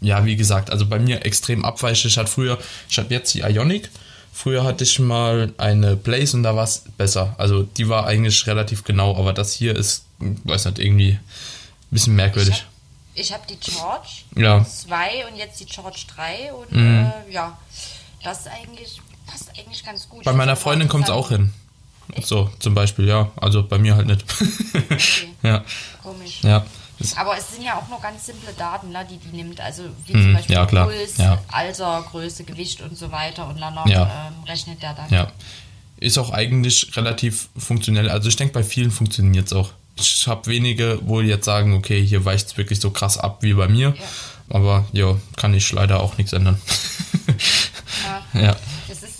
ja, 0.00 0.24
wie 0.26 0.36
gesagt, 0.36 0.70
also 0.70 0.84
bei 0.86 0.98
mir 0.98 1.24
extrem 1.24 1.64
abweichend. 1.64 2.12
Ich 2.12 2.18
hatte 2.18 2.30
früher, 2.30 2.58
ich 2.90 2.98
habe 2.98 3.12
jetzt 3.14 3.32
die 3.34 3.40
Ionic. 3.40 3.88
Früher 4.32 4.64
hatte 4.64 4.84
ich 4.84 4.98
mal 4.98 5.52
eine 5.58 5.96
Blaze 5.96 6.36
und 6.36 6.42
da 6.42 6.54
war 6.56 6.64
es 6.64 6.84
besser. 6.98 7.34
Also 7.38 7.62
die 7.62 7.88
war 7.88 8.06
eigentlich 8.06 8.46
relativ 8.46 8.84
genau, 8.84 9.16
aber 9.16 9.32
das 9.32 9.52
hier 9.54 9.74
ist, 9.76 10.04
weiß 10.18 10.66
nicht, 10.66 10.78
irgendwie 10.78 11.12
ein 11.12 11.20
bisschen 11.90 12.16
merkwürdig. 12.16 12.64
Ich 13.14 13.32
habe 13.32 13.44
die 13.48 13.58
Charge 13.70 14.08
Ja. 14.36 14.64
2 14.64 15.26
und 15.30 15.36
jetzt 15.36 15.60
die 15.60 15.66
Charge 15.72 16.00
3 16.16 16.52
und 16.52 16.72
Mhm. 16.72 17.12
äh, 17.28 17.32
ja, 17.32 17.56
das 18.24 18.40
ist 18.40 18.48
eigentlich, 18.48 19.00
passt 19.26 19.50
eigentlich 19.58 19.84
ganz 19.84 20.08
gut. 20.08 20.24
Bei 20.24 20.32
meiner 20.32 20.56
Freundin 20.56 20.88
kommt 20.88 21.04
es 21.04 21.10
auch 21.10 21.28
hin. 21.30 21.52
So, 22.22 22.50
zum 22.58 22.74
Beispiel, 22.74 23.06
ja. 23.08 23.30
Also 23.36 23.66
bei 23.66 23.78
mir 23.78 23.96
halt 23.96 24.06
nicht. 24.06 24.24
ja, 25.42 25.64
Komisch. 26.02 26.40
ja. 26.42 26.64
Aber 27.16 27.36
es 27.36 27.50
sind 27.52 27.62
ja 27.64 27.76
auch 27.76 27.88
nur 27.88 28.00
ganz 28.00 28.26
simple 28.26 28.52
Daten, 28.56 28.90
ne, 28.90 29.06
die 29.10 29.16
die 29.16 29.34
nimmt. 29.36 29.60
Also 29.60 29.84
wie 30.06 30.12
zum 30.12 30.30
Mhm, 30.30 30.34
Beispiel 30.34 30.54
ja. 30.54 30.64
Puls, 30.66 31.16
Ja. 31.16 31.40
Alter, 31.50 32.04
Größe, 32.10 32.44
Gewicht 32.44 32.82
und 32.82 32.96
so 32.96 33.10
weiter. 33.10 33.48
Und 33.48 33.58
danach 33.60 33.86
Ja. 33.86 34.28
ähm, 34.28 34.44
rechnet 34.44 34.82
der 34.82 34.94
dann. 34.94 35.10
Ja. 35.10 35.32
Ist 35.98 36.18
auch 36.18 36.30
eigentlich 36.30 36.94
relativ 36.96 37.48
funktionell. 37.56 38.10
Also 38.10 38.28
ich 38.28 38.36
denke, 38.36 38.52
bei 38.54 38.62
vielen 38.62 38.90
funktioniert 38.90 39.46
es 39.46 39.52
auch. 39.54 39.70
Ich 39.96 40.26
habe 40.28 40.46
wenige, 40.46 40.98
wo 41.02 41.20
jetzt 41.20 41.44
sagen, 41.46 41.74
okay, 41.74 42.04
hier 42.04 42.24
weicht 42.24 42.46
es 42.48 42.56
wirklich 42.56 42.80
so 42.80 42.90
krass 42.90 43.16
ab 43.16 43.38
wie 43.42 43.54
bei 43.54 43.68
mir. 43.68 43.94
Aber 44.50 44.84
ja, 44.92 45.16
kann 45.36 45.54
ich 45.54 45.70
leider 45.72 46.00
auch 46.00 46.16
nichts 46.18 46.32
ändern. 46.34 46.60
Ja. 48.34 48.56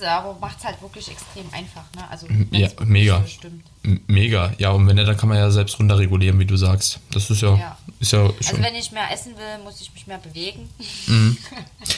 Das 0.04 0.12
ist 0.12 0.18
aber 0.28 0.38
macht 0.38 0.58
es 0.58 0.64
halt 0.64 0.82
wirklich 0.82 1.08
extrem 1.10 1.44
einfach, 1.52 1.82
ne? 1.96 2.08
Also 2.10 2.26
ja, 2.50 2.68
mega. 2.84 3.24
Mega. 4.06 4.52
Ja, 4.58 4.70
und 4.70 4.86
wenn 4.86 4.96
nicht, 4.96 5.08
dann 5.08 5.16
kann 5.16 5.28
man 5.28 5.38
ja 5.38 5.50
selbst 5.50 5.78
runterregulieren, 5.78 6.38
wie 6.38 6.44
du 6.46 6.56
sagst. 6.56 7.00
Das 7.12 7.30
ist 7.30 7.40
ja, 7.42 7.54
Ja. 7.56 7.78
ist 8.00 8.12
ja 8.12 8.20
Also 8.24 8.34
schon. 8.42 8.62
wenn 8.62 8.74
ich 8.74 8.92
mehr 8.92 9.10
essen 9.12 9.32
will, 9.36 9.64
muss 9.64 9.80
ich 9.80 9.92
mich 9.94 10.06
mehr 10.06 10.18
bewegen. 10.18 10.68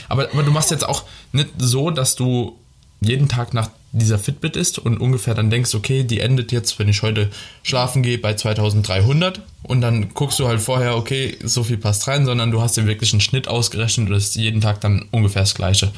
Aber, 0.08 0.28
aber 0.32 0.42
du 0.44 0.50
machst 0.52 0.70
jetzt 0.70 0.86
auch 0.88 1.04
nicht 1.32 1.48
so, 1.58 1.90
dass 1.90 2.14
du 2.14 2.56
jeden 3.00 3.28
Tag 3.28 3.54
nach 3.54 3.70
dieser 3.92 4.18
Fitbit 4.18 4.56
isst 4.56 4.78
und 4.78 4.98
ungefähr 4.98 5.34
dann 5.34 5.50
denkst, 5.50 5.74
okay, 5.74 6.04
die 6.04 6.20
endet 6.20 6.52
jetzt, 6.52 6.78
wenn 6.78 6.88
ich 6.88 7.02
heute 7.02 7.30
schlafen 7.62 8.02
gehe, 8.02 8.18
bei 8.18 8.34
2300 8.34 9.40
und 9.64 9.80
dann 9.80 10.12
guckst 10.14 10.38
du 10.38 10.46
halt 10.48 10.60
vorher, 10.60 10.96
okay, 10.96 11.36
so 11.42 11.62
viel 11.64 11.76
passt 11.78 12.06
rein, 12.08 12.24
sondern 12.26 12.50
du 12.50 12.60
hast 12.62 12.76
dir 12.76 12.86
wirklich 12.86 13.12
einen 13.12 13.20
Schnitt 13.20 13.48
ausgerechnet 13.48 14.08
und 14.08 14.14
es 14.14 14.28
ist 14.28 14.36
jeden 14.36 14.60
Tag 14.60 14.80
dann 14.80 15.06
ungefähr 15.10 15.42
das 15.42 15.54
Gleiche. 15.54 15.92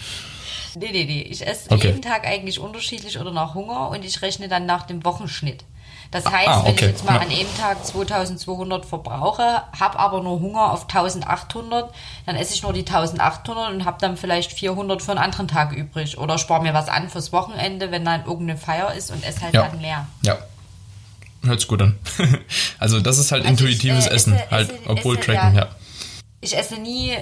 Nee, 0.78 0.90
nee, 0.92 1.04
nee. 1.04 1.22
Ich 1.22 1.46
esse 1.46 1.70
Okay. 1.70 1.88
jeden 1.88 2.02
Tag 2.02 2.26
eigentlich 2.26 2.60
unterschiedlich 2.60 3.18
oder 3.18 3.30
nach 3.32 3.54
Hunger 3.54 3.88
und 3.90 4.04
ich 4.04 4.20
rechne 4.22 4.48
dann 4.48 4.66
nach 4.66 4.82
dem 4.86 5.04
Wochenschnitt. 5.04 5.64
Das 6.10 6.24
heißt, 6.24 6.48
ah, 6.48 6.64
wenn 6.64 6.72
ich 6.74 6.78
okay. 6.78 6.86
jetzt 6.90 7.04
mal 7.04 7.16
Ja. 7.16 7.20
an 7.20 7.28
einem 7.30 7.56
Tag 7.58 7.84
2200 7.84 8.86
verbrauche, 8.86 9.62
habe 9.78 9.98
aber 9.98 10.22
nur 10.22 10.40
Hunger 10.40 10.72
auf 10.72 10.84
1800, 10.88 11.92
dann 12.24 12.34
esse 12.36 12.54
ich 12.54 12.62
nur 12.62 12.72
die 12.72 12.86
1800 12.86 13.70
und 13.72 13.84
habe 13.84 13.98
dann 14.00 14.16
vielleicht 14.16 14.52
400 14.52 15.02
für 15.02 15.10
einen 15.10 15.20
anderen 15.20 15.48
Tag 15.48 15.72
übrig. 15.72 16.16
Oder 16.16 16.38
spare 16.38 16.62
mir 16.62 16.72
was 16.72 16.88
an 16.88 17.10
fürs 17.10 17.30
Wochenende, 17.32 17.90
wenn 17.90 18.06
dann 18.06 18.24
irgendeine 18.24 18.56
Feier 18.58 18.94
ist 18.94 19.10
und 19.10 19.22
esse 19.22 19.42
halt 19.42 19.52
Ja. 19.54 19.68
dann 19.68 19.80
mehr. 19.82 20.06
Ja. 20.22 20.38
Hört 21.44 21.60
sich 21.60 21.68
gut 21.68 21.82
an. 21.82 21.98
also 22.78 23.00
das 23.00 23.18
ist 23.18 23.30
halt 23.30 23.44
Also 23.44 23.66
ich, 23.66 23.72
intuitives 23.74 24.06
äh, 24.06 24.14
Essen, 24.14 24.32
esse- 24.34 24.50
halt, 24.50 24.70
esse- 24.70 24.80
obwohl 24.90 25.18
esse, 25.18 25.26
Tracken, 25.26 25.54
ja. 25.56 25.64
ja. 25.64 25.68
Ich 26.40 26.56
esse 26.56 26.76
nie, 26.76 27.16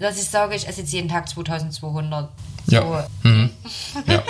dass 0.00 0.18
ich 0.20 0.28
sage, 0.28 0.56
ich 0.56 0.66
esse 0.66 0.80
jetzt 0.80 0.92
jeden 0.92 1.08
Tag 1.08 1.28
2200. 1.28 2.30
Ja. 2.66 2.82
So. 3.22 3.28
Mhm. 3.28 3.50
Ja, 4.06 4.22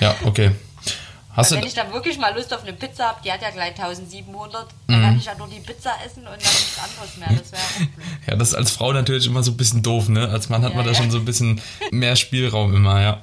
ja, 0.00 0.14
okay. 0.24 0.52
Hast 1.34 1.50
du, 1.50 1.56
wenn 1.56 1.64
ich 1.66 1.72
dann 1.72 1.90
wirklich 1.94 2.18
mal 2.18 2.34
Lust 2.36 2.52
auf 2.52 2.62
eine 2.62 2.74
Pizza 2.74 3.08
habe, 3.08 3.20
die 3.24 3.32
hat 3.32 3.40
ja 3.40 3.48
gleich 3.48 3.70
1700, 3.74 4.66
dann 4.86 4.98
Mhm. 4.98 5.02
kann 5.02 5.16
ich 5.16 5.24
ja 5.24 5.34
nur 5.38 5.48
die 5.48 5.60
Pizza 5.60 5.92
essen 6.04 6.18
und 6.20 6.26
dann 6.26 6.38
nichts 6.38 6.78
anderes 6.78 7.16
mehr. 7.16 7.28
Das 7.30 7.52
wäre 7.52 7.88
ja, 8.26 8.36
das 8.36 8.48
ist 8.48 8.54
als 8.54 8.70
Frau 8.70 8.92
natürlich 8.92 9.26
immer 9.26 9.42
so 9.42 9.52
ein 9.52 9.56
bisschen 9.56 9.82
doof, 9.82 10.10
ne? 10.10 10.28
Als 10.28 10.50
Mann 10.50 10.62
hat 10.62 10.72
Ja, 10.72 10.76
man 10.76 10.84
da 10.84 10.92
ja. 10.92 10.98
schon 10.98 11.10
so 11.10 11.16
ein 11.16 11.24
bisschen 11.24 11.58
mehr 11.90 12.16
Spielraum 12.16 12.74
immer, 12.76 13.00
ja. 13.00 13.22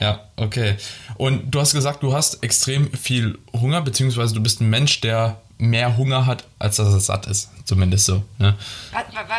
Ja. 0.00 0.06
Ja, 0.06 0.20
okay. 0.36 0.76
Und 1.16 1.50
du 1.50 1.58
hast 1.58 1.72
gesagt, 1.72 2.02
du 2.02 2.12
hast 2.12 2.42
extrem 2.42 2.92
viel 2.92 3.38
Hunger, 3.54 3.80
beziehungsweise 3.80 4.34
du 4.34 4.42
bist 4.42 4.60
ein 4.60 4.68
Mensch, 4.68 5.00
der 5.00 5.40
mehr 5.58 5.96
Hunger 5.96 6.26
hat, 6.26 6.44
als 6.58 6.76
dass 6.76 6.88
er 6.92 7.00
satt 7.00 7.26
ist. 7.26 7.50
Zumindest 7.64 8.04
so. 8.06 8.22
Ne? 8.38 8.54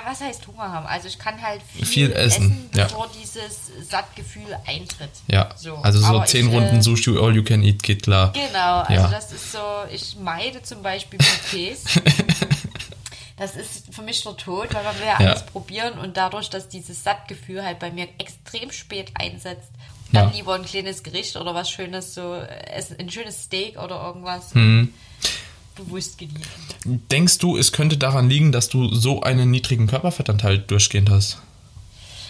Was, 0.06 0.20
heißt 0.22 0.48
Hunger 0.48 0.72
haben? 0.72 0.86
Also 0.88 1.08
ich 1.08 1.18
kann 1.20 1.42
halt 1.42 1.62
viel, 1.62 1.86
Viel 1.86 2.12
essen, 2.12 2.70
ja. 2.76 2.86
bevor 2.86 3.08
dieses 3.22 3.72
Sattgefühl 3.90 4.58
eintritt. 4.66 5.12
Ja, 5.28 5.50
So. 5.56 5.76
also 5.76 6.00
so 6.00 6.06
Aber 6.08 6.26
zehn 6.26 6.48
ich, 6.48 6.54
Runden 6.54 6.78
äh, 6.78 6.82
Sushi 6.82 7.18
All 7.18 7.36
You 7.36 7.44
Can 7.44 7.62
Eat 7.64 7.84
geht 7.84 8.04
klar. 8.04 8.34
Genau, 8.34 8.80
also 8.82 8.94
Ja. 8.94 9.08
das 9.10 9.32
ist 9.32 9.52
so, 9.52 9.60
ich 9.92 10.18
meide 10.20 10.62
zum 10.64 10.82
Beispiel 10.82 11.20
Buffets. 11.20 11.84
das 13.38 13.56
ist 13.56 13.94
für 13.94 14.02
mich 14.02 14.24
der 14.24 14.36
Tod, 14.36 14.74
weil 14.74 14.84
man 14.84 14.96
will 15.00 15.06
ja 15.06 15.22
Ja. 15.22 15.30
alles 15.30 15.46
probieren 15.46 16.00
und 16.00 16.18
dadurch, 16.18 16.50
dass 16.50 16.68
dieses 16.68 17.04
Sattgefühl 17.04 17.64
halt 17.64 17.80
bei 17.80 17.92
mir 17.92 18.08
extrem 18.18 18.72
spät 18.72 19.12
einsetzt, 19.14 19.70
dann 20.12 20.30
Ja. 20.30 20.36
lieber 20.36 20.56
ein 20.56 20.66
kleines 20.66 21.04
Gericht 21.04 21.36
oder 21.36 21.54
was 21.54 21.70
Schönes, 21.70 22.14
so 22.14 22.36
essen, 22.36 22.98
ein 23.00 23.10
schönes 23.12 23.44
Steak 23.44 23.78
oder 23.78 24.02
irgendwas 24.04 24.54
Mhm. 24.56 24.94
Bewusst 25.78 26.18
genießen. 26.18 27.02
Denkst 27.12 27.38
du, 27.38 27.58
es 27.58 27.72
könnte 27.72 27.98
daran 27.98 28.30
liegen, 28.30 28.52
dass 28.52 28.68
du 28.70 28.94
so 28.94 29.22
einen 29.22 29.50
niedrigen 29.52 29.88
Körperfettanteil 29.88 30.58
durchgehend 30.60 31.10
hast? 31.10 31.40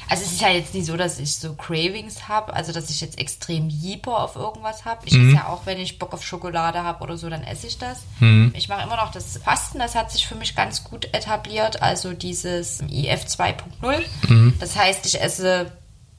Also 0.09 0.23
es 0.23 0.31
ist 0.33 0.41
ja 0.41 0.49
jetzt 0.49 0.73
nicht 0.73 0.85
so, 0.85 0.95
dass 0.95 1.19
ich 1.19 1.35
so 1.35 1.53
Cravings 1.55 2.29
habe, 2.29 2.53
also 2.53 2.71
dass 2.71 2.89
ich 2.89 3.01
jetzt 3.01 3.19
extrem 3.19 3.67
Jeeper 3.67 4.19
auf 4.23 4.37
irgendwas 4.37 4.85
habe. 4.85 5.01
Ich 5.05 5.11
Mhm. 5.11 5.27
esse 5.27 5.35
ja 5.37 5.47
auch, 5.49 5.65
wenn 5.65 5.79
ich 5.79 5.99
Bock 5.99 6.13
auf 6.13 6.23
Schokolade 6.23 6.81
habe 6.81 7.03
oder 7.03 7.17
so, 7.17 7.29
dann 7.29 7.43
esse 7.43 7.67
ich 7.67 7.77
das. 7.77 8.03
Mhm. 8.21 8.53
Ich 8.55 8.69
mache 8.69 8.83
immer 8.83 8.95
noch 8.95 9.11
das 9.11 9.37
Fasten, 9.43 9.79
das 9.79 9.95
hat 9.95 10.09
sich 10.11 10.25
für 10.25 10.35
mich 10.35 10.55
ganz 10.55 10.85
gut 10.85 11.13
etabliert, 11.13 11.81
also 11.81 12.13
dieses 12.13 12.79
IF 12.89 13.25
2.0. 13.25 13.99
Mhm. 14.29 14.53
Das 14.61 14.77
heißt, 14.77 15.05
ich 15.05 15.19
esse, 15.19 15.73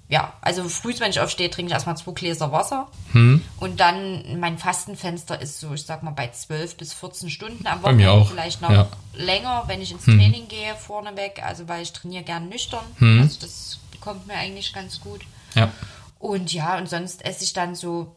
ja, 0.08 0.32
also 0.40 0.66
früh, 0.68 0.94
wenn 0.98 1.10
ich 1.10 1.20
aufstehe, 1.20 1.50
trinke 1.50 1.68
ich 1.68 1.74
erstmal 1.74 1.96
zwei 1.96 2.12
Gläser 2.12 2.50
Wasser. 2.50 2.88
Mhm. 3.12 3.44
Und 3.58 3.78
dann, 3.78 4.40
mein 4.40 4.56
Fastenfenster 4.56 5.40
ist 5.40 5.60
so, 5.60 5.74
ich 5.74 5.82
sag 5.82 6.02
mal, 6.02 6.12
bei 6.12 6.28
12 6.30 6.76
bis 6.76 6.94
14 6.94 7.28
Stunden 7.28 7.66
am 7.66 7.82
Wochenende 7.82 8.24
vielleicht 8.24 8.62
noch 8.62 8.70
ja. 8.70 8.88
länger, 9.14 9.64
wenn 9.66 9.82
ich 9.82 9.92
ins 9.92 10.04
Training 10.04 10.48
gehe, 10.48 10.74
vorneweg, 10.76 11.42
also 11.44 11.68
weil 11.68 11.82
ich 11.82 11.92
trainiere 11.92 12.24
gern 12.24 12.48
nüchtern. 12.48 12.84
Also 13.20 13.38
das 13.40 13.80
kommt 14.00 14.26
mir 14.26 14.34
eigentlich 14.34 14.72
ganz 14.72 15.00
gut. 15.00 15.20
Ja. 15.54 15.70
Und 16.18 16.52
ja, 16.52 16.78
und 16.78 16.88
sonst 16.88 17.24
esse 17.24 17.44
ich 17.44 17.52
dann 17.52 17.74
so, 17.74 18.14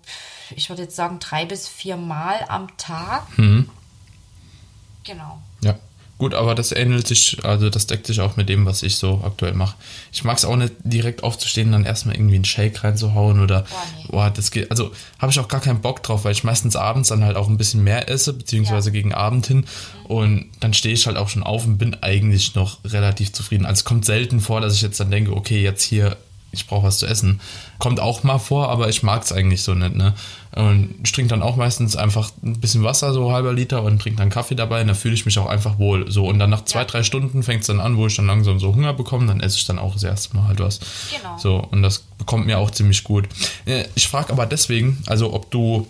ich 0.56 0.70
würde 0.70 0.84
jetzt 0.84 0.96
sagen, 0.96 1.20
drei 1.20 1.46
bis 1.46 1.68
vier 1.68 1.98
Mal 1.98 2.46
am 2.48 2.76
Tag. 2.78 3.28
Genau. 5.04 5.42
Gut, 6.22 6.36
aber 6.36 6.54
das 6.54 6.72
ähnelt 6.72 7.08
sich, 7.08 7.44
also 7.44 7.72
das 7.72 7.88
deckt 7.88 8.06
sich 8.06 8.22
auch 8.22 8.36
mit 8.38 8.48
dem, 8.48 8.68
was 8.68 8.84
ich 8.84 8.98
so 8.98 9.22
aktuell 9.26 9.54
mache. 9.56 9.76
Ich 10.14 10.24
mag 10.24 10.38
es 10.38 10.46
auch 10.46 10.56
nicht 10.56 10.72
direkt 10.84 11.24
aufzustehen 11.24 11.70
und 11.70 11.72
dann 11.72 11.84
erstmal 11.84 12.14
irgendwie 12.16 12.36
einen 12.36 12.46
Shake 12.46 12.84
reinzuhauen 12.84 13.40
oder 13.40 13.66
Boah, 14.08 14.28
nee. 14.28 14.34
das 14.36 14.52
geht, 14.52 14.70
also 14.70 14.92
habe 15.18 15.32
ich 15.32 15.40
auch 15.40 15.48
gar 15.48 15.62
keinen 15.62 15.82
Bock 15.82 16.04
drauf, 16.04 16.24
weil 16.24 16.34
ich 16.34 16.44
meistens 16.44 16.76
abends 16.76 17.10
dann 17.10 17.24
halt 17.24 17.38
auch 17.38 17.48
ein 17.50 17.58
bisschen 17.58 17.84
mehr 17.84 18.08
esse, 18.08 18.34
beziehungsweise 18.34 18.90
Ja. 18.90 18.94
gegen 18.94 19.16
Abend 19.16 19.48
hin 19.48 19.66
und 20.04 20.46
dann 20.60 20.76
stehe 20.76 20.94
ich 20.94 21.08
halt 21.08 21.18
auch 21.18 21.28
schon 21.28 21.42
auf 21.42 21.66
und 21.66 21.80
bin 21.80 21.96
eigentlich 22.04 22.54
noch 22.54 22.78
relativ 22.86 23.34
zufrieden. 23.34 23.66
Also 23.66 23.80
es 23.80 23.84
kommt 23.84 24.06
selten 24.06 24.42
vor, 24.42 24.62
dass 24.62 24.76
ich 24.76 24.84
jetzt 24.84 25.00
dann 25.00 25.10
denke, 25.10 25.36
okay, 25.36 25.64
jetzt 25.64 25.82
hier, 25.82 26.18
ich 26.52 26.68
brauche 26.68 26.88
was 26.88 26.98
zu 26.98 27.06
essen. 27.08 27.40
Kommt 27.80 28.00
auch 28.00 28.24
mal 28.24 28.38
vor, 28.40 28.70
aber 28.70 28.90
ich 28.90 29.04
mag 29.04 29.24
es 29.24 29.32
eigentlich 29.32 29.64
so 29.64 29.74
nicht, 29.74 29.96
ne? 29.96 30.14
Und 30.54 30.96
ich 31.04 31.12
trinke 31.14 31.30
dann 31.30 31.42
auch 31.42 31.56
meistens 31.56 31.96
einfach 31.96 32.32
ein 32.44 32.60
bisschen 32.60 32.84
Wasser, 32.84 33.14
so 33.14 33.32
halber 33.32 33.54
Liter 33.54 33.84
und 33.84 34.02
trinke 34.02 34.18
dann 34.18 34.30
Kaffee 34.30 34.56
dabei 34.56 34.82
und 34.82 34.88
dann 34.88 34.96
fühle 34.98 35.14
ich 35.14 35.26
mich 35.26 35.40
auch 35.40 35.46
einfach 35.48 35.80
wohl. 35.80 36.12
So, 36.12 36.26
und 36.28 36.40
dann 36.40 36.50
nach 36.50 36.66
zwei, 36.66 36.80
Ja. 36.80 36.86
drei 36.86 37.04
Stunden 37.04 37.42
fängt 37.42 37.62
es 37.62 37.68
dann 37.68 37.80
an, 37.80 37.96
wo 37.96 38.08
ich 38.08 38.16
dann 38.18 38.28
langsam 38.28 38.60
so 38.60 38.76
Hunger 38.76 38.94
bekomme, 38.94 39.28
dann 39.28 39.40
esse 39.40 39.58
ich 39.58 39.66
dann 39.66 39.80
auch 39.80 39.94
das 39.94 40.04
erste 40.04 40.36
Mal 40.36 40.48
halt 40.50 40.60
was. 40.60 40.80
Genau. 41.10 41.38
So, 41.38 41.56
und 41.72 41.82
das 41.84 42.00
bekommt 42.18 42.46
mir 42.48 42.58
auch 42.60 42.72
ziemlich 42.72 43.04
gut. 43.06 43.30
Äh, 43.66 43.86
Ich 43.96 44.08
frage 44.10 44.34
aber 44.34 44.46
deswegen, 44.46 45.02
also 45.08 45.34
ob 45.34 45.50
du 45.52 45.88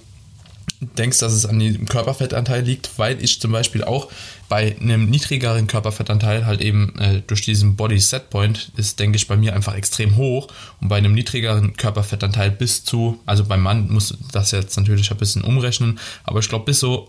denkst, 0.97 1.19
dass 1.19 1.33
es 1.33 1.45
an 1.45 1.59
dem 1.59 1.85
Körperfettanteil 1.87 2.63
liegt, 2.63 2.97
weil 2.97 3.23
ich 3.23 3.39
zum 3.41 3.51
Beispiel 3.51 3.83
auch 3.83 4.07
bei 4.51 4.75
einem 4.81 5.09
niedrigeren 5.09 5.65
Körperfettanteil 5.67 6.45
halt 6.45 6.59
eben 6.59 6.93
äh, 6.99 7.21
durch 7.25 7.41
diesen 7.41 7.77
Body 7.77 7.97
Set 7.97 8.29
Point 8.29 8.73
ist, 8.75 8.99
denke 8.99 9.15
ich, 9.15 9.29
bei 9.29 9.37
mir 9.37 9.55
einfach 9.55 9.75
extrem 9.75 10.17
hoch 10.17 10.49
und 10.81 10.89
bei 10.89 10.97
einem 10.97 11.13
niedrigeren 11.13 11.77
Körperfettanteil 11.77 12.51
bis 12.51 12.83
zu, 12.83 13.21
also 13.25 13.45
beim 13.45 13.61
Mann 13.61 13.89
muss 13.89 14.17
das 14.33 14.51
jetzt 14.51 14.75
natürlich 14.75 15.09
ein 15.09 15.15
bisschen 15.15 15.45
umrechnen, 15.45 15.99
aber 16.25 16.39
ich 16.39 16.49
glaube 16.49 16.65
bis 16.65 16.81
so 16.81 17.07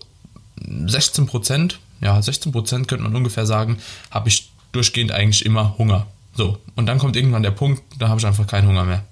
16 0.85 1.25
Prozent, 1.25 1.79
ja 1.99 2.21
16 2.21 2.53
Prozent 2.53 2.87
könnte 2.87 3.03
man 3.03 3.13
ungefähr 3.13 3.45
sagen, 3.45 3.77
habe 4.09 4.29
ich 4.29 4.49
durchgehend 4.71 5.11
eigentlich 5.11 5.45
immer 5.45 5.77
Hunger. 5.77 6.07
So, 6.35 6.59
und 6.75 6.85
dann 6.85 6.97
kommt 6.97 7.17
irgendwann 7.17 7.43
der 7.43 7.51
Punkt, 7.51 7.83
da 7.99 8.07
habe 8.07 8.21
ich 8.21 8.25
einfach 8.25 8.47
keinen 8.47 8.69
Hunger 8.69 8.85
mehr. 8.85 9.03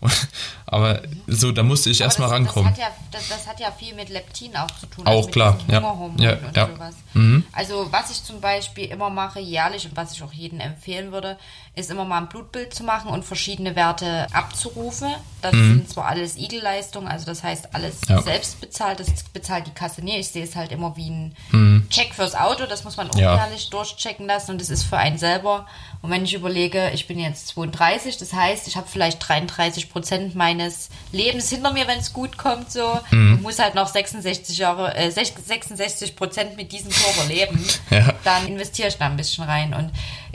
Und, 0.00 0.28
aber 0.66 1.02
so, 1.26 1.52
da 1.52 1.62
musste 1.62 1.90
ich 1.90 2.00
erstmal 2.00 2.28
rankommen. 2.30 2.72
Das 2.74 2.84
hat, 2.84 2.90
ja, 2.90 2.96
das, 3.10 3.28
das 3.28 3.46
hat 3.46 3.60
ja 3.60 3.70
viel 3.70 3.94
mit 3.94 4.08
Leptin 4.08 4.56
auch 4.56 4.70
zu 4.78 4.86
tun. 4.86 5.06
Auch 5.06 5.16
also 5.18 5.28
klar, 5.28 5.58
ja. 5.68 5.80
Ja, 5.80 5.90
und 5.90 6.20
ja. 6.56 6.68
sowas. 6.68 6.94
Mhm. 7.12 7.44
Also 7.52 7.88
was 7.90 8.10
ich 8.10 8.22
zum 8.24 8.40
Beispiel 8.40 8.86
immer 8.86 9.10
mache, 9.10 9.40
jährlich 9.40 9.84
und 9.86 9.96
was 9.96 10.12
ich 10.12 10.22
auch 10.22 10.32
jedem 10.32 10.60
empfehlen 10.60 11.12
würde, 11.12 11.36
ist 11.74 11.90
immer 11.90 12.04
mal 12.04 12.18
ein 12.18 12.28
Blutbild 12.28 12.72
zu 12.74 12.82
machen 12.84 13.10
und 13.10 13.24
verschiedene 13.24 13.76
Werte 13.76 14.26
abzurufen. 14.32 15.08
Das 15.42 15.52
sind 15.52 15.88
zwar 15.88 16.06
alles 16.06 16.36
Igel-Leistungen, 16.36 17.08
also 17.08 17.26
das 17.26 17.42
heißt 17.42 17.74
alles 17.74 18.00
Mhm. 18.08 18.14
Ja. 18.16 18.22
selbst 18.22 18.60
bezahlt, 18.60 19.00
das 19.00 19.08
bezahlt 19.32 19.66
die 19.66 19.70
Kasse 19.72 20.02
nie. 20.02 20.16
Ich 20.18 20.28
sehe 20.28 20.44
es 20.44 20.56
halt 20.56 20.72
immer 20.72 20.96
wie 20.96 21.10
ein 21.10 21.86
Check 21.90 22.14
fürs 22.14 22.34
Auto, 22.34 22.66
das 22.66 22.84
muss 22.84 22.96
man 22.96 23.10
auch 23.10 23.14
Mhm. 23.14 23.20
Jährlich 23.20 23.70
durchchecken 23.70 24.26
lassen 24.26 24.52
und 24.52 24.60
das 24.60 24.70
ist 24.70 24.84
für 24.84 24.96
einen 24.98 25.18
selber. 25.18 25.66
Und 26.02 26.10
wenn 26.10 26.24
ich 26.24 26.32
überlege, 26.32 26.90
ich 26.94 27.06
bin 27.06 27.18
jetzt 27.18 27.48
32, 27.48 28.16
das 28.16 28.32
heißt, 28.32 28.66
ich 28.68 28.76
habe 28.76 28.86
vielleicht 28.88 29.26
33 29.28 29.90
Prozent 29.90 30.34
meines 30.34 30.88
Lebens 31.12 31.50
hinter 31.50 31.72
mir, 31.72 31.86
wenn 31.86 31.98
es 31.98 32.14
gut 32.14 32.38
kommt, 32.38 32.72
so. 32.72 32.98
Mhm. 33.10 33.34
Und 33.34 33.42
muss 33.42 33.58
halt 33.58 33.74
noch 33.74 33.86
66 33.86 34.56
Jahre, 34.56 34.96
äh, 34.96 35.10
66 35.10 36.16
Prozent 36.16 36.56
mit 36.56 36.72
diesem 36.72 36.90
Körper 36.90 37.28
leben. 37.28 37.64
Ja. 37.90 38.14
Dann 38.22 38.46
investiere 38.46 38.88
ich 38.88 38.98
da 38.98 39.06
ein 39.06 39.16
bisschen 39.16 39.44
rein. 39.44 39.74
Und 39.74 39.90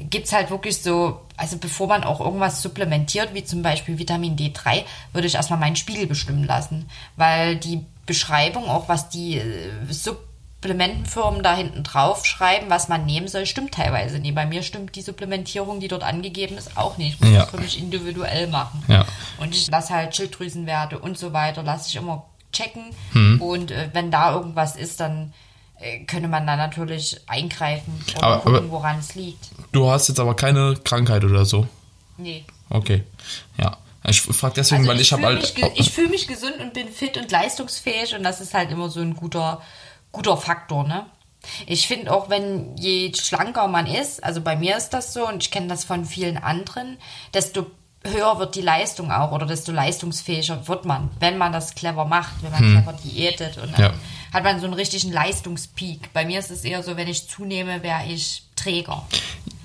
gibt's 0.10 0.34
halt 0.34 0.50
wirklich 0.50 0.82
so, 0.82 1.22
also 1.38 1.58
bevor 1.58 1.88
man 1.88 2.04
auch 2.04 2.20
irgendwas 2.20 2.62
supplementiert, 2.62 3.34
wie 3.34 3.46
zum 3.46 3.62
Beispiel 3.62 3.98
Vitamin 3.98 4.36
D3, 4.36 4.84
würde 5.14 5.28
ich 5.28 5.36
erstmal 5.36 5.60
meinen 5.60 5.78
Spiegel 5.78 6.06
bestimmen 6.06 6.44
lassen. 6.44 6.90
Weil 7.16 7.56
die 7.56 7.86
Beschreibung, 8.06 8.66
auch 8.66 8.90
was 8.90 9.08
die 9.08 9.38
äh, 9.38 9.72
Supplementenfirmen 10.66 11.44
da 11.44 11.56
hinten 11.56 11.84
drauf 11.84 12.26
schreiben, 12.26 12.70
was 12.70 12.88
man 12.88 13.06
nehmen 13.06 13.28
soll, 13.28 13.46
stimmt 13.46 13.74
teilweise 13.74 14.20
nicht. 14.20 14.34
Bei 14.36 14.46
mir 14.46 14.64
stimmt 14.64 14.96
die 14.96 15.02
Supplementierung, 15.02 15.80
die 15.80 15.88
dort 15.88 16.04
angegeben 16.04 16.58
ist, 16.58 16.76
auch 16.76 16.98
nicht. 16.98 17.16
Ich 17.16 17.22
muss 17.22 17.30
Ja. 17.30 17.42
das 17.42 17.50
für 17.52 17.58
mich 17.60 17.78
individuell 17.80 18.48
machen. 18.48 18.84
Ja. 18.88 19.06
Und 19.40 19.56
ich 19.56 19.68
lasse 19.70 19.94
halt 19.94 20.16
Schilddrüsenwerte 20.16 21.00
und 21.00 21.18
so 21.18 21.34
weiter, 21.34 21.64
lasse 21.64 21.90
ich 21.90 21.96
immer 21.96 22.26
checken. 22.52 22.84
Hm. 23.12 23.42
Und 23.42 23.72
äh, 23.72 23.90
wenn 23.94 24.10
da 24.12 24.34
irgendwas 24.34 24.76
ist, 24.76 25.00
dann 25.00 25.34
äh, 25.80 26.00
könnte 26.06 26.28
man 26.30 26.48
da 26.48 26.56
natürlich 26.56 27.20
eingreifen 27.28 27.94
und 28.16 28.24
Aber- 28.24 28.38
gucken, 28.40 28.56
aber- 28.58 28.72
woran 28.72 29.00
es 29.00 29.14
liegt. 29.16 29.50
Du 29.72 29.90
hast 29.90 30.08
jetzt 30.08 30.20
aber 30.20 30.36
keine 30.36 30.76
Krankheit 30.84 31.24
oder 31.24 31.46
so. 31.46 31.68
Nee. 32.18 32.44
Okay. 32.70 33.04
Ja. 33.58 33.78
Ich 34.08 34.22
frage 34.22 34.54
deswegen, 34.58 34.82
Also 34.82 34.92
weil 34.92 35.02
ich 35.02 35.12
habe 35.12 35.24
fühl 35.24 35.36
halt. 35.64 35.74
ich 35.80 35.90
fühle 35.90 36.10
mich 36.10 36.28
gesund 36.28 36.54
und 36.62 36.74
bin 36.74 36.90
fit 36.90 37.18
und 37.18 37.32
leistungsfähig 37.32 38.16
und 38.16 38.22
das 38.24 38.40
ist 38.40 38.54
halt 38.54 38.70
immer 38.72 38.88
so 38.90 39.00
ein 39.02 39.16
guter, 39.16 39.62
guter 40.16 40.38
Faktor, 40.38 40.84
ne? 40.88 41.06
Ich 41.68 41.88
finde 41.88 42.12
auch, 42.12 42.30
wenn 42.30 42.76
je 42.78 43.14
schlanker 43.14 43.68
man 43.68 43.86
ist, 43.86 44.24
also 44.24 44.42
bei 44.42 44.56
mir 44.56 44.76
ist 44.78 44.90
das 44.90 45.14
so 45.14 45.28
und 45.28 45.44
ich 45.44 45.52
kenne 45.52 45.68
das 45.68 45.84
von 45.84 46.04
vielen 46.06 46.38
anderen, 46.38 46.98
desto 47.34 47.68
höher 48.04 48.40
wird 48.40 48.56
die 48.56 48.62
Leistung 48.62 49.12
auch 49.12 49.32
oder 49.32 49.46
desto 49.46 49.72
leistungsfähiger 49.72 50.68
wird 50.68 50.86
man, 50.86 51.10
wenn 51.20 51.38
man 51.38 51.52
das 51.52 51.76
clever 51.76 52.06
macht, 52.06 52.34
wenn 52.42 52.52
man 52.52 52.62
clever 52.62 52.94
diätet 53.04 53.58
und 53.58 53.74
dann 53.74 53.82
Ja. 53.82 53.94
hat 54.34 54.44
man 54.44 54.60
so 54.60 54.66
einen 54.66 54.74
richtigen 54.76 55.12
Leistungspeak. 55.12 56.14
Bei 56.14 56.26
mir 56.26 56.40
ist 56.40 56.50
es 56.52 56.64
eher 56.64 56.82
so, 56.82 56.98
wenn 56.98 57.08
ich 57.08 57.28
zunehme, 57.30 57.84
wäre 57.84 58.06
ich 58.08 58.44
träger. 58.56 59.06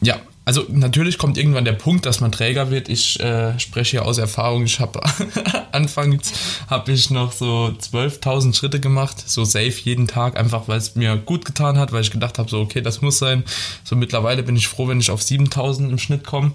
Ja, 0.03 0.17
also 0.45 0.65
natürlich 0.69 1.19
kommt 1.19 1.37
irgendwann 1.37 1.65
der 1.65 1.75
Punkt, 1.75 2.07
dass 2.07 2.21
man 2.21 2.33
träger 2.33 2.71
wird. 2.71 2.89
Ich 2.89 3.21
äh, 3.21 3.59
spreche 3.59 3.91
hier 3.91 4.05
aus 4.07 4.19
Erfahrung. 4.19 4.65
Ich 4.65 4.81
habe 4.81 5.01
anfangs 5.73 6.33
habe 6.69 6.93
ich 6.93 7.11
noch 7.11 7.33
so 7.33 7.75
12.000 7.79 8.55
Schritte 8.55 8.81
gemacht, 8.81 9.23
so 9.29 9.45
safe 9.45 9.75
jeden 9.85 10.07
Tag, 10.07 10.39
einfach 10.39 10.67
weil 10.67 10.79
es 10.79 10.97
mir 10.97 11.17
gut 11.17 11.45
getan 11.45 11.79
hat, 11.79 11.93
weil 11.93 12.03
ich 12.03 12.11
gedacht 12.11 12.39
habe, 12.39 12.49
so 12.49 12.61
okay, 12.61 12.81
das 12.81 13.03
muss 13.03 13.19
sein. 13.19 13.45
So 13.85 13.97
mittlerweile 13.97 14.43
bin 14.43 14.57
ich 14.57 14.67
froh, 14.67 14.89
wenn 14.89 15.01
ich 15.01 15.11
auf 15.11 15.21
7.000 15.21 15.91
im 15.91 15.99
Schnitt 15.99 16.25
komme. 16.25 16.53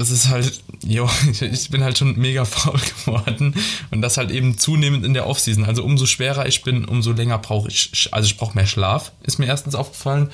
Das 0.00 0.10
ist 0.10 0.28
halt, 0.28 0.62
jo, 0.82 1.08
ich, 1.30 1.68
bin 1.68 1.84
halt 1.84 1.98
schon 1.98 2.16
mega 2.18 2.44
faul 2.46 2.80
geworden 3.04 3.54
und 3.90 4.00
das 4.00 4.16
halt 4.16 4.30
eben 4.30 4.56
zunehmend 4.56 5.04
in 5.04 5.12
der 5.12 5.26
Offseason. 5.26 5.66
Also 5.66 5.84
umso 5.84 6.06
schwerer 6.06 6.46
ich 6.46 6.62
bin, 6.62 6.86
umso 6.86 7.12
länger 7.12 7.36
brauche 7.36 7.68
ich, 7.68 8.08
also 8.10 8.24
ich 8.24 8.38
brauche 8.38 8.54
mehr 8.54 8.66
Schlaf, 8.66 9.12
ist 9.22 9.38
mir 9.38 9.46
erstens 9.46 9.74
aufgefallen. 9.74 10.30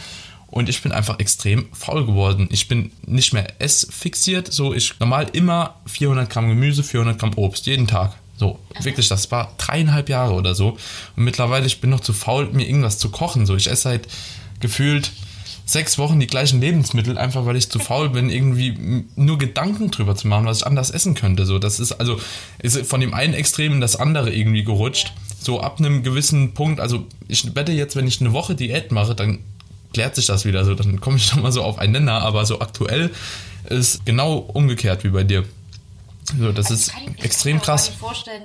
Und 0.48 0.68
ich 0.68 0.82
bin 0.82 0.92
einfach 0.92 1.18
extrem 1.18 1.66
faul 1.72 2.06
geworden. 2.06 2.48
Ich 2.50 2.68
bin 2.68 2.92
nicht 3.04 3.32
mehr 3.32 3.60
essfixiert. 3.60 4.52
So, 4.52 4.72
ich 4.72 4.98
normal 5.00 5.26
immer 5.32 5.76
400 5.86 6.30
Gramm 6.30 6.48
Gemüse, 6.48 6.82
400 6.82 7.18
Gramm 7.18 7.32
Obst, 7.36 7.66
jeden 7.66 7.86
Tag. 7.86 8.14
So, 8.36 8.58
wirklich, 8.80 9.08
das 9.08 9.30
war 9.30 9.54
dreieinhalb 9.58 10.08
Jahre 10.08 10.34
oder 10.34 10.54
so. 10.54 10.76
Und 11.16 11.24
mittlerweile, 11.24 11.66
ich 11.66 11.80
bin 11.80 11.90
noch 11.90 12.00
zu 12.00 12.12
faul, 12.12 12.50
mir 12.52 12.66
irgendwas 12.66 12.98
zu 12.98 13.10
kochen. 13.10 13.46
So, 13.46 13.56
ich 13.56 13.66
esse 13.66 13.82
seit 13.82 14.08
gefühlt 14.60 15.10
sechs 15.64 15.98
Wochen 15.98 16.20
die 16.20 16.28
gleichen 16.28 16.60
Lebensmittel, 16.60 17.18
einfach 17.18 17.44
weil 17.44 17.56
ich 17.56 17.68
zu 17.70 17.78
faul 17.80 18.10
bin, 18.10 18.30
irgendwie 18.30 19.04
nur 19.16 19.38
Gedanken 19.38 19.90
drüber 19.90 20.14
zu 20.14 20.28
machen, 20.28 20.46
was 20.46 20.58
ich 20.58 20.66
anders 20.66 20.90
essen 20.90 21.14
könnte. 21.14 21.44
So, 21.44 21.58
das 21.58 21.80
ist 21.80 21.92
also 21.92 22.20
ist 22.60 22.86
von 22.86 23.00
dem 23.00 23.14
einen 23.14 23.34
Extrem 23.34 23.72
in 23.72 23.80
das 23.80 23.96
andere 23.96 24.32
irgendwie 24.32 24.64
gerutscht. 24.64 25.12
so 25.38 25.60
ab 25.60 25.78
einem 25.78 26.02
gewissen 26.02 26.54
Punkt, 26.54 26.80
also 26.80 27.06
ich 27.28 27.54
wette 27.54 27.72
jetzt, 27.72 27.96
wenn 27.96 28.06
ich 28.06 28.20
eine 28.20 28.32
Woche 28.32 28.54
Diät 28.54 28.92
mache, 28.92 29.14
dann 29.14 29.40
klärt 29.92 30.14
sich 30.16 30.26
das 30.26 30.44
wieder 30.44 30.64
so, 30.64 30.74
dann 30.74 31.00
komme 31.00 31.16
ich 31.16 31.26
schon 31.28 31.42
mal 31.42 31.52
so 31.52 31.62
auf 31.62 31.78
einen 31.78 31.92
Nenner, 31.92 32.22
aber 32.22 32.44
so 32.46 32.60
aktuell 32.60 33.10
ist 33.68 34.04
genau 34.06 34.36
umgekehrt 34.38 35.04
wie 35.04 35.08
bei 35.10 35.24
dir. 35.24 35.44
So, 36.38 36.52
das 36.52 36.66
Also 36.66 36.74
ist 36.74 36.92
kann 36.92 37.14
ich- 37.16 37.24
extrem 37.24 37.52
kann 37.56 37.60
mir 37.60 37.64
krass. 37.64 37.88
vorstellen. 37.88 38.42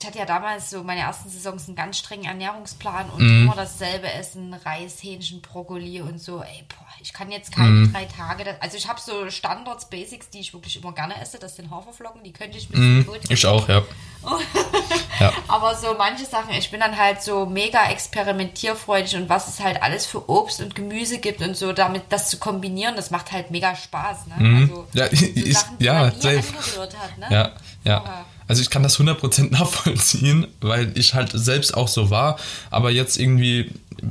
Ich 0.00 0.06
hatte 0.06 0.18
ja 0.18 0.26
damals 0.26 0.68
so 0.70 0.82
meine 0.82 1.00
ersten 1.00 1.30
Saisons 1.30 1.66
einen 1.66 1.76
ganz 1.76 1.96
strengen 1.98 2.24
Ernährungsplan 2.24 3.08
und 3.10 3.22
Mhm. 3.22 3.44
immer 3.44 3.54
dasselbe 3.56 4.10
Essen, 4.12 4.52
Reis, 4.52 5.02
Hähnchen, 5.02 5.40
Brokkoli 5.40 6.02
und 6.02 6.20
so. 6.20 6.42
Ey, 6.42 6.64
boah, 6.68 6.84
ich 7.00 7.12
kann 7.14 7.30
jetzt 7.30 7.52
keine 7.52 7.70
Mhm. 7.70 7.92
drei 7.92 8.04
Tage. 8.04 8.44
das- 8.44 8.60
Also 8.60 8.76
ich 8.76 8.86
habe 8.88 9.00
so 9.00 9.30
Standards, 9.30 9.88
Basics, 9.88 10.28
die 10.28 10.40
ich 10.40 10.52
wirklich 10.52 10.76
immer 10.82 10.92
gerne 10.92 11.18
esse. 11.20 11.38
Das 11.38 11.56
sind 11.56 11.70
Haferflocken, 11.70 12.22
die 12.22 12.32
könnte 12.32 12.58
ich 12.58 12.68
bis 12.68 12.78
Mhm, 12.78 13.06
tot 13.06 13.20
ich 13.28 13.46
auch, 13.46 13.66
ja. 13.68 13.82
ja. 15.20 15.32
aber 15.48 15.74
so 15.74 15.94
manche 15.96 16.24
Sachen, 16.26 16.50
ich 16.54 16.70
bin 16.70 16.80
dann 16.80 16.96
halt 16.98 17.22
so 17.22 17.46
mega 17.46 17.88
experimentierfreudig 17.90 19.16
und 19.16 19.28
was 19.28 19.48
es 19.48 19.60
halt 19.60 19.82
alles 19.82 20.06
für 20.06 20.28
Obst 20.28 20.60
und 20.60 20.74
Gemüse 20.74 21.18
gibt 21.18 21.40
und 21.40 21.56
so, 21.56 21.72
damit 21.72 22.04
das 22.10 22.28
zu 22.28 22.38
kombinieren, 22.38 22.96
das 22.96 23.10
macht 23.10 23.32
halt 23.32 23.50
mega 23.50 23.74
Spaß. 23.74 24.26
Ne? 24.26 24.34
Also 24.34 24.44
Mhm. 24.48 24.84
Ja, 24.92 25.06
so 25.08 25.12
ich- 25.34 25.54
Sachen, 25.58 25.78
die 25.78 25.84
ja, 25.84 25.94
man 25.94 26.18
nie 26.18 26.36
hat. 26.36 27.18
Ne? 27.18 27.26
Ja, 27.30 27.52
ja. 27.84 27.96
Aber- 27.98 28.24
Also 28.46 28.62
ich 28.62 28.70
kann 28.70 28.82
das 28.82 28.98
100% 28.98 29.50
nachvollziehen, 29.52 30.46
weil 30.60 30.96
ich 30.96 31.14
halt 31.14 31.30
selbst 31.32 31.74
auch 31.74 31.88
so 31.88 32.10
war, 32.10 32.38
aber 32.70 32.90
jetzt 32.90 33.18
irgendwie 33.18 33.70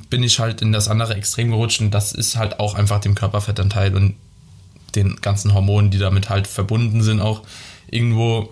bin 0.10 0.24
ich 0.24 0.40
halt 0.40 0.62
in 0.62 0.72
das 0.72 0.88
andere 0.88 1.16
Extrem 1.16 1.52
gerutscht 1.52 1.82
und 1.82 1.92
das 1.92 2.14
ist 2.14 2.36
halt 2.36 2.60
auch 2.60 2.76
einfach 2.76 3.00
dem 3.00 3.16
Körperfettanteil 3.16 3.96
und 3.96 4.16
den 4.96 5.18
ganzen 5.18 5.54
Hormonen, 5.54 5.92
die 5.92 5.98
damit 5.98 6.30
halt 6.30 6.48
verbunden 6.48 7.04
sind, 7.04 7.20
auch 7.20 7.42
irgendwo 7.90 8.52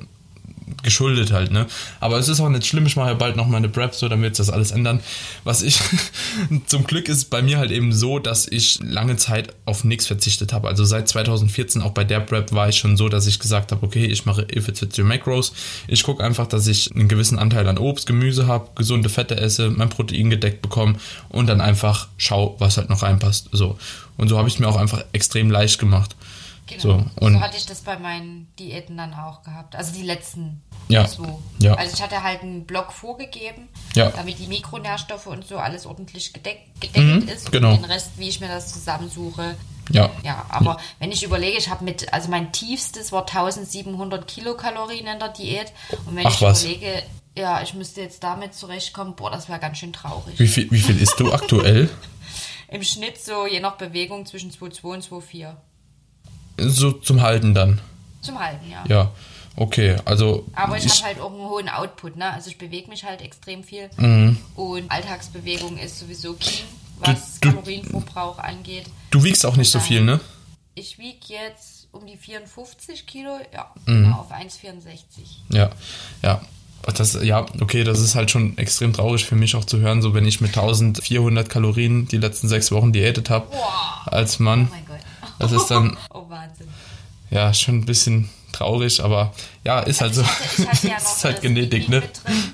geschuldet 0.84 1.32
halt, 1.32 1.52
ne? 1.52 1.68
Aber 2.00 2.18
es 2.18 2.28
ist 2.28 2.40
auch 2.40 2.50
nicht 2.50 2.66
schlimm, 2.66 2.86
ich 2.86 2.96
mache 2.96 3.10
ja 3.10 3.14
bald 3.14 3.36
noch 3.36 3.48
meine 3.48 3.70
Prep, 3.70 3.94
so 3.94 4.08
dann 4.10 4.22
wird 4.22 4.36
sich 4.36 4.46
das 4.46 4.54
alles 4.54 4.72
ändern. 4.72 5.00
Was 5.44 5.62
ich, 5.62 5.80
zum 6.66 6.86
Glück 6.86 7.08
ist 7.10 7.30
bei 7.30 7.42
mir 7.42 7.58
halt 7.58 7.72
eben 7.72 7.94
so, 7.94 8.20
dass 8.20 8.48
ich 8.48 8.80
lange 8.82 9.18
Zeit 9.18 9.54
auf 9.66 9.84
nichts 9.84 10.08
verzichtet 10.08 10.54
habe. 10.54 10.68
Also 10.68 10.84
seit 10.84 11.08
2014, 11.08 11.82
auch 11.82 11.92
bei 11.92 12.04
der 12.04 12.20
Prep, 12.20 12.52
war 12.52 12.70
ich 12.70 12.78
schon 12.78 12.98
so, 12.98 13.10
dass 13.10 13.28
ich 13.28 13.40
gesagt 13.40 13.72
habe, 13.72 13.86
okay, 13.86 14.06
ich 14.06 14.26
mache 14.26 14.48
Your 14.98 15.06
Macros. 15.06 15.54
Ich 15.88 16.04
gucke 16.04 16.24
einfach, 16.24 16.48
dass 16.48 16.68
ich 16.68 16.94
einen 16.96 17.08
gewissen 17.08 17.40
Anteil 17.40 17.68
an 17.68 17.78
Obst, 17.78 18.08
Gemüse 18.08 18.48
habe, 18.48 18.70
gesunde 18.76 19.10
Fette 19.10 19.38
esse, 19.38 19.70
mein 19.70 19.90
Protein 19.90 20.30
gedeckt 20.30 20.62
bekomme 20.62 20.96
und 21.30 21.48
dann 21.48 21.62
einfach 21.62 22.08
schau, 22.18 22.56
was 22.60 22.78
halt 22.78 22.90
noch 22.90 23.04
reinpasst. 23.04 23.50
So. 23.52 23.78
Und 24.18 24.28
so 24.28 24.38
habe 24.38 24.48
ich 24.48 24.56
es 24.56 24.60
mir 24.60 24.68
auch 24.68 24.76
einfach 24.76 25.04
extrem 25.14 25.50
leicht 25.50 25.80
gemacht. 25.80 26.16
Genau. 26.80 27.00
So, 27.00 27.06
So, 27.20 27.26
und- 27.26 27.40
hatte 27.42 27.58
ich 27.58 27.66
das 27.66 27.82
bei 27.82 27.98
meinen 27.98 28.48
Diäten 28.60 28.98
dann 28.98 29.14
auch 29.14 29.44
gehabt. 29.44 29.76
Also 29.76 29.94
die 29.94 30.04
letzten 30.04 30.62
Ja, 30.88 31.06
zwei. 31.08 31.28
ja. 31.60 31.74
Also 31.76 31.94
ich 31.96 32.02
hatte 32.02 32.24
halt 32.24 32.42
einen 32.42 32.66
Block 32.66 32.92
vorgegeben, 32.92 33.68
Ja. 33.96 34.10
damit 34.12 34.40
die 34.40 34.48
Mikronährstoffe 34.48 35.28
und 35.28 35.46
so 35.48 35.58
alles 35.58 35.86
ordentlich 35.86 36.34
gedeck 36.34 36.60
gedeckelt 36.80 37.24
Mhm, 37.24 37.28
ist. 37.30 37.52
genau. 37.52 37.72
Und 37.74 37.84
den 37.84 37.92
Rest, 37.92 38.12
wie 38.18 38.28
ich 38.30 38.40
mir 38.40 38.48
das 38.48 38.72
zusammensuche. 38.74 39.56
Ja. 39.92 40.10
Ja, 40.24 40.46
aber 40.50 40.78
wenn 41.00 41.12
ich 41.12 41.24
überlege, 41.24 41.58
ich 41.58 41.70
habe 41.70 41.84
mit, 41.84 42.14
also 42.14 42.30
mein 42.30 42.52
tiefstes 42.52 43.12
war 43.12 43.26
1700 43.26 44.28
Kilokalorien 44.28 45.06
in 45.08 45.20
der 45.20 45.30
Diät. 45.30 45.72
Und 46.06 46.16
wenn 46.16 46.26
Ach 46.26 46.34
ich 46.34 46.42
was. 46.42 46.64
überlege, 46.64 47.04
ja, 47.38 47.62
ich 47.62 47.74
müsste 47.74 48.02
jetzt 48.02 48.24
damit 48.24 48.54
zurechtkommen, 48.54 49.16
boah, 49.16 49.32
das 49.32 49.50
wäre 49.50 49.60
ganz 49.60 49.78
schön 49.80 49.92
traurig. 49.94 50.40
Wie 50.40 50.48
viel, 50.48 50.70
wie 50.72 50.80
viel 50.80 51.00
isst 51.02 51.20
du 51.20 51.32
aktuell? 51.34 51.90
Im 52.70 52.84
Schnitt 52.84 53.22
so, 53.22 53.46
je 53.48 53.60
nach 53.60 53.76
Bewegung, 53.76 54.26
zwischen 54.26 54.50
2,2 54.52 54.94
und 54.94 55.04
2,4. 55.04 55.56
So 56.70 56.92
zum 56.92 57.22
Halten 57.22 57.54
dann. 57.54 57.80
Zum 58.22 58.40
halben 58.40 58.70
Jahr. 58.70 58.88
Ja. 58.90 59.12
Okay, 59.56 59.98
also. 60.06 60.46
Aber 60.56 60.78
ich, 60.78 60.86
habe 60.88 61.04
halt 61.04 61.20
auch 61.20 61.32
einen 61.32 61.42
hohen 61.42 61.70
Output, 61.70 62.16
ne? 62.16 62.32
Also 62.32 62.50
ich 62.50 62.58
bewege 62.58 62.90
mich 62.90 63.04
halt 63.04 63.22
extrem 63.22 63.64
viel. 63.64 63.90
Und 64.56 64.90
Alltagsbewegung 64.90 65.78
ist 65.78 66.00
sowieso 66.00 66.34
King, 66.34 66.64
was 67.00 67.40
Du- 67.42 67.50
du- 67.50 67.56
Kalorienverbrauch 67.56 68.40
angeht. 68.40 68.86
Du 69.10 69.24
wiegst 69.24 69.46
auch 69.46 69.58
nicht 69.58 69.70
so 69.70 69.80
viel, 69.80 70.02
ne? 70.04 70.20
Ich 70.76 70.98
wiege 71.00 71.18
jetzt 71.28 71.88
um 71.92 72.06
die 72.08 72.16
54 72.16 73.06
Kilo, 73.06 73.38
ja, 73.54 73.70
Mhm. 73.86 74.04
genau, 74.06 74.20
auf 74.22 74.32
1,64. 74.32 75.42
Ja. 75.50 75.70
Ja. 76.24 76.42
Das, 76.96 77.14
ja, 77.22 77.46
okay, 77.60 77.84
das 77.84 78.00
ist 78.00 78.16
halt 78.16 78.32
schon 78.32 78.58
extrem 78.58 78.94
traurig 78.94 79.26
für 79.26 79.36
mich 79.36 79.56
auch 79.56 79.66
zu 79.66 79.80
hören, 79.80 80.02
so 80.02 80.16
wenn 80.16 80.26
ich 80.26 80.42
mit 80.42 80.58
1400 80.58 81.48
Kalorien 81.50 82.08
die 82.08 82.18
letzten 82.18 82.48
sechs 82.48 82.72
Wochen 82.72 82.92
diätet 82.92 83.30
habe 83.30 83.48
als 84.06 84.40
Mann. 84.40 84.72
Oh. 84.72 84.91
Das 85.42 85.52
ist 85.52 85.68
dann, 85.68 85.98
Oh 86.14 86.26
Wahnsinn. 86.30 86.68
ja, 87.30 87.54
schon 87.54 87.80
ein 87.80 87.86
bisschen 87.86 88.30
traurig, 88.52 89.04
aber 89.04 89.34
ja, 89.64 89.80
ist 89.80 90.02
halt 90.02 90.14
so. 90.16 90.22
Ich 90.22 90.28
hatte, 90.30 90.62
ich 90.62 90.68
hatte 90.68 90.88
ja 90.88 90.94
noch 91.00 91.02
ist 91.02 91.24
halt 91.24 91.42
Genetik, 91.42 91.84
Speedweek 91.84 91.90
ne? 91.90 92.00
mit 92.02 92.24
drin, 92.24 92.54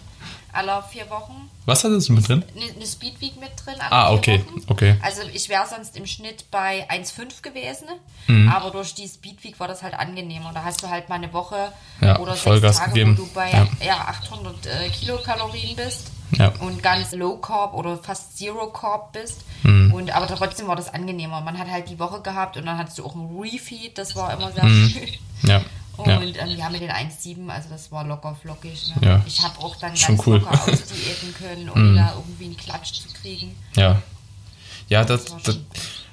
alle 0.57 0.83
vier 0.91 1.09
Wochen. 1.09 1.49
Was 1.65 1.83
hat 1.83 1.91
das 1.91 2.09
mit 2.09 2.27
drin? 2.27 2.43
Eine, 2.55 2.71
eine 2.73 2.85
Speedweek 2.85 3.39
mit 3.39 3.51
drin. 3.65 3.75
Ah, 3.89 4.11
okay, 4.13 4.43
okay. 4.67 4.97
Also 5.01 5.21
ich 5.33 5.47
wäre 5.49 5.65
sonst 5.67 5.95
im 5.97 6.05
Schnitt 6.05 6.49
bei 6.51 6.89
1,5 6.89 7.41
gewesen, 7.41 7.87
Mhm. 8.27 8.49
aber 8.49 8.71
durch 8.71 8.93
die 8.95 9.07
Speedweek 9.07 9.59
war 9.59 9.67
das 9.67 9.83
halt 9.83 9.93
angenehmer. 9.93 10.51
Da 10.53 10.63
hast 10.63 10.81
du 10.83 10.89
halt 10.89 11.07
mal 11.09 11.15
eine 11.15 11.31
Woche 11.33 11.71
Ja, 12.01 12.19
oder 12.19 12.35
Vollgas 12.35 12.77
sechs 12.77 12.85
Tage, 12.87 12.99
gegeben. 12.99 13.17
wo 13.17 13.23
du 13.23 13.29
bei 13.33 13.51
Ja. 13.51 13.67
ja. 13.85 13.97
800 14.07 14.65
äh, 14.65 14.89
Kilokalorien 14.89 15.75
bist 15.75 16.11
Ja. 16.31 16.51
und 16.59 16.81
ganz 16.83 17.13
Low 17.13 17.37
Carb 17.37 17.73
oder 17.73 17.97
fast 17.97 18.37
Zero 18.37 18.67
Carb 18.71 19.13
bist. 19.13 19.41
Mhm. 19.63 19.93
Und 19.93 20.11
aber 20.15 20.27
trotzdem 20.27 20.67
war 20.67 20.75
das 20.75 20.93
angenehmer. 20.93 21.41
Man 21.41 21.57
hat 21.57 21.69
halt 21.69 21.89
die 21.89 21.99
Woche 21.99 22.21
gehabt 22.21 22.57
und 22.57 22.65
dann 22.65 22.77
hattest 22.77 22.97
du 22.97 23.05
auch 23.05 23.15
ein 23.15 23.29
Refeed. 23.41 23.97
Das 23.97 24.15
war 24.15 24.33
immer 24.33 24.51
sehr 24.51 24.63
Mhm. 24.65 24.89
schön. 24.89 25.09
Ja. 25.43 25.61
Und 25.97 26.07
Ja. 26.07 26.21
ähm, 26.21 26.57
ja, 26.57 26.69
mit 26.69 26.81
den 26.81 26.91
1,7, 26.91 27.49
also 27.49 27.69
das 27.69 27.91
war 27.91 28.03
locker 28.05 28.35
flockig. 28.41 28.93
Ne? 29.01 29.07
Ja. 29.07 29.23
Ich 29.25 29.41
habe 29.41 29.59
auch 29.59 29.75
dann 29.77 29.95
Schon 29.97 30.15
ganz 30.17 30.27
cool. 30.27 30.37
locker 30.39 30.61
ausdiäten 30.63 31.33
können, 31.37 31.69
ohne 31.69 31.95
da 31.95 32.13
irgendwie 32.15 32.45
einen 32.45 32.57
Klatsch 32.57 32.93
zu 32.93 33.07
kriegen. 33.21 33.55
Ja. 33.75 34.01
Ja, 34.89 35.03
das, 35.03 35.25
Das 35.43 35.57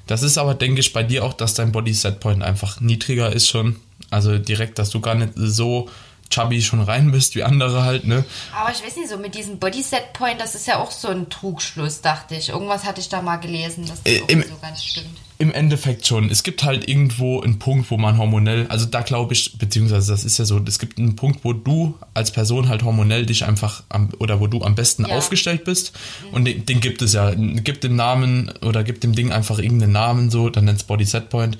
das, 0.07 0.23
ist 0.23 0.39
aber, 0.39 0.55
denke 0.55 0.81
ich, 0.81 0.93
bei 0.93 1.03
dir 1.03 1.25
auch, 1.25 1.33
dass 1.35 1.55
dein 1.55 1.71
Body 1.73 1.95
Set 1.95 2.21
Point 2.21 2.43
einfach 2.43 2.81
niedriger 2.81 3.33
ist 3.33 3.49
schon. 3.49 3.77
Also 4.11 4.39
direkt, 4.39 4.79
dass 4.79 4.91
du 4.91 5.01
gar 5.01 5.15
nicht 5.15 5.33
so 5.37 5.89
chubby 6.31 6.61
schon 6.63 6.81
rein 6.81 7.13
bist 7.13 7.35
wie 7.37 7.45
andere 7.45 7.83
halt, 7.85 8.07
ne? 8.07 8.25
Aber 8.57 8.73
ich 8.73 8.85
weiß 8.85 8.97
nicht, 8.97 9.09
so 9.09 9.17
mit 9.19 9.35
diesem 9.35 9.59
Body 9.59 9.83
Set 9.83 10.13
Point, 10.15 10.41
das 10.41 10.55
ist 10.55 10.67
ja 10.67 10.79
auch 10.79 10.91
so 10.91 11.09
ein 11.09 11.29
Trugschluss, 11.29 12.01
dachte 12.01 12.35
ich. 12.35 12.49
Irgendwas 12.49 12.85
hatte 12.85 13.01
ich 13.01 13.09
da 13.09 13.23
mal 13.23 13.37
gelesen, 13.37 13.87
dass 13.87 14.03
das 14.03 14.13
Äh, 14.13 14.23
auch 14.23 14.29
im- 14.29 14.43
so 14.43 14.57
ganz 14.61 14.83
stimmt. 14.85 15.19
Im 15.45 15.53
Endeffekt 15.53 16.07
schon. 16.07 16.31
Es 16.31 16.43
gibt 16.43 16.65
halt 16.65 16.89
irgendwo 16.89 17.43
einen 17.43 17.59
Punkt, 17.59 17.91
wo 17.91 17.99
man 17.99 18.17
hormonell, 18.17 18.67
also 18.69 18.87
da 18.87 19.03
glaube 19.03 19.35
ich, 19.35 19.59
beziehungsweise 19.59 20.11
das 20.11 20.25
ist 20.25 20.39
ja 20.39 20.47
so, 20.47 20.59
es 20.67 20.79
gibt 20.79 20.99
einen 20.99 21.17
Punkt, 21.17 21.41
wo 21.45 21.53
du 21.53 21.99
als 22.15 22.31
Person 22.31 22.71
halt 22.71 22.83
hormonell 22.83 23.27
dich 23.27 23.45
einfach 23.45 23.83
am, 23.91 24.09
oder 24.21 24.41
wo 24.41 24.47
du 24.47 24.63
am 24.63 24.75
besten 24.75 25.05
Ja. 25.05 25.15
aufgestellt 25.15 25.65
bist. 25.65 25.93
Und 26.33 26.47
den, 26.47 26.65
den 26.65 26.81
gibt 26.81 27.03
es 27.03 27.13
ja. 27.13 27.35
Gibt 27.35 27.85
dem 27.85 27.95
Namen 27.95 28.51
oder 28.63 28.85
gibt 28.85 29.05
dem 29.05 29.15
Ding 29.15 29.33
einfach 29.33 29.59
irgendeinen 29.59 29.93
Namen 29.93 30.31
so, 30.31 30.49
dann 30.49 30.65
nennt 30.65 30.79
es 30.79 30.85
Body 30.85 31.05
Set 31.05 31.29
Point. 31.29 31.59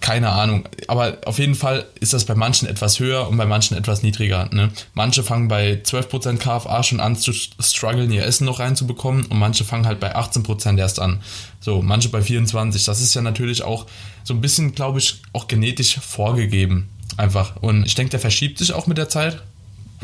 Keine 0.00 0.30
Ahnung. 0.30 0.66
Aber 0.88 1.18
auf 1.26 1.38
jeden 1.38 1.54
Fall 1.54 1.84
ist 2.00 2.14
das 2.14 2.24
bei 2.24 2.34
manchen 2.34 2.66
etwas 2.68 3.00
höher 3.00 3.28
und 3.28 3.36
bei 3.36 3.44
manchen 3.46 3.76
etwas 3.76 4.02
niedriger. 4.02 4.48
Ne? 4.50 4.70
Manche 4.94 5.22
fangen 5.22 5.48
bei 5.48 5.82
12% 5.84 6.38
KFA 6.38 6.82
schon 6.82 7.00
an 7.00 7.16
zu 7.16 7.32
strugglen, 7.34 8.10
ihr 8.12 8.24
Essen 8.24 8.46
noch 8.46 8.60
reinzubekommen 8.60 9.26
und 9.26 9.38
manche 9.38 9.64
fangen 9.64 9.86
halt 9.86 10.00
bei 10.00 10.16
18% 10.16 10.78
erst 10.78 11.00
an. 11.00 11.20
So, 11.60 11.82
manche 11.82 12.08
bei 12.10 12.22
24. 12.22 12.84
Das 12.84 13.00
ist 13.00 13.14
ja 13.14 13.22
natürlich 13.26 13.62
auch 13.62 13.86
so 14.24 14.34
ein 14.34 14.40
bisschen, 14.40 14.74
glaube 14.74 14.98
ich, 14.98 15.20
auch 15.32 15.48
genetisch 15.48 15.98
vorgegeben. 15.98 16.88
Einfach. 17.16 17.56
Und 17.56 17.84
ich 17.84 17.94
denke, 17.94 18.10
der 18.10 18.20
verschiebt 18.20 18.58
sich 18.58 18.72
auch 18.72 18.86
mit 18.86 18.98
der 18.98 19.08
Zeit. 19.08 19.42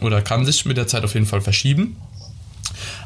Oder 0.01 0.23
kann 0.23 0.45
sich 0.45 0.65
mit 0.65 0.77
der 0.77 0.87
Zeit 0.87 1.05
auf 1.05 1.15
jeden 1.15 1.27
Fall 1.27 1.41
verschieben. 1.41 1.97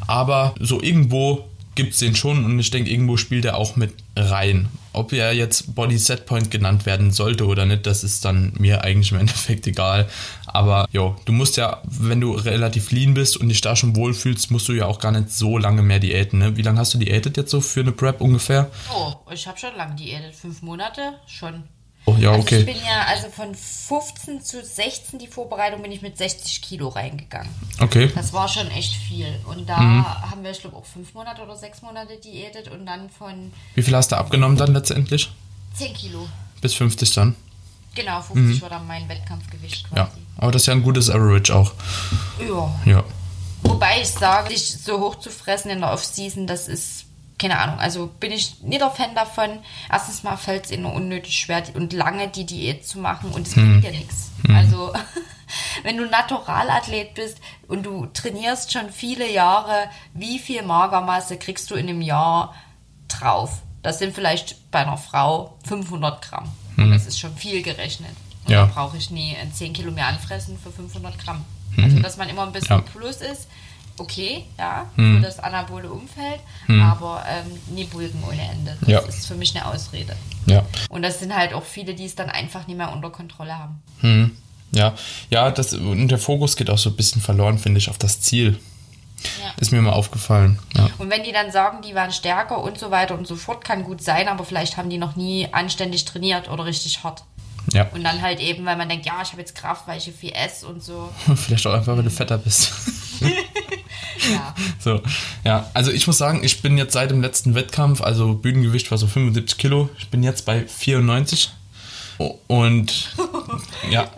Aber 0.06 0.54
so 0.60 0.82
irgendwo 0.82 1.48
gibt 1.76 1.92
es 1.92 1.98
den 1.98 2.16
schon 2.16 2.44
und 2.44 2.58
ich 2.58 2.70
denke, 2.70 2.90
irgendwo 2.90 3.16
spielt 3.16 3.44
er 3.44 3.56
auch 3.56 3.76
mit 3.76 3.94
rein. 4.16 4.68
Ob 4.92 5.12
er 5.12 5.32
jetzt 5.32 5.74
Body 5.74 5.98
Set 5.98 6.26
Point 6.26 6.50
genannt 6.50 6.86
werden 6.86 7.10
sollte 7.10 7.46
oder 7.46 7.66
nicht, 7.66 7.86
das 7.86 8.02
ist 8.02 8.24
dann 8.24 8.52
mir 8.58 8.82
eigentlich 8.82 9.12
im 9.12 9.18
Endeffekt 9.20 9.66
egal. 9.66 10.08
Aber 10.46 10.88
jo, 10.90 11.16
du 11.26 11.32
musst 11.32 11.56
ja, 11.56 11.82
wenn 11.84 12.20
du 12.20 12.32
relativ 12.32 12.90
lean 12.90 13.14
bist 13.14 13.36
und 13.36 13.48
dich 13.48 13.60
da 13.60 13.76
schon 13.76 13.94
wohlfühlst, 13.94 14.50
musst 14.50 14.68
du 14.68 14.72
ja 14.72 14.86
auch 14.86 14.98
gar 14.98 15.12
nicht 15.12 15.30
so 15.30 15.58
lange 15.58 15.82
mehr 15.82 16.00
diäten. 16.00 16.38
Ne? 16.38 16.56
Wie 16.56 16.62
lange 16.62 16.80
hast 16.80 16.94
du 16.94 16.98
diätet 16.98 17.36
jetzt 17.36 17.50
so 17.50 17.60
für 17.60 17.80
eine 17.80 17.92
Prep 17.92 18.20
ungefähr? 18.20 18.70
Oh, 18.92 19.12
ich 19.30 19.46
habe 19.46 19.58
schon 19.58 19.76
lange 19.76 19.94
diätet. 19.94 20.34
Fünf 20.34 20.62
Monate 20.62 21.14
schon. 21.26 21.64
Oh 22.08 22.14
ja, 22.18 22.30
Also 22.30 22.42
okay. 22.42 22.60
ich 22.60 22.66
bin 22.66 22.76
ja, 22.76 23.02
also 23.08 23.28
von 23.30 23.52
15 23.54 24.40
zu 24.42 24.62
16 24.64 25.18
die 25.18 25.26
Vorbereitung 25.26 25.82
bin 25.82 25.90
ich 25.90 26.02
mit 26.02 26.16
60 26.16 26.62
Kilo 26.62 26.88
reingegangen. 26.88 27.50
Okay. 27.80 28.10
Das 28.14 28.32
war 28.32 28.48
schon 28.48 28.70
echt 28.70 28.94
viel. 28.94 29.26
Und 29.46 29.68
da 29.68 29.76
Mhm. 29.78 30.06
haben 30.30 30.42
wir, 30.44 30.52
ich 30.52 30.60
glaube, 30.60 30.76
auch 30.76 30.84
fünf 30.84 31.14
Monate 31.14 31.42
oder 31.42 31.56
sechs 31.56 31.82
Monate 31.82 32.16
diätet 32.18 32.68
und 32.68 32.86
dann 32.86 33.10
von 33.10 33.52
Wie 33.74 33.82
viel 33.82 33.94
hast 33.96 34.12
du 34.12 34.16
abgenommen 34.16 34.56
dann 34.56 34.72
letztendlich? 34.72 35.30
10 35.74 35.92
Kilo. 35.94 36.28
Bis 36.60 36.74
50 36.74 37.12
dann? 37.12 37.34
Genau, 37.96 38.20
50 38.22 38.62
war 38.62 38.68
dann 38.70 38.86
mein 38.86 39.08
Wettkampfgewicht 39.08 39.90
Mhm. 39.90 39.96
Ja. 39.96 40.04
quasi. 40.04 40.20
Aber 40.38 40.52
das 40.52 40.62
ist 40.62 40.66
ja 40.66 40.74
ein 40.74 40.82
gutes 40.84 41.10
Average 41.10 41.54
auch. 41.56 41.72
Ja. 42.46 42.74
Ja. 42.84 43.04
Wobei 43.62 44.00
ich 44.02 44.08
sage, 44.08 44.50
sich 44.50 44.68
so 44.80 45.00
hoch 45.00 45.16
zu 45.16 45.30
fressen 45.30 45.70
in 45.70 45.80
der 45.80 45.92
Off-Season, 45.92 46.46
das 46.46 46.68
ist, 46.68 47.05
keine 47.38 47.58
Ahnung, 47.58 47.78
also 47.78 48.06
bin 48.06 48.32
ich 48.32 48.62
nicht 48.62 48.80
der 48.80 48.90
Fan 48.90 49.14
davon. 49.14 49.58
Erstens 49.90 50.22
mal 50.22 50.36
fällt 50.36 50.66
es 50.66 50.70
ihnen 50.70 50.86
unnötig 50.86 51.36
schwer 51.38 51.62
und 51.74 51.92
lange 51.92 52.28
die 52.28 52.46
Diät 52.46 52.86
zu 52.86 52.98
machen 52.98 53.30
und 53.30 53.46
es 53.46 53.56
Hm. 53.56 53.80
bringt 53.80 53.84
ja 53.84 53.90
nichts. 53.90 54.30
Also, 54.48 54.92
wenn 55.82 55.96
du 55.98 56.06
Naturalathlet 56.06 57.14
bist 57.14 57.38
und 57.68 57.84
du 57.84 58.06
trainierst 58.06 58.72
schon 58.72 58.90
viele 58.90 59.30
Jahre, 59.30 59.90
wie 60.14 60.38
viel 60.38 60.62
Magermasse 60.62 61.36
kriegst 61.36 61.70
du 61.70 61.74
in 61.74 61.88
einem 61.88 62.00
Jahr 62.00 62.54
drauf? 63.08 63.60
Das 63.82 63.98
sind 63.98 64.14
vielleicht 64.14 64.70
bei 64.70 64.80
einer 64.80 64.96
Frau 64.96 65.56
500 65.68 66.22
Gramm. 66.22 66.50
Mhm. 66.76 66.92
Das 66.92 67.06
ist 67.06 67.18
schon 67.20 67.36
viel 67.36 67.62
gerechnet. 67.62 68.10
Und 68.44 68.52
ja. 68.52 68.66
Da 68.66 68.72
brauche 68.72 68.96
ich 68.96 69.10
nie 69.10 69.36
10 69.52 69.72
Kilo 69.74 69.92
mehr 69.92 70.06
anfressen 70.06 70.58
für 70.58 70.72
500 70.72 71.18
Gramm. 71.18 71.44
Also, 71.82 71.98
dass 72.00 72.16
man 72.16 72.28
immer 72.28 72.44
ein 72.44 72.52
bisschen 72.52 72.78
ja. 72.78 72.82
plus 72.82 73.16
ist, 73.16 73.48
okay, 73.98 74.44
ja, 74.58 74.86
mhm. 74.96 75.16
für 75.16 75.26
das 75.26 75.38
anabole 75.38 75.90
Umfeld, 75.90 76.40
mhm. 76.66 76.82
aber 76.82 77.24
ähm, 77.28 77.74
nie 77.74 77.84
Bulken 77.84 78.22
ohne 78.24 78.42
Ende. 78.42 78.76
Das 78.80 78.88
ja. 78.88 78.98
ist 79.00 79.26
für 79.26 79.34
mich 79.34 79.56
eine 79.56 79.66
Ausrede. 79.66 80.14
Ja. 80.46 80.64
Und 80.88 81.02
das 81.02 81.20
sind 81.20 81.34
halt 81.34 81.52
auch 81.52 81.64
viele, 81.64 81.94
die 81.94 82.04
es 82.04 82.14
dann 82.14 82.30
einfach 82.30 82.66
nicht 82.66 82.76
mehr 82.76 82.92
unter 82.92 83.10
Kontrolle 83.10 83.58
haben. 83.58 83.82
Mhm. 84.02 84.36
Ja, 84.72 84.94
ja, 85.30 85.50
das, 85.50 85.72
und 85.74 86.08
der 86.08 86.18
Fokus 86.18 86.56
geht 86.56 86.70
auch 86.70 86.78
so 86.78 86.90
ein 86.90 86.96
bisschen 86.96 87.22
verloren, 87.22 87.58
finde 87.58 87.78
ich, 87.78 87.88
auf 87.88 87.98
das 87.98 88.20
Ziel. 88.20 88.58
Ja. 89.42 89.52
Ist 89.58 89.72
mir 89.72 89.80
mal 89.80 89.92
aufgefallen. 89.92 90.58
Ja. 90.76 90.90
Und 90.98 91.10
wenn 91.10 91.24
die 91.24 91.32
dann 91.32 91.50
sagen, 91.50 91.78
die 91.82 91.94
waren 91.94 92.12
stärker 92.12 92.62
und 92.62 92.78
so 92.78 92.90
weiter 92.90 93.16
und 93.16 93.26
so 93.26 93.36
fort, 93.36 93.64
kann 93.64 93.82
gut 93.82 94.02
sein, 94.02 94.28
aber 94.28 94.44
vielleicht 94.44 94.76
haben 94.76 94.90
die 94.90 94.98
noch 94.98 95.16
nie 95.16 95.48
anständig 95.52 96.04
trainiert 96.04 96.50
oder 96.50 96.66
richtig 96.66 97.02
hart. 97.02 97.24
Ja. 97.72 97.88
Und 97.92 98.04
dann 98.04 98.22
halt 98.22 98.40
eben, 98.40 98.64
weil 98.64 98.76
man 98.76 98.88
denkt, 98.88 99.06
ja, 99.06 99.20
ich 99.22 99.30
habe 99.30 99.40
jetzt 99.40 99.54
Kraft, 99.54 99.88
weil 99.88 99.98
ich 99.98 100.12
viel 100.12 100.32
esse 100.32 100.66
und 100.66 100.82
so. 100.82 101.08
Vielleicht 101.34 101.66
auch 101.66 101.74
einfach, 101.74 101.96
weil 101.96 102.04
du 102.04 102.10
fetter 102.10 102.38
bist. 102.38 102.72
ja. 104.30 104.54
So, 104.78 105.02
ja. 105.44 105.70
Also 105.74 105.90
ich 105.90 106.06
muss 106.06 106.18
sagen, 106.18 106.42
ich 106.42 106.62
bin 106.62 106.78
jetzt 106.78 106.92
seit 106.92 107.10
dem 107.10 107.20
letzten 107.20 107.54
Wettkampf, 107.54 108.00
also 108.00 108.34
Bühnengewicht 108.34 108.90
war 108.90 108.98
so 108.98 109.06
75 109.06 109.58
Kilo, 109.58 109.88
ich 109.98 110.08
bin 110.08 110.22
jetzt 110.22 110.44
bei 110.44 110.66
94. 110.66 111.50
Und 112.46 113.12
ja. 113.90 114.10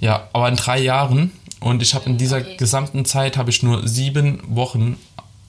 Ja, 0.00 0.28
aber 0.32 0.48
in 0.48 0.56
drei 0.56 0.78
Jahren. 0.78 1.32
Und 1.60 1.82
ich 1.82 1.94
habe 1.94 2.06
in 2.06 2.18
dieser 2.18 2.38
okay. 2.38 2.56
gesamten 2.56 3.04
Zeit 3.04 3.36
habe 3.36 3.50
ich 3.50 3.62
nur 3.62 3.86
sieben 3.86 4.40
Wochen 4.46 4.96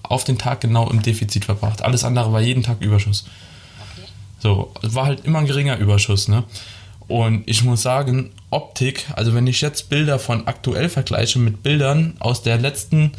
auf 0.02 0.24
den 0.24 0.40
Tag 0.40 0.62
genau 0.62 0.90
im 0.90 1.02
Defizit 1.02 1.46
verbracht. 1.46 1.84
Alles 1.84 2.04
andere 2.04 2.34
war 2.34 2.42
jeden 2.42 2.64
Tag 2.64 2.82
Überschuss. 2.82 3.26
Okay. 3.94 4.08
So, 4.40 4.74
es 4.82 4.96
war 4.96 5.06
halt 5.06 5.26
immer 5.26 5.40
ein 5.40 5.46
geringer 5.46 5.78
Überschuss, 5.78 6.28
ne? 6.28 6.44
Und 7.10 7.44
ich 7.48 7.64
muss 7.64 7.82
sagen, 7.82 8.32
Optik, 8.52 9.08
also 9.16 9.34
wenn 9.34 9.48
ich 9.48 9.62
jetzt 9.62 9.90
Bilder 9.90 10.20
von 10.20 10.48
aktuell 10.48 10.90
vergleiche 10.90 11.40
mit 11.40 11.64
Bildern 11.64 12.16
aus 12.20 12.44
der 12.44 12.58
letzten, 12.58 13.12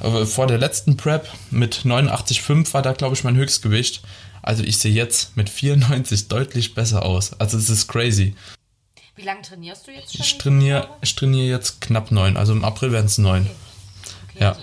äh, 0.00 0.26
vor 0.26 0.46
der 0.46 0.58
letzten 0.58 0.98
Prep 0.98 1.28
mit 1.50 1.84
89,5 1.84 2.74
war 2.74 2.82
da 2.82 2.92
glaube 2.92 3.14
ich 3.14 3.24
mein 3.24 3.36
Höchstgewicht. 3.36 4.02
Also 4.42 4.62
ich 4.62 4.76
sehe 4.76 4.92
jetzt 4.92 5.36
mit 5.36 5.48
94 5.48 6.28
deutlich 6.28 6.74
besser 6.74 7.04
aus. 7.06 7.32
Also 7.40 7.56
es 7.56 7.70
ist 7.70 7.88
crazy. 7.88 8.34
Wie 9.16 9.22
lange 9.22 9.42
trainierst 9.42 9.86
du 9.86 9.92
jetzt 9.92 10.14
schon? 10.14 10.24
Ich 10.24 10.38
trainiere, 10.38 10.88
ich 11.00 11.14
trainiere 11.14 11.48
jetzt 11.48 11.80
knapp 11.80 12.10
neun. 12.10 12.36
Also 12.36 12.52
im 12.52 12.64
April 12.64 12.92
werden 12.92 13.06
es 13.06 13.16
neun. 13.18 13.42
Okay. 13.42 13.52
Okay, 14.28 14.42
ja. 14.44 14.50
Also 14.50 14.62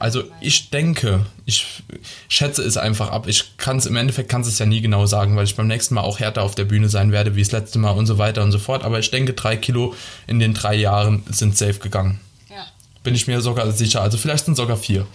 also 0.00 0.24
ich 0.40 0.70
denke, 0.70 1.26
ich 1.44 1.82
schätze 2.26 2.62
es 2.62 2.78
einfach 2.78 3.10
ab. 3.10 3.28
Ich 3.28 3.58
kann 3.58 3.76
es 3.76 3.84
im 3.84 3.96
Endeffekt 3.96 4.30
kann 4.30 4.40
es 4.40 4.58
ja 4.58 4.64
nie 4.64 4.80
genau 4.80 5.04
sagen, 5.04 5.36
weil 5.36 5.44
ich 5.44 5.56
beim 5.56 5.66
nächsten 5.66 5.94
Mal 5.94 6.00
auch 6.00 6.20
härter 6.20 6.42
auf 6.42 6.54
der 6.54 6.64
Bühne 6.64 6.88
sein 6.88 7.12
werde 7.12 7.36
wie 7.36 7.42
das 7.42 7.52
letzte 7.52 7.78
Mal 7.78 7.90
und 7.90 8.06
so 8.06 8.16
weiter 8.16 8.42
und 8.42 8.50
so 8.50 8.58
fort. 8.58 8.82
Aber 8.82 8.98
ich 8.98 9.10
denke, 9.10 9.34
drei 9.34 9.58
Kilo 9.58 9.94
in 10.26 10.38
den 10.38 10.54
drei 10.54 10.74
Jahren 10.74 11.22
sind 11.28 11.58
safe 11.58 11.80
gegangen. 11.80 12.18
Ja. 12.48 12.64
Bin 13.04 13.14
ich 13.14 13.26
mir 13.26 13.42
sogar 13.42 13.70
sicher. 13.72 14.00
Also 14.00 14.16
vielleicht 14.16 14.46
sind 14.46 14.56
sogar 14.56 14.78
vier. 14.78 15.06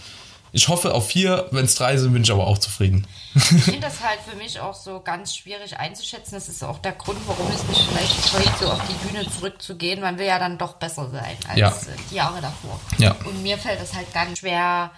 Ich 0.55 0.69
hoffe 0.69 0.93
auf 0.93 1.07
vier, 1.07 1.49
wenn 1.51 1.65
es 1.65 1.75
drei 1.75 1.97
sind, 1.97 2.13
bin 2.13 2.23
ich 2.23 2.31
aber 2.31 2.47
auch 2.47 2.57
zufrieden. 2.57 3.05
Ich 3.35 3.41
finde 3.43 3.79
das 3.81 4.01
halt 4.01 4.21
für 4.25 4.37
mich 4.37 4.57
auch 4.57 4.73
so 4.73 5.01
ganz 5.01 5.35
schwierig 5.35 5.77
einzuschätzen. 5.77 6.35
Das 6.35 6.47
ist 6.47 6.63
auch 6.63 6.79
der 6.79 6.93
Grund, 6.93 7.19
warum 7.27 7.45
es 7.51 7.61
mich 7.67 7.85
vielleicht 7.85 8.29
scheut, 8.29 8.57
so 8.61 8.71
auf 8.71 8.79
die 8.87 9.05
Bühne 9.05 9.29
zurückzugehen. 9.29 9.99
Man 9.99 10.17
will 10.17 10.27
ja 10.27 10.39
dann 10.39 10.57
doch 10.57 10.75
besser 10.75 11.09
sein 11.09 11.35
als 11.49 11.59
ja. 11.59 11.73
die 12.09 12.15
Jahre 12.15 12.39
davor. 12.39 12.79
Ja. 12.97 13.17
Und 13.25 13.43
mir 13.43 13.57
fällt 13.57 13.81
das 13.81 13.93
halt 13.93 14.13
ganz 14.13 14.39
schwer 14.39 14.91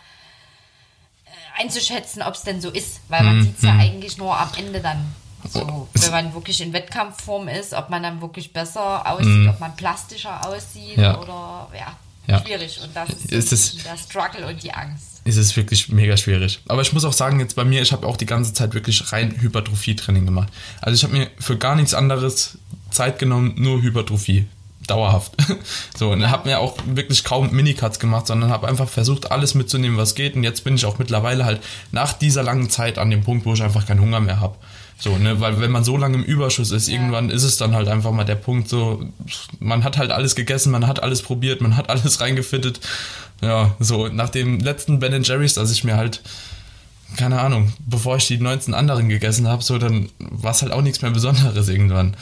äh, 1.26 1.64
einzuschätzen, 1.64 2.22
ob 2.22 2.36
es 2.36 2.44
denn 2.44 2.62
so 2.62 2.70
ist, 2.70 3.02
weil 3.08 3.24
man 3.24 3.40
mhm. 3.40 3.44
sieht 3.46 3.58
es 3.58 3.64
ja 3.64 3.74
mhm. 3.74 3.80
eigentlich 3.80 4.18
nur 4.20 4.40
am 4.40 4.52
Ende 4.60 4.80
dann. 4.80 5.16
So, 5.50 5.88
wenn 5.94 6.12
man 6.12 6.34
wirklich 6.36 6.62
in 6.62 6.72
Wettkampfform 6.72 7.48
ist, 7.48 7.74
ob 7.74 7.90
man 7.90 8.04
dann 8.04 8.22
wirklich 8.22 8.54
besser 8.54 9.10
aussieht, 9.10 9.26
mhm. 9.26 9.50
ob 9.50 9.60
man 9.60 9.76
plastischer 9.76 10.48
aussieht 10.48 10.98
ja. 10.98 11.18
oder 11.20 11.70
ja, 11.76 11.96
ja. 12.28 12.44
schwierig. 12.44 12.80
Und 12.84 12.96
das 12.96 13.10
ist, 13.10 13.52
ist 13.52 13.86
der 13.86 13.98
Struggle 13.98 14.48
und 14.48 14.62
die 14.62 14.72
Angst 14.72 15.18
ist 15.28 15.38
es 15.38 15.56
wirklich 15.58 15.90
mega 15.90 16.16
schwierig. 16.16 16.62
Aber 16.68 16.82
ich 16.82 16.94
muss 16.94 17.04
auch 17.04 17.14
sagen, 17.14 17.40
jetzt 17.42 17.56
bei 17.56 17.66
mir, 17.66 17.82
ich 17.82 17.92
habe 17.92 18.08
auch 18.08 18.16
die 18.16 18.26
ganze 18.26 18.54
Zeit 18.54 18.74
wirklich 18.74 19.12
rein 19.12 19.36
Hypertrophie-Training 19.42 20.26
gemacht. 20.26 20.48
Also 20.82 20.96
ich 20.96 21.04
habe 21.04 21.18
mir 21.18 21.30
für 21.38 21.58
gar 21.58 21.76
nichts 21.76 21.94
anderes 21.94 22.58
Zeit 22.92 23.20
genommen, 23.20 23.54
nur 23.58 23.82
Hypertrophie. 23.82 24.46
Dauerhaft. 24.88 25.34
So, 25.98 26.12
und 26.12 26.30
habe 26.30 26.48
mir 26.48 26.60
auch 26.60 26.78
wirklich 26.86 27.24
kaum 27.24 27.52
Minicuts 27.52 28.00
gemacht, 28.00 28.28
sondern 28.28 28.52
habe 28.52 28.68
einfach 28.68 28.88
versucht, 28.88 29.32
alles 29.32 29.56
mitzunehmen, 29.56 29.98
was 29.98 30.14
geht. 30.14 30.36
Und 30.36 30.44
jetzt 30.44 30.64
bin 30.64 30.76
ich 30.76 30.86
auch 30.86 31.00
mittlerweile 31.00 31.44
halt 31.44 31.60
nach 31.92 32.14
dieser 32.14 32.44
langen 32.44 32.70
Zeit 32.70 33.00
an 33.00 33.10
dem 33.10 33.24
Punkt, 33.24 33.46
wo 33.46 33.54
ich 33.54 33.64
einfach 33.64 33.88
keinen 33.88 34.00
Hunger 34.00 34.20
mehr 34.20 34.40
habe. 34.40 34.56
So, 35.00 35.18
ne, 35.18 35.40
weil 35.40 35.62
wenn 35.62 35.72
man 35.72 35.84
so 35.84 35.96
lange 35.96 36.18
im 36.18 36.24
Überschuss 36.24 36.72
ist, 36.72 36.88
ja. 36.88 36.96
irgendwann 36.96 37.30
ist 37.30 37.44
es 37.44 37.58
dann 37.58 37.76
halt 37.76 37.88
einfach 37.88 38.12
mal 38.12 38.24
der 38.24 38.36
Punkt, 38.36 38.68
so, 38.68 39.08
man 39.60 39.84
hat 39.84 39.98
halt 39.98 40.12
alles 40.12 40.36
gegessen, 40.36 40.72
man 40.72 40.88
hat 40.88 41.04
alles 41.04 41.22
probiert, 41.22 41.62
man 41.62 41.78
hat 41.78 41.90
alles 41.90 42.20
reingefittet 42.22 42.80
ja, 43.42 43.76
so 43.80 44.08
nach 44.08 44.30
dem 44.30 44.60
letzten 44.60 45.00
Ben 45.00 45.24
Jerry's, 45.24 45.54
dass 45.54 45.72
ich 45.72 45.84
mir 45.84 45.96
halt, 45.98 46.22
keine 47.18 47.40
Ahnung, 47.40 47.74
bevor 47.86 48.18
ich 48.18 48.28
die 48.28 48.38
19 48.38 48.74
anderen 48.74 49.10
gegessen 49.10 49.48
habe, 49.48 49.64
so 49.64 49.78
dann 49.78 50.10
war 50.18 50.52
es 50.52 50.62
halt 50.62 50.72
auch 50.72 50.82
nichts 50.82 51.02
mehr 51.02 51.12
Besonderes 51.12 51.68
irgendwann. 51.70 52.16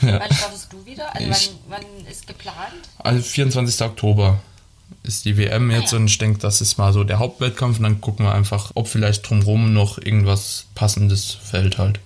Ja. 0.00 0.20
Wann 0.20 0.32
startest 0.32 0.72
du 0.72 0.84
wieder? 0.86 1.14
Also 1.14 1.30
ich, 1.30 1.50
wann, 1.68 1.82
wann, 1.82 2.06
ist 2.06 2.26
geplant? 2.26 2.56
Also 2.98 3.22
24. 3.22 3.86
Oktober 3.86 4.38
ist 5.02 5.24
die 5.24 5.36
WM 5.36 5.70
jetzt 5.70 5.92
ah, 5.92 5.96
ja. 5.96 6.00
und 6.00 6.06
ich 6.06 6.18
denke, 6.18 6.38
das 6.38 6.60
ist 6.60 6.76
mal 6.78 6.92
so 6.92 7.04
der 7.04 7.18
Hauptwettkampf 7.18 7.78
und 7.78 7.84
dann 7.84 8.00
gucken 8.00 8.26
wir 8.26 8.32
einfach, 8.32 8.72
ob 8.74 8.88
vielleicht 8.88 9.28
drumherum 9.28 9.72
noch 9.72 9.98
irgendwas 9.98 10.66
Passendes 10.74 11.30
fällt 11.30 11.78
halt. 11.78 12.00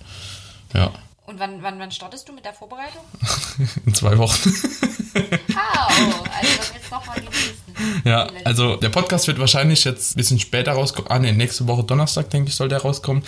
Ja. 0.73 0.91
Und 1.25 1.39
wann, 1.39 1.63
wann, 1.63 1.79
wann 1.79 1.91
startest 1.91 2.27
du 2.27 2.33
mit 2.33 2.45
der 2.45 2.53
Vorbereitung? 2.53 3.01
In 3.85 3.93
zwei 3.93 4.17
Wochen. 4.17 4.49
oh, 4.49 5.15
also 5.15 6.73
jetzt 6.73 6.91
nochmal 6.91 7.19
nächsten. 7.21 8.07
Ja, 8.07 8.27
also 8.43 8.75
der 8.75 8.89
Podcast 8.89 9.27
wird 9.27 9.39
wahrscheinlich 9.39 9.83
jetzt 9.83 10.11
ein 10.11 10.17
bisschen 10.17 10.39
später 10.39 10.73
rauskommen. 10.73 11.09
Ah, 11.09 11.19
ne, 11.19 11.33
nächste 11.33 11.67
Woche 11.67 11.83
Donnerstag, 11.83 12.29
denke 12.29 12.49
ich, 12.49 12.55
soll 12.55 12.69
der 12.69 12.81
rauskommen. 12.81 13.23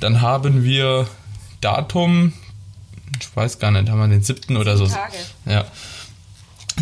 Dann 0.00 0.20
haben 0.20 0.64
wir 0.64 1.06
Datum, 1.60 2.32
ich 3.20 3.34
weiß 3.36 3.58
gar 3.58 3.70
nicht, 3.70 3.88
haben 3.88 3.98
wir 3.98 4.08
den 4.08 4.22
7. 4.22 4.56
oder 4.56 4.76
so. 4.76 4.86
Tage. 4.86 5.16
Ja. 5.46 5.64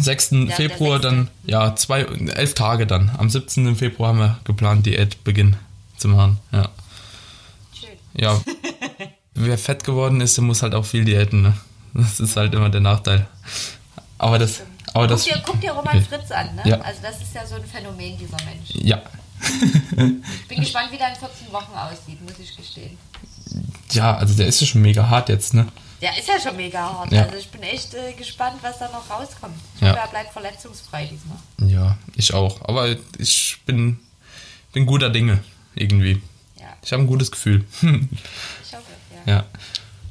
6. 0.01 0.31
Ja, 0.31 0.47
Februar 0.55 0.99
dann, 0.99 1.29
ja, 1.45 1.75
zwei, 1.77 2.03
elf 2.03 2.55
Tage 2.55 2.87
dann. 2.87 3.11
Am 3.19 3.29
17. 3.29 3.77
Februar 3.77 4.11
haben 4.11 4.19
wir 4.19 4.39
geplant, 4.45 4.87
Diätbeginn 4.87 5.57
zu 5.97 6.09
machen. 6.09 6.39
Ja. 6.51 6.71
Schön. 7.79 7.91
Ja. 8.15 8.41
wer 9.35 9.59
fett 9.59 9.85
geworden 9.85 10.21
ist, 10.21 10.37
der 10.37 10.45
muss 10.45 10.63
halt 10.63 10.75
auch 10.75 10.85
viel 10.85 11.05
diäten. 11.05 11.43
Ne? 11.43 11.55
Das 11.95 12.21
ist 12.21 12.37
halt 12.37 12.55
immer 12.55 12.71
der 12.71 12.81
Nachteil. 12.81 13.27
Aber 14.19 14.39
das. 14.39 14.63
Aber 14.95 15.07
guck, 15.07 15.17
das 15.17 15.25
dir, 15.25 15.43
guck 15.45 15.61
dir 15.61 15.73
Roman 15.73 16.03
Fritz 16.05 16.31
an, 16.31 16.55
ne? 16.55 16.63
Ja. 16.65 16.81
Also 16.81 17.01
das 17.03 17.23
ist 17.23 17.35
ja 17.35 17.47
so 17.47 17.55
ein 17.57 17.65
Phänomen, 17.65 18.19
dieser 18.19 18.37
Mensch. 18.45 18.71
Ja. 18.75 19.03
ich 19.41 20.49
bin 20.49 20.61
gespannt, 20.61 20.93
wie 20.93 20.99
der 20.99 21.09
in 21.09 21.17
14 21.17 21.53
Wochen 21.53 21.73
aussieht, 21.75 22.21
muss 22.23 22.39
ich 22.39 22.55
gestehen. 22.57 22.97
Ja, 23.91 24.17
also 24.17 24.35
der 24.35 24.47
ist 24.47 24.61
ja 24.61 24.67
schon 24.67 24.83
mega 24.83 25.09
hart 25.09 25.29
jetzt, 25.29 25.55
ne? 25.55 25.67
Der 26.03 26.19
ist 26.19 26.27
ja 26.27 26.41
schon 26.41 26.57
mega 26.57 26.81
hart. 26.81 27.13
Ja. 27.13 27.23
Also 27.23 27.37
ich 27.37 27.49
bin 27.49 27.63
echt 27.63 27.95
äh, 27.95 28.13
gespannt, 28.13 28.57
was 28.61 28.81
da 28.81 28.89
noch 28.89 29.09
rauskommt. 29.09 29.55
Ich 29.77 29.83
ja. 29.83 29.91
hoffe, 29.91 30.01
er 30.01 30.09
bleibt 30.09 30.33
verletzungsfrei 30.33 31.07
diesmal. 31.07 31.39
Ja, 31.71 31.97
ich 32.17 32.35
auch. 32.35 32.61
Aber 32.69 32.89
ich 33.19 33.59
bin, 33.67 34.01
bin 34.73 34.85
guter 34.85 35.11
Dinge, 35.11 35.39
irgendwie. 35.77 36.21
Ja. 36.59 36.67
Ich 36.85 36.93
habe 36.93 37.05
ein 37.05 37.07
gutes 37.07 37.31
Gefühl. 37.31 37.65
Ja. 39.25 39.45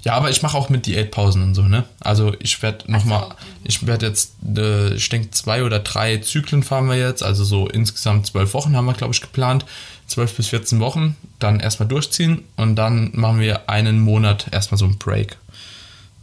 Ja, 0.04 0.14
aber 0.14 0.30
ich 0.30 0.42
mache 0.42 0.58
auch 0.58 0.70
mit 0.70 0.86
Diätpausen 0.86 1.44
und 1.44 1.54
so, 1.54 1.64
ne? 1.64 1.84
Also 2.00 2.34
ich 2.40 2.62
werde 2.64 2.90
nochmal, 2.92 3.30
so. 3.30 3.36
ich 3.66 3.86
werde 3.86 4.08
jetzt, 4.08 4.36
äh, 4.58 4.94
ich 4.94 5.10
denke, 5.10 5.32
zwei 5.32 5.64
oder 5.64 5.80
drei 5.80 6.18
Zyklen 6.18 6.64
fahren 6.64 6.88
wir 6.88 6.96
jetzt, 6.96 7.22
also 7.22 7.44
so 7.44 7.68
insgesamt 7.68 8.28
zwölf 8.28 8.54
Wochen 8.54 8.76
haben 8.76 8.86
wir, 8.86 8.94
glaube 8.94 9.14
ich, 9.14 9.22
geplant. 9.22 9.66
Zwölf 10.08 10.36
bis 10.36 10.48
14 10.48 10.80
Wochen, 10.80 11.18
dann 11.40 11.60
erstmal 11.60 11.88
durchziehen 11.88 12.44
und 12.56 12.76
dann 12.78 13.12
machen 13.14 13.40
wir 13.40 13.70
einen 13.70 14.00
Monat 14.00 14.48
erstmal 14.52 14.78
so 14.78 14.86
einen 14.86 14.98
Break. 14.98 15.38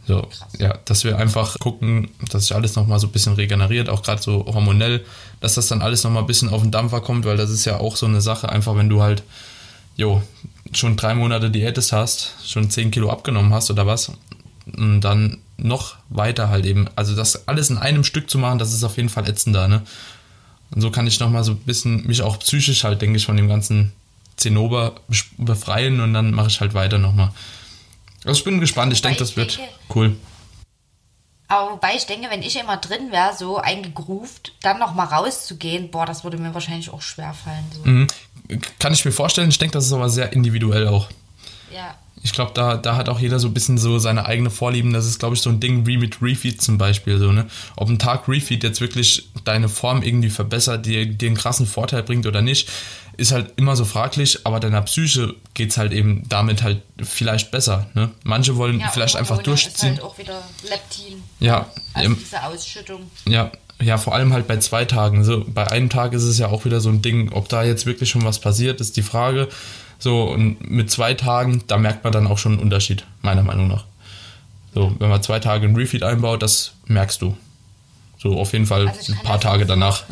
So, 0.09 0.23
Krass. 0.23 0.53
ja, 0.57 0.75
dass 0.85 1.03
wir 1.03 1.19
einfach 1.19 1.59
gucken, 1.59 2.09
dass 2.31 2.47
sich 2.47 2.55
alles 2.55 2.75
nochmal 2.75 2.99
so 2.99 3.05
ein 3.05 3.11
bisschen 3.11 3.33
regeneriert, 3.33 3.89
auch 3.89 4.01
gerade 4.01 4.19
so 4.19 4.43
hormonell, 4.47 5.05
dass 5.39 5.53
das 5.53 5.67
dann 5.67 5.83
alles 5.83 6.03
nochmal 6.03 6.23
ein 6.23 6.25
bisschen 6.25 6.49
auf 6.49 6.63
den 6.63 6.71
Dampfer 6.71 6.99
kommt, 6.99 7.25
weil 7.25 7.37
das 7.37 7.51
ist 7.51 7.63
ja 7.65 7.77
auch 7.77 7.95
so 7.95 8.07
eine 8.07 8.19
Sache, 8.19 8.49
einfach 8.49 8.75
wenn 8.75 8.89
du 8.89 9.03
halt, 9.03 9.21
jo, 9.97 10.23
schon 10.73 10.97
drei 10.97 11.13
Monate 11.13 11.51
Diätes 11.51 11.91
hast, 11.91 12.33
schon 12.43 12.71
10 12.71 12.89
Kilo 12.89 13.11
abgenommen 13.11 13.53
hast 13.53 13.69
oder 13.69 13.85
was, 13.85 14.11
und 14.75 15.01
dann 15.01 15.37
noch 15.57 15.97
weiter 16.09 16.49
halt 16.49 16.65
eben, 16.65 16.87
also 16.95 17.15
das 17.15 17.47
alles 17.47 17.69
in 17.69 17.77
einem 17.77 18.03
Stück 18.03 18.31
zu 18.31 18.39
machen, 18.39 18.57
das 18.57 18.73
ist 18.73 18.83
auf 18.83 18.97
jeden 18.97 19.09
Fall 19.09 19.29
ätzender, 19.29 19.67
ne? 19.67 19.83
Und 20.71 20.81
so 20.81 20.89
kann 20.89 21.05
ich 21.05 21.19
nochmal 21.19 21.43
so 21.43 21.51
ein 21.51 21.57
bisschen 21.57 22.07
mich 22.07 22.23
auch 22.23 22.39
psychisch 22.39 22.83
halt, 22.83 23.03
denke 23.03 23.17
ich, 23.17 23.27
von 23.27 23.37
dem 23.37 23.47
ganzen 23.47 23.91
Zinnober 24.37 24.95
befreien 25.37 25.99
und 25.99 26.15
dann 26.15 26.31
mache 26.31 26.47
ich 26.47 26.61
halt 26.61 26.73
weiter 26.73 26.97
nochmal. 26.97 27.31
Also 28.29 28.39
ich 28.39 28.45
bin 28.45 28.59
gespannt, 28.59 28.93
ich 28.93 29.01
denke, 29.01 29.17
das 29.17 29.35
wird 29.35 29.59
cool. 29.95 30.15
Aber 31.47 31.71
wobei 31.71 31.95
ich 31.95 32.05
denke, 32.05 32.29
wenn 32.29 32.43
ich 32.43 32.59
immer 32.59 32.77
drin 32.77 33.11
wäre, 33.11 33.35
so 33.35 33.57
eingegroovt, 33.57 34.53
dann 34.61 34.77
noch 34.77 34.93
mal 34.93 35.05
rauszugehen, 35.05 35.89
boah, 35.89 36.05
das 36.05 36.23
würde 36.23 36.37
mir 36.37 36.53
wahrscheinlich 36.53 36.91
auch 36.91 37.01
schwer 37.01 37.33
fallen. 37.33 37.65
So. 37.73 37.89
Mhm. 37.89 38.07
Kann 38.77 38.93
ich 38.93 39.03
mir 39.03 39.11
vorstellen. 39.11 39.49
Ich 39.49 39.57
denke, 39.57 39.73
das 39.73 39.87
ist 39.87 39.93
aber 39.93 40.09
sehr 40.09 40.31
individuell 40.31 40.87
auch. 40.87 41.09
Ja. 41.73 41.95
Ich 42.21 42.33
glaube, 42.33 42.51
da, 42.53 42.75
da 42.77 42.95
hat 42.97 43.07
auch 43.09 43.19
jeder 43.19 43.39
so 43.39 43.47
ein 43.47 43.53
bisschen 43.53 43.77
so 43.77 43.97
seine 43.97 44.25
eigene 44.25 44.49
Vorlieben. 44.49 44.91
Das 44.91 45.05
ist, 45.05 45.19
glaube 45.19 45.35
ich, 45.35 45.41
so 45.41 45.49
ein 45.49 45.59
Ding 45.59 45.85
wie 45.87 45.97
mit 45.97 46.21
Refeed 46.21 46.61
zum 46.61 46.77
Beispiel. 46.77 47.17
So, 47.17 47.31
ne? 47.31 47.47
Ob 47.77 47.87
ein 47.89 47.97
Tag 47.99 48.27
Refeed 48.27 48.63
jetzt 48.63 48.81
wirklich 48.81 49.29
deine 49.45 49.69
Form 49.69 50.01
irgendwie 50.03 50.29
verbessert, 50.29 50.85
dir, 50.85 51.05
dir 51.05 51.27
einen 51.27 51.37
krassen 51.37 51.65
Vorteil 51.65 52.03
bringt 52.03 52.25
oder 52.27 52.41
nicht, 52.41 52.67
ist 53.15 53.31
halt 53.31 53.53
immer 53.57 53.75
so 53.75 53.83
fraglich, 53.85 54.45
aber 54.45 54.59
deiner 54.59 54.81
Psyche 54.81 55.35
geht 55.53 55.71
es 55.71 55.77
halt 55.77 55.91
eben 55.93 56.23
damit 56.29 56.63
halt 56.63 56.81
vielleicht 57.01 57.51
besser. 57.51 57.87
Ne? 57.93 58.11
Manche 58.23 58.55
wollen 58.57 58.79
ja, 58.79 58.89
vielleicht 58.89 59.15
einfach 59.17 59.41
durchziehen. 59.41 59.93
Ist 59.93 59.99
halt 59.99 60.03
auch 60.03 60.17
wieder 60.17 60.41
Leptin. 60.69 61.23
Ja, 61.39 61.69
Also 61.93 62.05
im- 62.11 62.17
diese 62.19 62.41
Ausschüttung. 62.43 63.09
ja, 63.27 63.51
ja, 63.81 63.97
vor 63.97 64.13
allem 64.13 64.33
halt 64.33 64.47
bei 64.47 64.57
zwei 64.57 64.85
Tagen. 64.85 65.23
So, 65.23 65.43
bei 65.47 65.67
einem 65.67 65.89
Tag 65.89 66.13
ist 66.13 66.23
es 66.23 66.37
ja 66.37 66.47
auch 66.47 66.65
wieder 66.65 66.81
so 66.81 66.89
ein 66.89 67.01
Ding, 67.01 67.31
ob 67.31 67.47
da 67.49 67.63
jetzt 67.63 67.85
wirklich 67.85 68.09
schon 68.09 68.25
was 68.25 68.39
passiert, 68.39 68.81
ist 68.81 68.97
die 68.97 69.01
Frage. 69.03 69.47
So, 69.99 70.23
und 70.23 70.69
mit 70.69 70.89
zwei 70.91 71.13
Tagen, 71.13 71.63
da 71.67 71.77
merkt 71.77 72.03
man 72.03 72.13
dann 72.13 72.27
auch 72.27 72.37
schon 72.37 72.53
einen 72.53 72.61
Unterschied, 72.61 73.05
meiner 73.21 73.43
Meinung 73.43 73.67
nach. 73.67 73.85
So, 74.73 74.93
wenn 74.99 75.09
man 75.09 75.21
zwei 75.23 75.39
Tage 75.39 75.65
einen 75.65 75.75
Refeed 75.75 76.03
einbaut, 76.03 76.41
das 76.41 76.73
merkst 76.85 77.21
du. 77.21 77.35
So, 78.21 78.37
auf 78.37 78.51
jeden 78.51 78.65
Fall 78.65 78.87
Also 78.87 79.13
ein 79.13 79.19
paar 79.23 79.39
Tage 79.39 79.65
danach. 79.65 80.03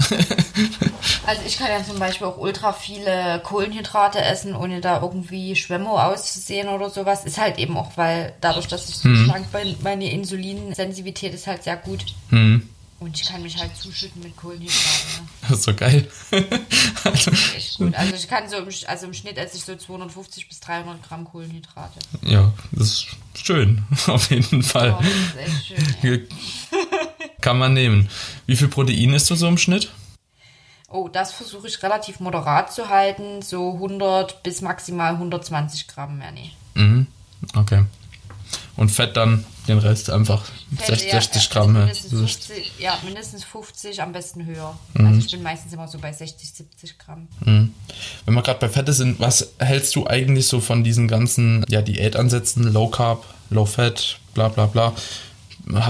Also 1.25 1.41
ich 1.45 1.57
kann 1.57 1.67
ja 1.69 1.83
zum 1.83 1.99
Beispiel 1.99 2.25
auch 2.25 2.37
ultra 2.37 2.71
viele 2.71 3.41
Kohlenhydrate 3.43 4.21
essen, 4.21 4.55
ohne 4.55 4.79
da 4.79 5.01
irgendwie 5.01 5.55
Schwemmo 5.57 5.99
auszusehen 5.99 6.69
oder 6.69 6.89
sowas. 6.89 7.25
Ist 7.25 7.37
halt 7.37 7.57
eben 7.59 7.75
auch, 7.77 7.91
weil 7.97 8.33
dadurch, 8.39 8.67
dass 8.67 8.87
ich 8.87 8.95
so 8.95 9.09
Mhm. 9.09 9.25
schlank 9.25 9.51
bin, 9.51 9.75
meine 9.83 10.09
Insulinsensitivität 10.09 11.33
ist 11.33 11.47
halt 11.47 11.63
sehr 11.63 11.75
gut. 11.75 12.05
Hm, 12.29 12.67
Und 12.99 13.15
ich 13.15 13.27
kann 13.27 13.43
mich 13.43 13.57
halt 13.57 13.75
zuschütten 13.77 14.23
mit 14.23 14.35
Kohlenhydraten. 14.35 15.23
Ne? 15.23 15.29
das 15.41 15.51
ist 15.51 15.63
so 15.63 15.73
geil. 15.75 16.09
also, 17.03 17.31
echt 17.55 17.77
gut. 17.77 17.93
Also 17.93 18.15
ich 18.15 18.27
kann 18.27 18.49
so 18.49 18.57
im, 18.57 18.67
also 18.87 19.05
im 19.05 19.13
Schnitt 19.13 19.37
esse 19.37 19.57
ich 19.57 19.63
so 19.63 19.75
250 19.75 20.47
bis 20.47 20.59
300 20.61 21.03
Gramm 21.03 21.25
Kohlenhydrate. 21.25 21.99
ja, 22.23 22.51
das 22.71 22.87
ist 22.87 23.07
schön, 23.35 23.83
auf 24.07 24.31
jeden 24.31 24.63
Fall. 24.63 24.97
Oh, 24.97 25.03
das 25.03 25.45
ist 25.45 25.77
echt 25.77 26.01
schön. 26.01 26.27
Ja. 26.29 26.79
Kann 27.41 27.59
man 27.59 27.73
nehmen. 27.73 28.09
Wie 28.47 28.55
viel 28.55 28.67
Protein 28.67 29.13
isst 29.13 29.29
du 29.29 29.35
so 29.35 29.47
im 29.47 29.59
Schnitt? 29.59 29.91
Oh, 30.89 31.07
das 31.07 31.33
versuche 31.33 31.67
ich 31.67 31.83
relativ 31.83 32.19
moderat 32.19 32.73
zu 32.73 32.89
halten. 32.89 33.41
So 33.41 33.73
100 33.73 34.41
bis 34.41 34.61
maximal 34.61 35.13
120 35.13 35.87
Gramm 35.87 36.17
mehr. 36.17 36.31
Nee. 36.31 36.51
Mhm. 36.73 37.07
Okay. 37.55 37.83
Und 38.75 38.89
Fett 38.89 39.17
dann 39.17 39.43
den 39.67 39.79
Rest 39.79 40.09
einfach 40.09 40.45
Fett 40.77 40.99
60, 40.99 41.07
eher, 41.07 41.21
60 41.21 41.35
also 41.35 41.49
Gramm. 41.53 41.75
ja. 41.75 41.81
Mindestens 41.81 42.11
Das 42.11 42.21
ist- 42.21 42.45
50, 42.45 42.71
ja, 42.79 42.97
mindestens 43.03 43.43
50, 43.43 44.01
am 44.01 44.11
besten 44.11 44.45
höher. 44.45 44.77
Mhm. 44.93 45.07
Also 45.07 45.19
ich 45.19 45.31
bin 45.31 45.43
meistens 45.43 45.73
immer 45.73 45.87
so 45.87 45.97
bei 45.99 46.13
60, 46.13 46.53
70 46.53 46.97
Gramm. 46.99 47.27
Wenn 47.41 47.73
wir 48.33 48.41
gerade 48.41 48.59
bei 48.59 48.69
Fette 48.69 48.93
sind, 48.93 49.19
was 49.19 49.53
hältst 49.59 49.95
du 49.95 50.07
eigentlich 50.07 50.47
so 50.47 50.59
von 50.59 50.83
diesen 50.83 51.07
ganzen 51.07 51.65
ja, 51.69 51.81
Diätansätzen, 51.81 52.71
Low 52.71 52.87
Carb, 52.87 53.25
Low 53.49 53.65
Fat, 53.65 54.19
bla 54.33 54.47
bla 54.49 54.67
bla? 54.67 54.93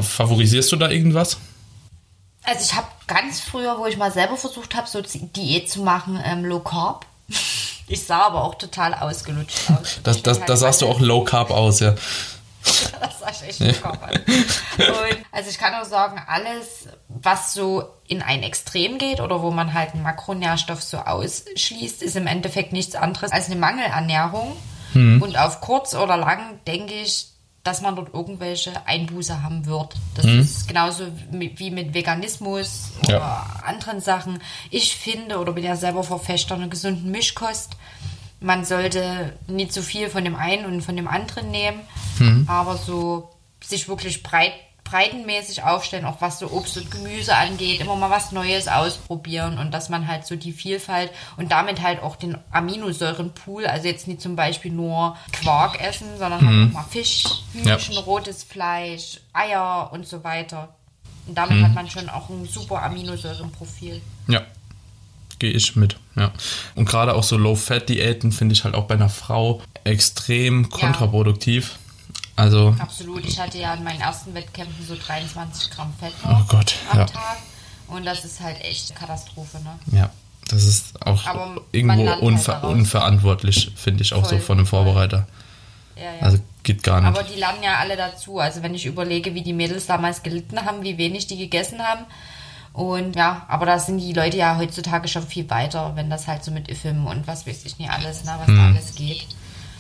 Favorisierst 0.02 0.72
du 0.72 0.76
da 0.76 0.90
irgendwas? 0.90 1.38
Also 2.44 2.62
ich 2.64 2.74
habe 2.74 2.88
ganz 3.08 3.42
früher, 3.42 3.78
wo 3.78 3.86
ich 3.86 3.98
mal 3.98 4.12
selber 4.12 4.38
versucht 4.38 4.76
habe, 4.76 4.88
so 4.88 5.02
Diät 5.02 5.70
zu 5.70 5.82
machen, 5.82 6.20
ähm, 6.24 6.46
Low 6.46 6.60
Carb. 6.60 7.06
Ich 7.90 8.04
sah 8.04 8.24
aber 8.26 8.44
auch 8.44 8.56
total 8.56 8.94
ausgelutscht 8.94 9.72
aus. 9.72 10.00
Das, 10.04 10.18
bin 10.18 10.34
da 10.34 10.42
halt 10.42 10.60
sahst 10.60 10.82
du 10.82 10.88
auch 10.88 11.00
Low 11.00 11.24
Carb 11.24 11.52
aus, 11.52 11.80
ja. 11.80 11.96
das 13.00 13.42
ich 13.50 13.62
echt 13.62 13.86
an. 13.86 13.98
Und 14.00 15.26
also 15.32 15.50
ich 15.50 15.58
kann 15.58 15.74
auch 15.76 15.86
sagen, 15.86 16.22
alles, 16.28 16.88
was 17.08 17.54
so 17.54 17.84
in 18.08 18.22
ein 18.22 18.44
Extrem 18.44 18.98
geht 18.98 19.20
oder 19.20 19.42
wo 19.42 19.52
man 19.52 19.74
halt 19.74 19.94
einen 19.94 20.04
Makronährstoff 20.04 20.82
so 20.82 20.98
ausschließt, 20.98 22.02
ist 22.02 22.16
im 22.16 22.28
Endeffekt 22.28 22.74
nichts 22.74 22.96
anderes 22.96 23.32
als 23.32 23.48
eine 23.48 23.56
Mangelernährung. 23.58 24.56
Und 24.94 25.38
auf 25.38 25.62
kurz 25.62 25.94
oder 25.94 26.18
lang 26.18 26.60
denke 26.66 26.94
ich, 26.94 27.28
dass 27.64 27.82
man 27.82 27.96
dort 27.98 28.14
irgendwelche 28.14 28.72
Einbuße 28.88 29.44
haben 29.44 29.66
wird. 29.66 29.96
Das 30.16 30.26
ist 30.26 30.68
genauso 30.68 31.04
wie 31.32 31.70
mit 31.70 31.94
Veganismus 31.94 32.92
oder 33.04 33.12
Ja. 33.14 33.46
anderen 33.66 34.00
Sachen. 34.00 34.42
Ich 34.72 34.96
finde 34.96 35.38
oder 35.40 35.52
bin 35.52 35.66
ja 35.66 35.76
selber 35.76 36.04
Verfechter 36.04 36.56
einer 36.56 36.70
gesunden 36.70 37.12
Mischkost. 37.12 37.76
Man 38.40 38.64
sollte 38.66 39.34
nicht 39.48 39.74
zu 39.74 39.84
viel 39.84 40.10
von 40.10 40.24
dem 40.24 40.36
einen 40.38 40.66
und 40.66 40.82
von 40.82 40.96
dem 40.96 41.08
anderen 41.10 41.52
nehmen, 41.52 41.82
aber 42.48 42.78
so 42.78 43.30
sich 43.64 43.88
wirklich 43.90 44.24
breit, 44.24 44.54
breitenmäßig 44.84 45.64
aufstellen, 45.64 46.06
auch 46.06 46.22
was 46.22 46.40
so 46.40 46.50
Obst 46.50 46.78
und 46.78 46.90
Gemüse 46.90 47.36
angeht, 47.36 47.82
immer 47.82 47.96
mal 47.98 48.10
was 48.10 48.32
Neues 48.32 48.68
ausprobieren 48.70 49.58
und 49.58 49.72
dass 49.74 49.90
man 49.90 50.08
halt 50.08 50.26
so 50.26 50.36
die 50.38 50.54
Vielfalt 50.54 51.12
und 51.36 51.52
damit 51.52 51.82
halt 51.82 52.02
auch 52.02 52.16
den 52.16 52.38
Aminosäurenpool, 52.52 53.66
also 53.68 53.88
jetzt 53.88 54.08
nicht 54.08 54.22
zum 54.22 54.36
Beispiel 54.38 54.72
nur 54.72 55.18
Quark 55.34 55.82
essen, 55.82 56.08
sondern 56.18 56.48
halt 56.48 56.70
auch 56.70 56.74
mal 56.74 56.86
Fisch, 56.90 57.26
Hühnchen, 57.54 57.96
Ja. 57.96 58.00
rotes 58.02 58.44
Fleisch, 58.44 59.20
Eier 59.34 59.90
und 59.92 60.08
so 60.08 60.24
weiter. 60.24 60.70
Und 61.28 61.38
damit 61.38 61.62
hat 61.62 61.74
man 61.74 61.90
schon 61.90 62.08
auch 62.08 62.30
ein 62.30 62.46
super 62.46 62.82
Aminosäurenprofil. 62.84 64.02
Ja, 64.30 64.42
gehe 65.40 65.52
ich 65.52 65.76
mit, 65.76 65.98
ja. 66.16 66.32
Und 66.76 66.86
gerade 66.86 67.14
auch 67.14 67.24
so 67.24 67.36
Low-Fat-Diäten 67.36 68.32
finde 68.32 68.54
ich 68.54 68.64
halt 68.64 68.76
auch 68.76 68.86
bei 68.86 68.96
einer 68.96 69.10
Frau 69.10 69.62
extrem 69.84 70.70
kontraproduktiv. 70.70 71.78
Also, 72.38 72.76
Absolut. 72.78 73.26
Ich 73.26 73.40
hatte 73.40 73.58
ja 73.58 73.74
in 73.74 73.84
meinen 73.84 74.00
ersten 74.00 74.34
Wettkämpfen 74.36 74.86
so 74.86 74.96
23 74.96 75.72
Gramm 75.72 75.92
Fett 76.00 76.14
oh 76.24 76.44
Gott, 76.48 76.76
am 76.92 77.00
ja. 77.00 77.06
Tag. 77.06 77.38
Und 77.88 78.06
das 78.06 78.24
ist 78.24 78.40
halt 78.40 78.62
echt 78.64 78.96
Katastrophe, 78.96 79.58
ne? 79.64 79.98
Ja, 79.98 80.12
das 80.48 80.64
ist 80.64 81.02
auch 81.04 81.26
Aber 81.26 81.62
irgendwo 81.72 82.08
halt 82.08 82.22
unver 82.22 82.54
daraus. 82.54 82.74
unverantwortlich, 82.74 83.72
finde 83.76 84.04
ich 84.04 84.14
auch 84.14 84.24
so 84.24 84.36
Voll, 84.36 84.40
von 84.40 84.58
einem. 84.60 84.68
Vorbereiter. 84.68 85.28
Ja, 85.96 86.04
ja. 86.04 86.22
Also 86.22 86.38
geht 86.62 86.84
gar 86.84 87.02
nicht. 87.02 87.08
Aber 87.08 87.24
die 87.24 87.40
lernen 87.40 87.64
ja 87.64 87.78
alle 87.78 87.98
dazu. 87.98 88.38
Also 88.38 88.62
wenn 88.62 88.76
ich 88.76 88.86
überlege, 88.86 89.34
wie 89.34 89.42
die 89.42 89.54
Mädels 89.54 89.88
damals 89.88 90.22
gelitten 90.22 90.64
haben, 90.64 90.84
wie 90.84 91.00
wenig 91.00 91.26
die 91.26 91.38
gegessen 91.38 91.82
haben. 91.82 92.06
Und 92.72 93.16
ja, 93.16 93.48
aber 93.48 93.66
da 93.66 93.80
sind 93.80 93.98
die 93.98 94.14
Leute 94.14 94.38
ja 94.38 94.58
heutzutage 94.58 95.08
schon 95.08 95.26
viel 95.26 95.50
weiter, 95.50 95.94
wenn 95.96 96.12
das 96.12 96.28
halt 96.28 96.44
so 96.44 96.52
mit 96.52 96.70
IFIM 96.70 97.08
und 97.08 97.26
was 97.26 97.48
weiß 97.48 97.66
ich 97.66 97.80
nicht 97.80 97.90
alles, 97.90 98.24
ne, 98.24 98.36
was 98.38 98.46
da 98.46 98.68
alles 98.68 98.94
geht. 98.94 99.26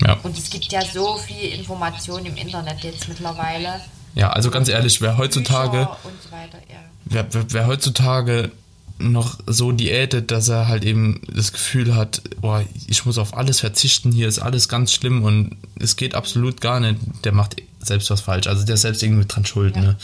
Ja. 0.05 0.13
Und 0.23 0.37
es 0.37 0.49
gibt 0.49 0.71
ja 0.71 0.81
so 0.81 1.17
viel 1.17 1.53
Information 1.59 2.25
im 2.25 2.35
Internet 2.35 2.83
jetzt 2.83 3.07
mittlerweile. 3.07 3.81
ja, 4.15 4.29
also 4.29 4.51
ganz 4.51 4.69
ehrlich, 4.69 5.01
wer 5.01 5.17
heutzutage, 5.17 5.87
so 6.23 6.31
weiter, 6.31 6.59
ja. 6.69 6.79
wer, 7.05 7.33
wer, 7.33 7.45
wer 7.51 7.67
heutzutage 7.67 8.51
noch 8.99 9.37
so 9.45 9.71
diätet, 9.71 10.31
dass 10.31 10.47
er 10.49 10.67
halt 10.67 10.83
eben 10.83 11.21
das 11.31 11.51
Gefühl 11.51 11.95
hat, 11.95 12.21
boah, 12.41 12.63
ich 12.87 13.05
muss 13.05 13.19
auf 13.19 13.37
alles 13.37 13.59
verzichten, 13.59 14.11
hier 14.11 14.27
ist 14.27 14.39
alles 14.39 14.69
ganz 14.69 14.91
schlimm 14.91 15.23
und 15.23 15.55
es 15.79 15.95
geht 15.97 16.15
absolut 16.15 16.61
gar 16.61 16.79
nicht, 16.79 16.99
der 17.23 17.31
macht 17.31 17.57
selbst 17.79 18.09
was 18.09 18.21
falsch. 18.21 18.47
Also 18.47 18.65
der 18.65 18.73
ist 18.75 18.81
selbst 18.81 19.03
irgendwie 19.03 19.27
dran 19.27 19.45
schuld, 19.45 19.75
Ja. 19.75 19.81
ne? 19.83 19.97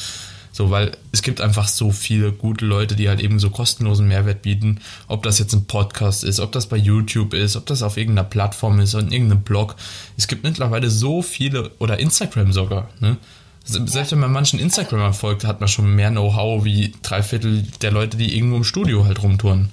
So, 0.54 0.70
weil 0.70 0.96
es 1.12 1.24
gibt 1.24 1.42
einfach 1.42 1.68
so 1.68 1.92
viele 1.92 2.32
gute 2.32 2.64
Leute, 2.64 2.96
die 2.96 3.10
halt 3.10 3.20
eben 3.20 3.40
so 3.40 3.50
kostenlosen 3.50 4.08
Mehrwert 4.08 4.44
bieten. 4.44 4.80
Ob 5.08 5.24
das 5.24 5.40
jetzt 5.40 5.54
ein 5.54 5.66
Podcast 5.66 6.24
ist, 6.24 6.40
ob 6.40 6.52
das 6.52 6.68
bei 6.68 6.78
YouTube 6.78 7.34
ist, 7.34 7.56
ob 7.56 7.66
das 7.66 7.82
auf 7.82 7.98
irgendeiner 7.98 8.30
Plattform 8.30 8.80
ist 8.80 8.94
oder 8.94 9.04
in 9.04 9.12
irgendeinem 9.12 9.42
Blog. 9.42 9.76
Es 10.16 10.28
gibt 10.28 10.44
mittlerweile 10.44 10.92
so 10.92 11.24
viele, 11.24 11.72
oder 11.80 12.00
Instagram 12.00 12.54
sogar, 12.54 12.90
ne? 13.00 13.18
Selbst 13.66 14.12
wenn 14.12 14.20
man 14.20 14.32
manchen 14.32 14.60
Instagramern 14.60 15.14
folgt, 15.14 15.46
hat 15.46 15.62
man 15.62 15.70
schon 15.70 15.96
mehr 15.96 16.12
Know-how 16.12 16.66
wie 16.66 16.94
drei 17.02 17.24
Viertel 17.24 17.66
der 17.82 17.92
Leute, 17.92 18.18
die 18.18 18.36
irgendwo 18.36 18.58
im 18.58 18.64
Studio 18.66 19.06
halt 19.06 19.24
rumtouren. 19.24 19.72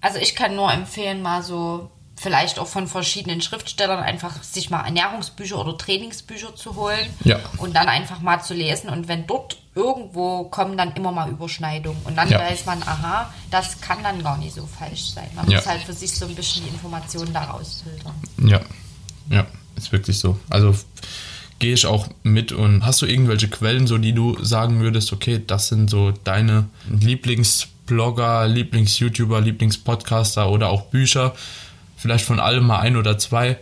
Also 0.00 0.18
ich 0.20 0.36
kann 0.36 0.56
nur 0.56 0.72
empfehlen, 0.72 1.20
mal 1.20 1.42
so 1.42 1.90
vielleicht 2.22 2.58
auch 2.58 2.68
von 2.68 2.86
verschiedenen 2.86 3.40
Schriftstellern 3.40 3.98
einfach 3.98 4.42
sich 4.42 4.70
mal 4.70 4.84
Ernährungsbücher 4.84 5.58
oder 5.58 5.76
Trainingsbücher 5.76 6.54
zu 6.54 6.76
holen 6.76 7.06
Ja. 7.24 7.40
und 7.58 7.74
dann 7.74 7.88
einfach 7.88 8.20
mal 8.20 8.40
zu 8.42 8.54
lesen. 8.54 8.88
Und 8.90 9.08
wenn 9.08 9.26
dort 9.26 9.58
irgendwo 9.74 10.44
kommen 10.44 10.76
dann 10.76 10.92
immer 10.92 11.12
mal 11.12 11.30
Überschneidungen. 11.30 12.00
Und 12.04 12.16
dann 12.16 12.30
Ja. 12.30 12.38
weiß 12.38 12.66
man, 12.66 12.82
aha, 12.82 13.32
das 13.50 13.80
kann 13.80 14.02
dann 14.02 14.22
gar 14.22 14.36
nicht 14.38 14.54
so 14.54 14.66
falsch 14.66 15.06
sein. 15.14 15.28
Man 15.34 15.48
Ja. 15.50 15.56
muss 15.58 15.66
halt 15.66 15.82
für 15.82 15.94
sich 15.94 16.12
so 16.14 16.26
ein 16.26 16.34
bisschen 16.34 16.62
die 16.64 16.68
Informationen 16.70 17.32
daraus 17.32 17.82
filtern. 17.82 18.14
Ja, 18.48 18.60
ja, 19.30 19.46
ist 19.76 19.90
wirklich 19.90 20.18
so. 20.18 20.38
Also 20.50 20.74
gehe 21.58 21.72
ich 21.74 21.86
auch 21.86 22.06
mit 22.22 22.52
und 22.52 22.84
hast 22.84 23.00
du 23.02 23.06
irgendwelche 23.06 23.48
Quellen, 23.48 23.86
so 23.86 23.96
die 23.98 24.12
du 24.12 24.36
sagen 24.44 24.80
würdest, 24.80 25.12
okay, 25.12 25.40
das 25.46 25.68
sind 25.68 25.88
so 25.90 26.12
deine 26.24 26.66
Lieblingsblogger, 26.90 28.46
Lieblings-YouTuber, 28.48 29.40
Lieblingspodcaster 29.40 30.50
oder 30.50 30.68
auch 30.70 30.82
Bücher, 30.82 31.34
vielleicht 32.02 32.26
von 32.26 32.40
allem 32.40 32.66
mal 32.66 32.80
ein 32.80 32.96
oder 32.96 33.16
zwei. 33.16 33.58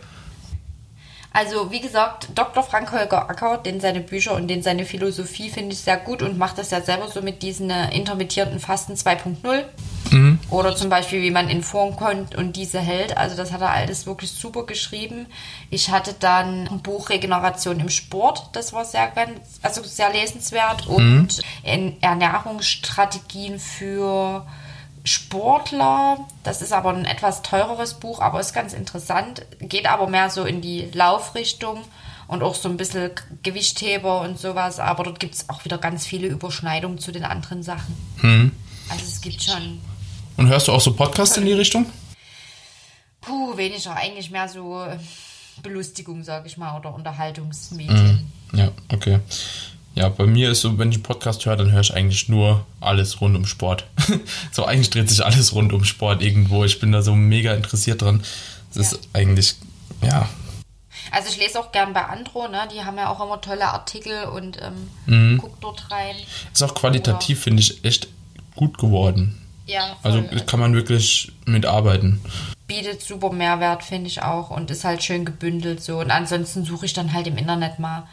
Also, 1.33 1.71
wie 1.71 1.79
gesagt, 1.79 2.27
Dr. 2.35 2.61
Frank 2.61 2.91
Holger 2.91 3.29
Acker, 3.29 3.57
den 3.57 3.79
seine 3.79 4.01
Bücher 4.01 4.35
und 4.35 4.49
den 4.49 4.61
seine 4.63 4.83
Philosophie 4.83 5.49
finde 5.49 5.71
ich 5.71 5.79
sehr 5.79 5.95
gut 5.95 6.21
und 6.21 6.37
macht 6.37 6.57
das 6.57 6.71
ja 6.71 6.81
selber 6.81 7.07
so 7.07 7.21
mit 7.21 7.41
diesen 7.41 7.69
äh, 7.69 7.95
intermittierenden 7.95 8.59
Fasten 8.59 8.95
2.0. 8.95 9.63
Mhm. 10.11 10.39
Oder 10.49 10.75
zum 10.75 10.89
Beispiel, 10.89 11.21
wie 11.21 11.31
man 11.31 11.47
in 11.47 11.63
Form 11.63 11.95
kommt 11.95 12.35
und 12.35 12.57
diese 12.57 12.79
hält. 12.81 13.15
Also 13.15 13.37
das 13.37 13.53
hat 13.53 13.61
er 13.61 13.69
alles 13.69 14.05
wirklich 14.05 14.31
super 14.31 14.65
geschrieben. 14.65 15.27
Ich 15.69 15.89
hatte 15.89 16.13
dann 16.19 16.67
ein 16.67 16.81
Buch 16.81 17.09
Regeneration 17.09 17.79
im 17.79 17.89
Sport. 17.89 18.49
Das 18.51 18.73
war 18.73 18.83
sehr 18.83 19.07
ganz, 19.07 19.39
also 19.61 19.81
sehr 19.83 20.11
lesenswert. 20.11 20.87
Und 20.87 21.39
Mhm. 21.63 21.93
Ernährungsstrategien 22.01 23.57
für 23.57 24.45
Sportler. 25.03 26.27
Das 26.43 26.61
ist 26.61 26.73
aber 26.73 26.89
ein 26.93 27.05
etwas 27.05 27.41
teureres 27.41 27.95
Buch, 27.95 28.19
aber 28.19 28.39
ist 28.39 28.53
ganz 28.53 28.73
interessant. 28.73 29.45
Geht 29.59 29.87
aber 29.87 30.07
mehr 30.07 30.29
so 30.29 30.43
in 30.45 30.61
die 30.61 30.89
Laufrichtung 30.93 31.83
und 32.27 32.43
auch 32.43 32.55
so 32.55 32.69
ein 32.69 32.77
bisschen 32.77 33.11
Gewichtheber 33.43 34.21
und 34.21 34.39
sowas. 34.39 34.79
Aber 34.79 35.03
dort 35.03 35.19
gibt 35.19 35.35
es 35.35 35.49
auch 35.49 35.65
wieder 35.65 35.77
ganz 35.77 36.05
viele 36.05 36.27
Überschneidungen 36.27 36.97
zu 36.99 37.11
den 37.11 37.23
anderen 37.25 37.63
Sachen. 37.63 37.95
Also 38.89 39.05
es 39.05 39.21
gibt 39.21 39.41
schon, 39.41 39.79
Und 40.37 40.47
hörst 40.47 40.67
du 40.67 40.71
auch 40.71 40.81
so 40.81 40.93
Podcasts 40.93 41.37
in 41.37 41.45
die 41.45 41.53
Richtung? 41.53 41.85
puh, 43.21 43.55
weniger, 43.55 43.95
eigentlich 43.95 44.31
mehr 44.31 44.47
so 44.47 44.83
Belustigung, 45.61 46.23
sage 46.23 46.47
ich 46.47 46.57
mal, 46.57 46.77
oder 46.77 46.93
Unterhaltungsmedien. 46.93 48.31
Ja, 48.53 48.71
okay. 48.91 49.19
Ja, 49.93 50.07
bei 50.09 50.25
mir 50.25 50.49
ist 50.51 50.61
so, 50.61 50.77
wenn 50.77 50.89
ich 50.89 50.95
einen 50.97 51.03
Podcast 51.03 51.45
höre, 51.45 51.57
dann 51.57 51.71
höre 51.71 51.81
ich 51.81 51.93
eigentlich 51.93 52.29
nur 52.29 52.65
alles 52.79 53.19
rund 53.19 53.35
um 53.35 53.45
Sport. 53.45 53.85
so, 54.51 54.65
eigentlich 54.65 54.89
dreht 54.89 55.09
sich 55.09 55.23
alles 55.25 55.53
rund 55.53 55.73
um 55.73 55.83
Sport 55.83 56.21
irgendwo. 56.21 56.63
Ich 56.63 56.79
bin 56.79 56.91
da 56.93 57.01
so 57.01 57.13
mega 57.15 57.53
interessiert 57.53 58.01
dran. 58.01 58.23
Das 58.73 58.91
Ja. 58.91 58.97
ist 58.97 59.09
eigentlich, 59.13 59.55
ja, 60.01 60.29
Also 61.11 61.29
ich 61.29 61.37
lese 61.37 61.59
auch 61.59 61.71
gern 61.73 61.91
bei 61.93 62.05
Andro, 62.05 62.47
ne? 62.47 62.69
die 62.73 62.83
haben 62.85 62.95
ja 62.97 63.09
auch 63.09 63.21
immer 63.23 63.41
tolle 63.41 63.67
Artikel 63.67 64.25
und 64.25 64.57
ähm, 64.61 64.89
Mhm. 65.07 65.37
guck 65.39 65.59
dort 65.59 65.91
rein. 65.91 66.15
ist 66.53 66.63
auch 66.63 66.73
qualitativ, 66.75 67.41
finde 67.41 67.61
ich, 67.61 67.83
echt 67.83 68.07
gut 68.55 68.77
geworden. 68.77 69.37
Ja, 69.65 69.97
Also 70.03 70.21
voll. 70.23 70.39
kann 70.41 70.59
man 70.61 70.73
wirklich 70.73 71.31
mitarbeiten. 71.45 72.21
Bietet 72.71 73.01
super 73.01 73.31
Mehrwert, 73.33 73.83
finde 73.83 74.07
ich 74.07 74.21
auch, 74.23 74.49
und 74.49 74.71
ist 74.71 74.85
halt 74.85 75.03
schön 75.03 75.25
gebündelt 75.25 75.83
so. 75.83 75.99
Und 75.99 76.09
ansonsten 76.09 76.63
suche 76.63 76.85
ich 76.85 76.93
dann 76.93 77.11
halt 77.11 77.27
im 77.27 77.37
Internet 77.37 77.79
mal 77.79 78.07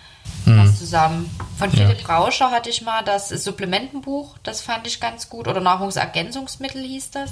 was 0.46 0.78
zusammen. 0.78 1.30
Von 1.58 1.70
Ja. 1.70 1.86
Philipp 1.86 2.08
Rauscher 2.08 2.50
hatte 2.50 2.68
ich 2.70 2.82
mal 2.82 3.02
das 3.04 3.28
Supplementenbuch, 3.28 4.36
das 4.42 4.60
fand 4.60 4.86
ich 4.88 4.98
ganz 5.00 5.28
gut. 5.28 5.46
Oder 5.46 5.60
Nahrungsergänzungsmittel 5.60 6.82
hieß 6.82 7.10
das. 7.12 7.30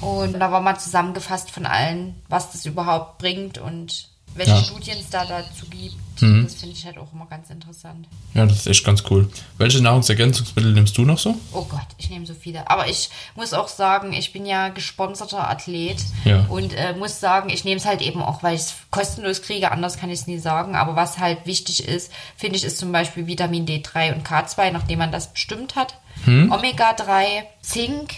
Und 0.00 0.32
da 0.38 0.52
war 0.52 0.60
mal 0.60 0.78
zusammengefasst 0.78 1.50
von 1.50 1.64
allen, 1.64 2.20
was 2.28 2.52
das 2.52 2.66
überhaupt 2.66 3.16
bringt 3.18 3.56
und 3.56 4.08
welche 4.34 4.52
Ja. 4.52 4.58
Studien 4.62 4.98
es 5.00 5.08
da 5.08 5.24
dazu 5.24 5.64
gibt. 5.70 5.96
Das 6.18 6.54
finde 6.54 6.74
ich 6.74 6.84
halt 6.86 6.96
auch 6.98 7.12
immer 7.12 7.26
ganz 7.26 7.50
interessant. 7.50 8.06
Ja, 8.32 8.46
das 8.46 8.58
ist 8.60 8.66
echt 8.68 8.84
ganz 8.84 9.02
cool. 9.10 9.28
Welche 9.58 9.82
Nahrungsergänzungsmittel 9.82 10.72
nimmst 10.72 10.96
du 10.96 11.02
noch 11.02 11.18
so? 11.18 11.34
Oh 11.52 11.64
Gott, 11.64 11.86
ich 11.98 12.08
nehme 12.08 12.24
so 12.24 12.32
viele. 12.34 12.70
Aber 12.70 12.88
ich 12.88 13.10
muss 13.34 13.52
auch 13.52 13.68
sagen, 13.68 14.12
ich 14.14 14.32
bin 14.32 14.46
ja 14.46 14.70
gesponserter 14.70 15.48
Athlet 15.50 15.98
Ja. 16.24 16.46
und 16.48 16.72
äh, 16.72 16.94
muss 16.98 17.20
sagen, 17.20 17.50
ich 17.50 17.64
nehme 17.64 17.76
es 17.76 17.84
halt 17.84 18.00
eben 18.00 18.22
auch, 18.22 18.42
weil 18.42 18.54
ich 18.54 18.62
es 18.62 18.74
kostenlos 18.90 19.42
kriege. 19.42 19.70
Anders 19.72 19.98
kann 19.98 20.08
ich 20.08 20.20
es 20.20 20.26
nie 20.26 20.38
sagen. 20.38 20.74
Aber 20.74 20.96
was 20.96 21.18
halt 21.18 21.44
wichtig 21.44 21.86
ist, 21.86 22.10
finde 22.36 22.56
ich, 22.56 22.64
ist 22.64 22.78
zum 22.78 22.92
Beispiel 22.92 23.26
Vitamin 23.26 23.66
D3 23.66 24.14
und 24.14 24.26
K2, 24.26 24.70
nachdem 24.70 24.98
man 25.00 25.12
das 25.12 25.32
bestimmt 25.32 25.76
hat. 25.76 25.98
Omega-3, 26.26 27.42
Zink. 27.60 28.14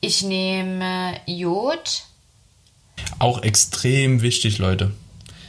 Ich 0.00 0.22
nehme 0.22 1.14
Jod. 1.26 2.02
Auch 3.18 3.42
extrem 3.42 4.22
wichtig, 4.22 4.58
Leute. 4.58 4.92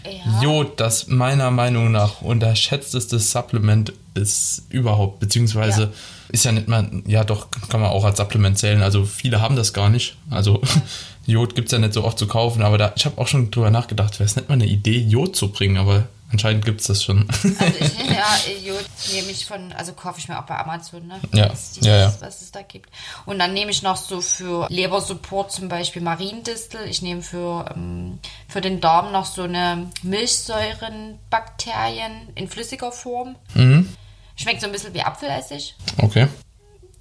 Ja. 0.06 0.41
Jod, 0.41 0.80
das 0.80 1.08
meiner 1.08 1.52
Meinung 1.52 1.91
nach 1.91 2.22
unterschätzteste 2.22 3.20
Supplement 3.20 3.93
ist 4.14 4.64
überhaupt, 4.70 5.20
beziehungsweise 5.20 5.84
Ja. 5.84 5.89
ist 6.30 6.45
ja 6.45 6.52
nicht 6.52 6.68
mal, 6.68 6.89
ja 7.08 7.24
doch, 7.24 7.47
kann 7.70 7.82
man 7.82 7.89
auch 7.91 8.04
als 8.04 8.18
Supplement 8.18 8.58
zählen. 8.58 8.82
Also 8.82 9.06
viele 9.06 9.41
haben 9.41 9.56
das 9.56 9.74
gar 9.74 9.89
nicht. 9.89 10.16
Also 10.30 10.62
Jod 11.26 11.56
gibt 11.56 11.68
es 11.68 11.72
ja 11.72 11.78
nicht 11.80 11.93
so 11.93 12.04
oft 12.04 12.18
zu 12.18 12.28
kaufen, 12.28 12.62
aber 12.64 12.78
da, 12.78 12.93
ich 12.95 13.06
habe 13.06 13.20
auch 13.22 13.28
schon 13.28 13.52
drüber 13.52 13.70
nachgedacht, 13.70 14.20
wäre 14.20 14.26
es 14.26 14.36
nicht 14.36 14.49
mal 14.49 14.56
eine 14.56 14.66
Idee, 14.66 14.97
Jod 14.99 15.36
zu 15.36 15.49
bringen, 15.49 15.78
aber 15.78 16.08
anscheinend 16.32 16.65
gibt 16.65 16.82
es 16.82 16.88
das 16.88 17.03
schon. 17.03 17.27
Also 17.29 17.47
ich, 17.79 17.99
ja, 18.09 18.27
Jod 18.63 18.86
nehme 19.13 19.29
ich 19.32 19.45
von, 19.45 19.71
also 19.73 19.93
kaufe 19.93 20.19
ich 20.19 20.27
mir 20.27 20.39
auch 20.39 20.45
bei 20.45 20.57
Amazon, 20.57 21.07
ne? 21.07 21.19
Ja, 21.34 21.47
Das 21.47 21.71
ist 21.71 21.86
ja, 21.86 21.97
ja. 21.97 22.13
Was 22.19 22.41
es 22.41 22.51
da 22.51 22.61
gibt. 22.61 22.89
Und 23.25 23.39
dann 23.39 23.53
nehme 23.53 23.71
ich 23.71 23.82
noch 23.84 23.97
so 23.97 24.21
für 24.21 24.67
Lebersupport 24.69 25.51
zum 25.51 25.69
Beispiel 25.69 26.01
Mariendistel. 26.01 26.88
Ich 26.88 27.01
nehme 27.01 27.21
für, 27.21 27.65
ähm, 27.75 28.19
für 28.47 28.61
den 28.61 28.82
Darm 28.82 29.11
noch 29.11 29.25
so 29.25 29.43
eine 29.43 29.89
Milchsäurenbakterien 30.03 32.29
in 32.36 32.47
flüssiger 32.47 32.91
Form. 32.91 33.36
Mhm. 33.53 33.89
Schmeckt 34.36 34.61
so 34.61 34.67
ein 34.67 34.71
bisschen 34.71 34.93
wie 34.93 35.01
Apfelessig. 35.01 35.75
okay. 35.97 36.27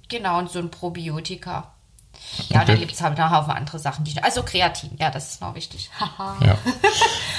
Genau, 0.09 0.39
und 0.39 0.51
so 0.51 0.59
ein 0.59 0.69
Probiotika. 0.69 1.73
Ja, 2.49 2.61
Okay. 2.61 2.65
dann 2.67 2.79
gibt 2.79 2.93
es 2.93 3.01
halt 3.01 3.17
noch 3.17 3.25
einen 3.25 3.35
Haufen 3.35 3.51
andere 3.51 3.79
Sachen. 3.79 4.05
Die, 4.05 4.21
also 4.21 4.43
Kreatin, 4.43 4.91
ja, 4.99 5.09
das 5.11 5.33
ist 5.33 5.41
noch 5.41 5.53
wichtig. 5.55 5.89
Haha. 5.99 6.37
Ja. 6.45 6.57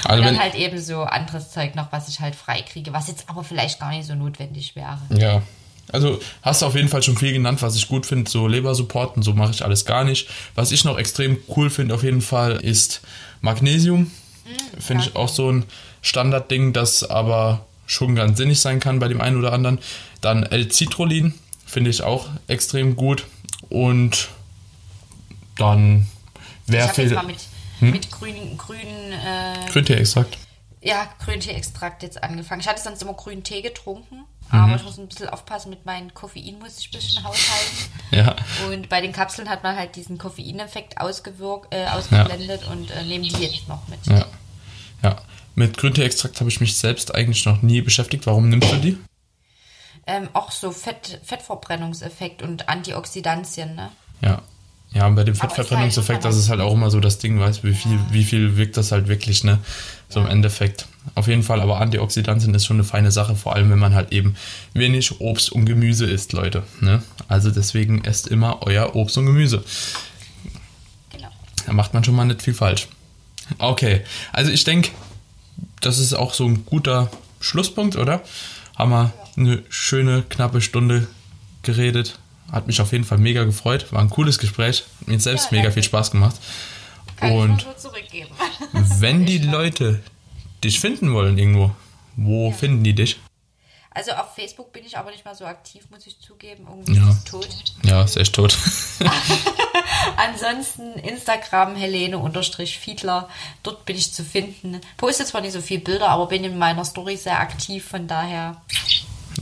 Also 0.05 0.21
Und 0.21 0.27
dann 0.27 0.39
halt 0.39 0.55
eben 0.55 0.79
so 0.79 1.03
anderes 1.03 1.51
Zeug 1.51 1.75
noch, 1.75 1.91
was 1.91 2.09
ich 2.09 2.19
halt 2.19 2.35
frei 2.35 2.61
kriege, 2.61 2.93
was 2.93 3.07
jetzt 3.07 3.29
aber 3.29 3.43
vielleicht 3.43 3.79
gar 3.79 3.89
nicht 3.89 4.05
so 4.05 4.15
notwendig 4.15 4.75
wäre. 4.75 4.97
Ja. 5.09 5.41
Also 5.91 6.19
hast 6.41 6.61
du 6.61 6.65
auf 6.67 6.75
jeden 6.75 6.87
Fall 6.89 7.03
schon 7.03 7.17
viel 7.17 7.33
genannt, 7.33 7.61
was 7.61 7.75
ich 7.75 7.87
gut 7.87 8.05
finde, 8.05 8.29
so 8.29 8.47
Lebersupporten, 8.47 9.21
so 9.21 9.33
mache 9.33 9.51
ich 9.51 9.63
alles 9.65 9.85
gar 9.85 10.03
nicht. 10.03 10.29
Was 10.55 10.71
ich 10.71 10.85
noch 10.85 10.97
extrem 10.97 11.37
cool 11.55 11.69
finde 11.69 11.93
auf 11.93 12.03
jeden 12.03 12.21
Fall 12.21 12.53
ist 12.53 13.01
Magnesium. 13.41 14.09
Finde 14.79 15.03
ich 15.03 15.15
auch 15.15 15.29
so 15.29 15.51
ein 15.51 15.65
Standardding, 16.01 16.73
das 16.73 17.03
aber 17.03 17.65
schon 17.85 18.15
ganz 18.15 18.37
sinnig 18.37 18.59
sein 18.61 18.79
kann 18.79 18.99
bei 18.99 19.07
dem 19.07 19.21
einen 19.21 19.37
oder 19.37 19.53
anderen. 19.53 19.79
Dann 20.21 20.43
L-Citrullin 20.43 21.33
finde 21.65 21.89
ich 21.89 22.01
auch 22.01 22.27
extrem 22.47 22.95
gut. 22.95 23.25
Und 23.69 24.29
dann 25.57 26.07
Ich 26.65 26.73
wer 26.73 26.87
habe 26.87 27.01
jetzt 27.01 27.13
mal 27.13 27.23
mit, 27.23 27.37
mit 27.79 28.11
grünen, 28.11 28.57
grünen, 28.57 29.11
äh, 29.13 29.69
Grüntee-Extrakt. 29.71 30.37
ja, 30.81 31.07
Grüntee-Extrakt 31.23 32.03
jetzt 32.03 32.23
angefangen. 32.23 32.61
Ich 32.61 32.67
hatte 32.67 32.81
sonst 32.81 33.01
immer 33.01 33.13
grünen 33.13 33.43
Tee 33.43 33.61
getrunken, 33.61 34.23
Mhm. 34.51 34.59
aber 34.59 34.75
ich 34.75 34.83
muss 34.83 34.97
ein 34.97 35.07
bisschen 35.07 35.29
aufpassen 35.29 35.69
mit 35.69 35.85
meinem 35.85 36.13
Koffein, 36.13 36.59
muss 36.59 36.77
ich 36.79 36.89
ein 36.89 36.91
bisschen 36.91 37.23
haushalten. 37.23 37.77
Ja. 38.11 38.35
Und 38.69 38.89
bei 38.89 39.01
den 39.01 39.11
Kapseln 39.11 39.49
hat 39.49 39.63
man 39.63 39.75
halt 39.75 39.95
diesen 39.95 40.19
Koffeineffekt 40.19 40.99
ausgewirkt, 40.99 41.73
äh, 41.73 41.87
ausgeblendet 41.87 42.61
und 42.67 42.91
äh, 42.91 43.03
nehmen 43.05 43.23
die 43.23 43.43
jetzt 43.43 43.67
noch 43.67 43.87
mit. 43.87 44.05
Ja. 44.05 44.25
Ja. 45.01 45.15
Mit 45.55 45.77
Grüntee-Extrakt 45.77 46.39
habe 46.39 46.49
ich 46.51 46.59
mich 46.61 46.77
selbst 46.77 47.13
eigentlich 47.15 47.43
noch 47.45 47.61
nie 47.63 47.81
beschäftigt. 47.81 48.27
Warum 48.27 48.49
nimmst 48.49 48.71
du 48.71 48.75
die? 48.77 48.97
Ähm, 50.05 50.29
auch 50.33 50.51
so 50.51 50.71
Fett, 50.71 51.21
Fettverbrennungseffekt 51.23 52.41
und 52.43 52.69
Antioxidantien, 52.69 53.73
ne? 53.75 53.89
Ja. 54.21 54.41
Ja, 54.93 55.07
und 55.07 55.15
bei 55.15 55.23
dem 55.23 55.35
Fettverbrennungseffekt, 55.35 56.23
halt 56.23 56.25
das 56.25 56.37
ist 56.37 56.49
halt 56.49 56.61
auch 56.61 56.73
immer 56.73 56.91
so 56.91 56.99
das 56.99 57.17
Ding, 57.17 57.39
weißt 57.39 57.63
wie 57.63 57.73
viel, 57.73 57.99
wie 58.11 58.23
viel 58.23 58.57
wirkt 58.57 58.77
das 58.77 58.91
halt 58.91 59.07
wirklich, 59.07 59.43
ne? 59.43 59.57
So 60.07 60.19
im 60.19 60.27
Endeffekt. 60.27 60.87
Auf 61.15 61.27
jeden 61.27 61.41
Fall, 61.41 61.61
aber 61.61 61.81
Antioxidantien 61.81 62.53
ist 62.53 62.65
schon 62.65 62.77
eine 62.77 62.83
feine 62.83 63.11
Sache, 63.11 63.35
vor 63.35 63.55
allem 63.55 63.71
wenn 63.71 63.79
man 63.79 63.95
halt 63.95 64.11
eben 64.11 64.35
wenig 64.73 65.19
Obst 65.19 65.51
und 65.51 65.65
Gemüse 65.65 66.05
isst, 66.05 66.33
Leute. 66.33 66.61
Ne? 66.79 67.01
Also 67.27 67.49
deswegen 67.49 68.03
esst 68.05 68.27
immer 68.27 68.61
euer 68.61 68.95
Obst 68.95 69.17
und 69.17 69.25
Gemüse. 69.25 69.63
Genau. 71.11 71.29
Da 71.65 71.73
macht 71.73 71.95
man 71.95 72.03
schon 72.03 72.15
mal 72.15 72.25
nicht 72.25 72.43
viel 72.43 72.53
falsch. 72.53 72.87
Okay, 73.57 74.01
also 74.31 74.51
ich 74.51 74.63
denke, 74.63 74.91
das 75.81 75.97
ist 75.97 76.13
auch 76.13 76.35
so 76.35 76.45
ein 76.45 76.65
guter 76.65 77.09
Schlusspunkt, 77.39 77.95
oder? 77.95 78.21
Haben 78.75 78.91
wir 78.91 79.13
eine 79.35 79.63
schöne, 79.69 80.23
knappe 80.29 80.61
Stunde 80.61 81.07
geredet. 81.63 82.19
Hat 82.53 82.67
mich 82.67 82.79
auf 82.79 82.91
jeden 82.93 83.03
Fall 83.03 83.17
mega 83.17 83.43
gefreut. 83.43 83.91
War 83.91 83.99
ein 83.99 84.09
cooles 84.09 84.37
Gespräch. 84.39 84.85
Hat 85.01 85.07
mir 85.09 85.19
selbst 85.19 85.51
Ja, 85.51 85.57
mega 85.57 85.71
viel 85.71 85.83
Spaß 85.83 86.11
gemacht. 86.11 86.35
Kann 87.17 87.29
ich 87.31 87.35
Und 87.37 87.65
nur 87.65 87.77
zurückgeben. 87.77 88.29
wenn 88.99 89.25
die 89.25 89.39
Leute 89.39 90.01
dich 90.63 90.79
finden 90.79 91.13
wollen 91.13 91.37
irgendwo, 91.37 91.71
wo 92.15 92.51
finden 92.51 92.83
die 92.83 92.93
dich? 92.93 93.19
Also 93.95 94.11
auf 94.13 94.33
Facebook 94.33 94.71
bin 94.73 94.83
ich 94.85 94.97
aber 94.97 95.11
nicht 95.11 95.23
mal 95.25 95.35
so 95.35 95.45
aktiv, 95.45 95.83
muss 95.91 96.07
ich 96.07 96.19
zugeben. 96.19 96.65
Irgendwie 96.67 96.95
Ja. 96.95 97.09
ist 97.09 97.17
es 97.17 97.23
tot. 97.25 97.49
Ja, 97.83 98.01
ist 98.03 98.17
echt 98.17 98.33
tot. 98.33 98.57
Ansonsten 100.17 100.93
Instagram 100.93 101.75
Helene 101.75 102.17
unterstrich 102.17 102.77
Fiedler. 102.77 103.29
Dort 103.61 103.85
bin 103.85 103.95
ich 103.95 104.13
zu 104.13 104.23
finden. 104.23 104.79
Poste 104.97 105.25
zwar 105.25 105.41
nicht 105.41 105.53
so 105.53 105.61
viele 105.61 105.81
Bilder, 105.81 106.09
aber 106.09 106.27
bin 106.27 106.43
in 106.43 106.57
meiner 106.57 106.85
Story 106.85 107.17
sehr 107.17 107.39
aktiv. 107.39 107.85
Von 107.87 108.07
daher, 108.07 108.61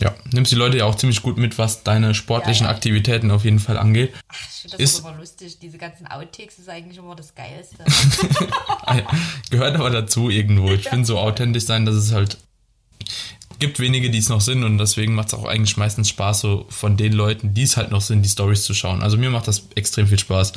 ja, 0.02 0.14
nimmst 0.34 0.52
die 0.52 0.56
Leute 0.56 0.78
ja 0.78 0.86
auch 0.86 0.95
ziemlich 0.95 1.22
gut 1.22 1.38
mit, 1.38 1.58
was 1.58 1.84
deine 1.84 2.14
sportlichen 2.14 2.66
Ja, 2.66 2.72
ja. 2.72 2.76
Aktivitäten 2.76 3.32
auf 3.32 3.43
jeden 3.45 3.60
Fall 3.60 3.78
angeht. 3.78 4.14
ach, 4.28 4.36
ich 4.49 4.62
finde 4.62 4.78
das 4.78 4.80
Ist- 4.93 4.99
immer 4.99 5.14
lustig. 5.16 5.60
Diese 5.60 5.78
ganzen 5.78 6.08
Outtakes 6.08 6.60
ist 6.60 6.70
eigentlich 6.70 6.97
immer 6.97 7.16
das 7.16 7.34
Geilste. 7.36 7.78
Gehört 9.49 9.76
aber 9.76 9.89
dazu 9.89 10.30
irgendwo. 10.30 10.70
Ich 10.72 10.88
finde 10.89 11.06
so 11.06 11.18
authentisch 11.20 11.66
sein, 11.66 11.86
dass 11.86 11.95
es 11.95 12.12
halt 12.12 12.38
gibt 13.60 13.80
wenige, 13.80 14.10
die 14.10 14.18
es 14.18 14.28
noch 14.30 14.41
sind 14.41 14.64
und 14.64 14.80
deswegen 14.80 15.14
macht 15.14 15.28
es 15.28 15.34
auch 15.36 15.45
eigentlich 15.45 15.78
meistens 15.78 16.10
Spaß, 16.10 16.41
so 16.41 16.66
von 16.70 16.97
den 16.97 17.14
Leuten, 17.14 17.54
die 17.54 17.62
es 17.64 17.78
halt 17.78 17.91
noch 17.91 18.02
sind, 18.02 18.24
die 18.24 18.30
Stories 18.30 18.64
zu 18.64 18.74
schauen. 18.74 19.04
Also 19.04 19.18
mir 19.18 19.30
macht 19.30 19.47
das 19.47 19.64
extrem 19.76 20.08
viel 20.08 20.18
Spaß. 20.18 20.54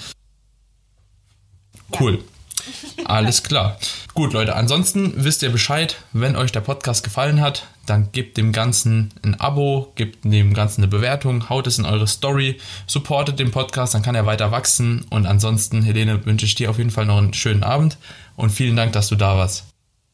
Cool. 2.01 2.25
Alles 3.05 3.43
klar. 3.43 3.79
Gut, 4.15 4.33
Leute, 4.33 4.57
ansonsten 4.57 5.13
wisst 5.23 5.43
ihr 5.43 5.51
Bescheid, 5.51 5.97
wenn 6.15 6.35
euch 6.37 6.51
der 6.53 6.61
Podcast 6.63 7.05
gefallen 7.05 7.41
hat, 7.43 7.67
dann 7.87 8.13
gebt 8.13 8.37
dem 8.37 8.53
Ganzen 8.53 9.13
ein 9.25 9.41
Abo, 9.41 9.93
gebt 9.95 10.25
dem 10.25 10.55
Ganzen 10.55 10.83
eine 10.83 10.89
Bewertung, 10.89 11.49
haut 11.49 11.67
es 11.67 11.79
in 11.79 11.85
eure 11.85 12.07
Story, 12.07 12.59
supportet 12.87 13.39
den 13.39 13.51
Podcast, 13.51 13.95
dann 13.95 14.03
kann 14.03 14.15
er 14.15 14.27
weiter 14.27 14.51
wachsen. 14.51 15.07
Und 15.11 15.27
ansonsten, 15.27 15.83
Helene, 15.83 16.25
wünsche 16.27 16.47
ich 16.47 16.55
dir 16.55 16.71
auf 16.71 16.79
jeden 16.79 16.91
Fall 16.91 17.07
noch 17.07 17.19
einen 17.19 17.35
schönen 17.35 17.63
Abend 17.63 17.99
und 18.37 18.51
vielen 18.51 18.77
Dank, 18.77 18.93
dass 18.93 19.09
du 19.09 19.17
da 19.17 19.37
warst. 19.37 19.65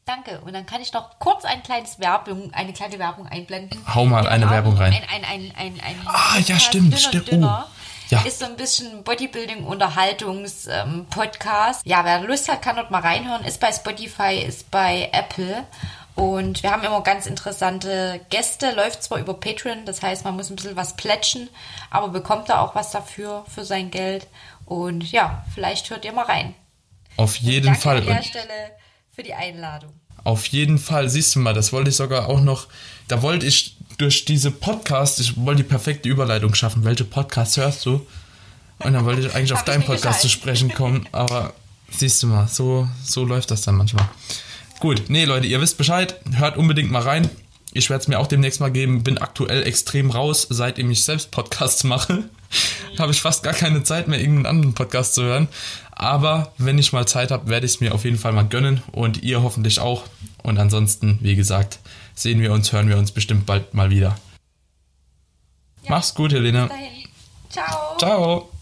Danke. 0.06 0.40
Und 0.40 0.54
dann 0.54 0.66
kann 0.66 0.80
ich 0.80 0.92
noch 0.92 1.18
kurz 1.20 1.44
ein 1.44 1.62
kleines 1.62 2.00
Werbung, 2.00 2.52
eine 2.52 2.72
kleine 2.72 2.98
Werbung 2.98 3.28
einblenden. 3.28 3.78
Hau 3.94 4.06
mal 4.06 4.26
eine 4.26 4.46
haben 4.46 4.52
Werbung 4.52 4.76
rein. 4.76 4.92
Ein, 4.92 5.24
ein, 5.24 5.52
ein, 5.56 5.80
ein, 5.80 5.94
Ah, 6.06 6.38
ja, 6.44 6.58
stimmt, 6.58 6.98
stimmt. 6.98 7.30
Dünner. 7.30 7.68
Oh. 7.68 7.72
Ja. 8.10 8.22
Ist 8.22 8.40
so 8.40 8.46
ein 8.46 8.56
bisschen 8.56 9.04
Bodybuilding-Unterhaltungs-Podcast. 9.04 11.86
ja, 11.86 12.04
wer 12.04 12.22
Lust 12.22 12.50
hat, 12.50 12.60
kann 12.60 12.74
dort 12.74 12.90
mal 12.90 13.02
reinhören. 13.02 13.44
Ist 13.44 13.60
bei 13.60 13.70
Spotify, 13.70 14.42
ist 14.44 14.68
bei 14.72 15.08
Apple. 15.12 15.62
Und 16.14 16.62
wir 16.62 16.70
haben 16.70 16.82
immer 16.82 17.02
ganz 17.02 17.26
interessante 17.26 18.20
Gäste. 18.30 18.72
Läuft 18.74 19.02
zwar 19.02 19.18
über 19.18 19.34
Patreon, 19.34 19.86
das 19.86 20.02
heißt, 20.02 20.24
man 20.24 20.36
muss 20.36 20.50
ein 20.50 20.56
bisschen 20.56 20.76
was 20.76 20.96
plätschen, 20.96 21.48
aber 21.90 22.08
bekommt 22.08 22.48
da 22.48 22.60
auch 22.60 22.74
was 22.74 22.90
dafür, 22.90 23.44
für 23.48 23.64
sein 23.64 23.90
Geld. 23.90 24.26
Und 24.66 25.10
ja, 25.10 25.44
vielleicht 25.54 25.88
hört 25.90 26.04
ihr 26.04 26.12
mal 26.12 26.26
rein. 26.26 26.54
Auf 27.16 27.36
jeden 27.36 27.66
Danke 27.66 27.80
Fall. 27.80 27.98
an 27.98 28.06
der 28.06 28.22
Stelle 28.22 28.70
für 29.14 29.22
die 29.22 29.34
Einladung. 29.34 29.92
auf 30.24 30.46
jeden 30.46 30.78
Fall, 30.78 31.08
siehst 31.08 31.34
du 31.34 31.38
mal, 31.40 31.54
das 31.54 31.72
wollte 31.72 31.90
ich 31.90 31.96
sogar 31.96 32.28
auch 32.28 32.40
noch, 32.40 32.68
da 33.08 33.22
wollte 33.22 33.46
ich 33.46 33.76
durch 33.98 34.24
diese 34.24 34.50
Podcasts, 34.50 35.18
ich 35.18 35.36
wollte 35.36 35.62
die 35.62 35.68
perfekte 35.68 36.08
Überleitung 36.08 36.54
schaffen. 36.54 36.84
Welche 36.84 37.04
Podcasts 37.04 37.56
hörst 37.56 37.84
du? 37.86 38.06
Und 38.78 38.92
dann 38.94 39.04
wollte 39.04 39.22
ich 39.22 39.34
eigentlich 39.34 39.52
auf 39.54 39.64
deinen 39.64 39.84
Podcast 39.84 40.22
zu 40.22 40.28
sprechen 40.28 40.72
kommen, 40.72 41.06
aber 41.12 41.52
siehst 41.90 42.22
du 42.22 42.28
mal, 42.28 42.48
so, 42.48 42.88
so 43.02 43.24
läuft 43.24 43.50
das 43.50 43.62
dann 43.62 43.76
manchmal. 43.76 44.08
Gut, 44.80 45.04
nee, 45.08 45.26
Leute, 45.26 45.46
ihr 45.46 45.60
wisst 45.60 45.76
Bescheid, 45.76 46.18
hört 46.36 46.56
unbedingt 46.56 46.90
mal 46.90 47.02
rein. 47.02 47.28
Ich 47.72 47.90
werde 47.90 48.02
es 48.02 48.08
mir 48.08 48.18
auch 48.18 48.26
demnächst 48.26 48.60
mal 48.60 48.72
geben, 48.72 49.04
bin 49.04 49.18
aktuell 49.18 49.62
extrem 49.64 50.10
raus, 50.10 50.46
seitdem 50.50 50.90
ich 50.90 51.04
selbst 51.04 51.30
Podcasts 51.30 51.84
mache. 51.84 52.24
habe 52.98 53.12
ich 53.12 53.20
fast 53.20 53.42
gar 53.42 53.52
keine 53.52 53.82
Zeit 53.82 54.08
mehr, 54.08 54.18
irgendeinen 54.18 54.46
anderen 54.46 54.74
Podcast 54.74 55.14
zu 55.14 55.22
hören. 55.22 55.48
Aber 55.92 56.52
wenn 56.58 56.78
ich 56.78 56.92
mal 56.92 57.06
Zeit 57.06 57.30
habe, 57.30 57.48
werde 57.48 57.66
ich 57.66 57.72
es 57.72 57.80
mir 57.80 57.94
auf 57.94 58.04
jeden 58.04 58.16
Fall 58.16 58.32
mal 58.32 58.48
gönnen 58.48 58.82
und 58.90 59.22
ihr 59.22 59.42
hoffentlich 59.42 59.80
auch. 59.80 60.04
Und 60.42 60.58
ansonsten, 60.58 61.18
wie 61.20 61.36
gesagt, 61.36 61.78
sehen 62.14 62.40
wir 62.40 62.52
uns, 62.52 62.72
hören 62.72 62.88
wir 62.88 62.96
uns 62.96 63.12
bestimmt 63.12 63.44
bald 63.46 63.74
mal 63.74 63.90
wieder. 63.90 64.16
Mach's 65.88 66.14
gut, 66.14 66.32
Helene. 66.32 66.70
Ciao. 67.50 67.98
Ciao. 67.98 68.59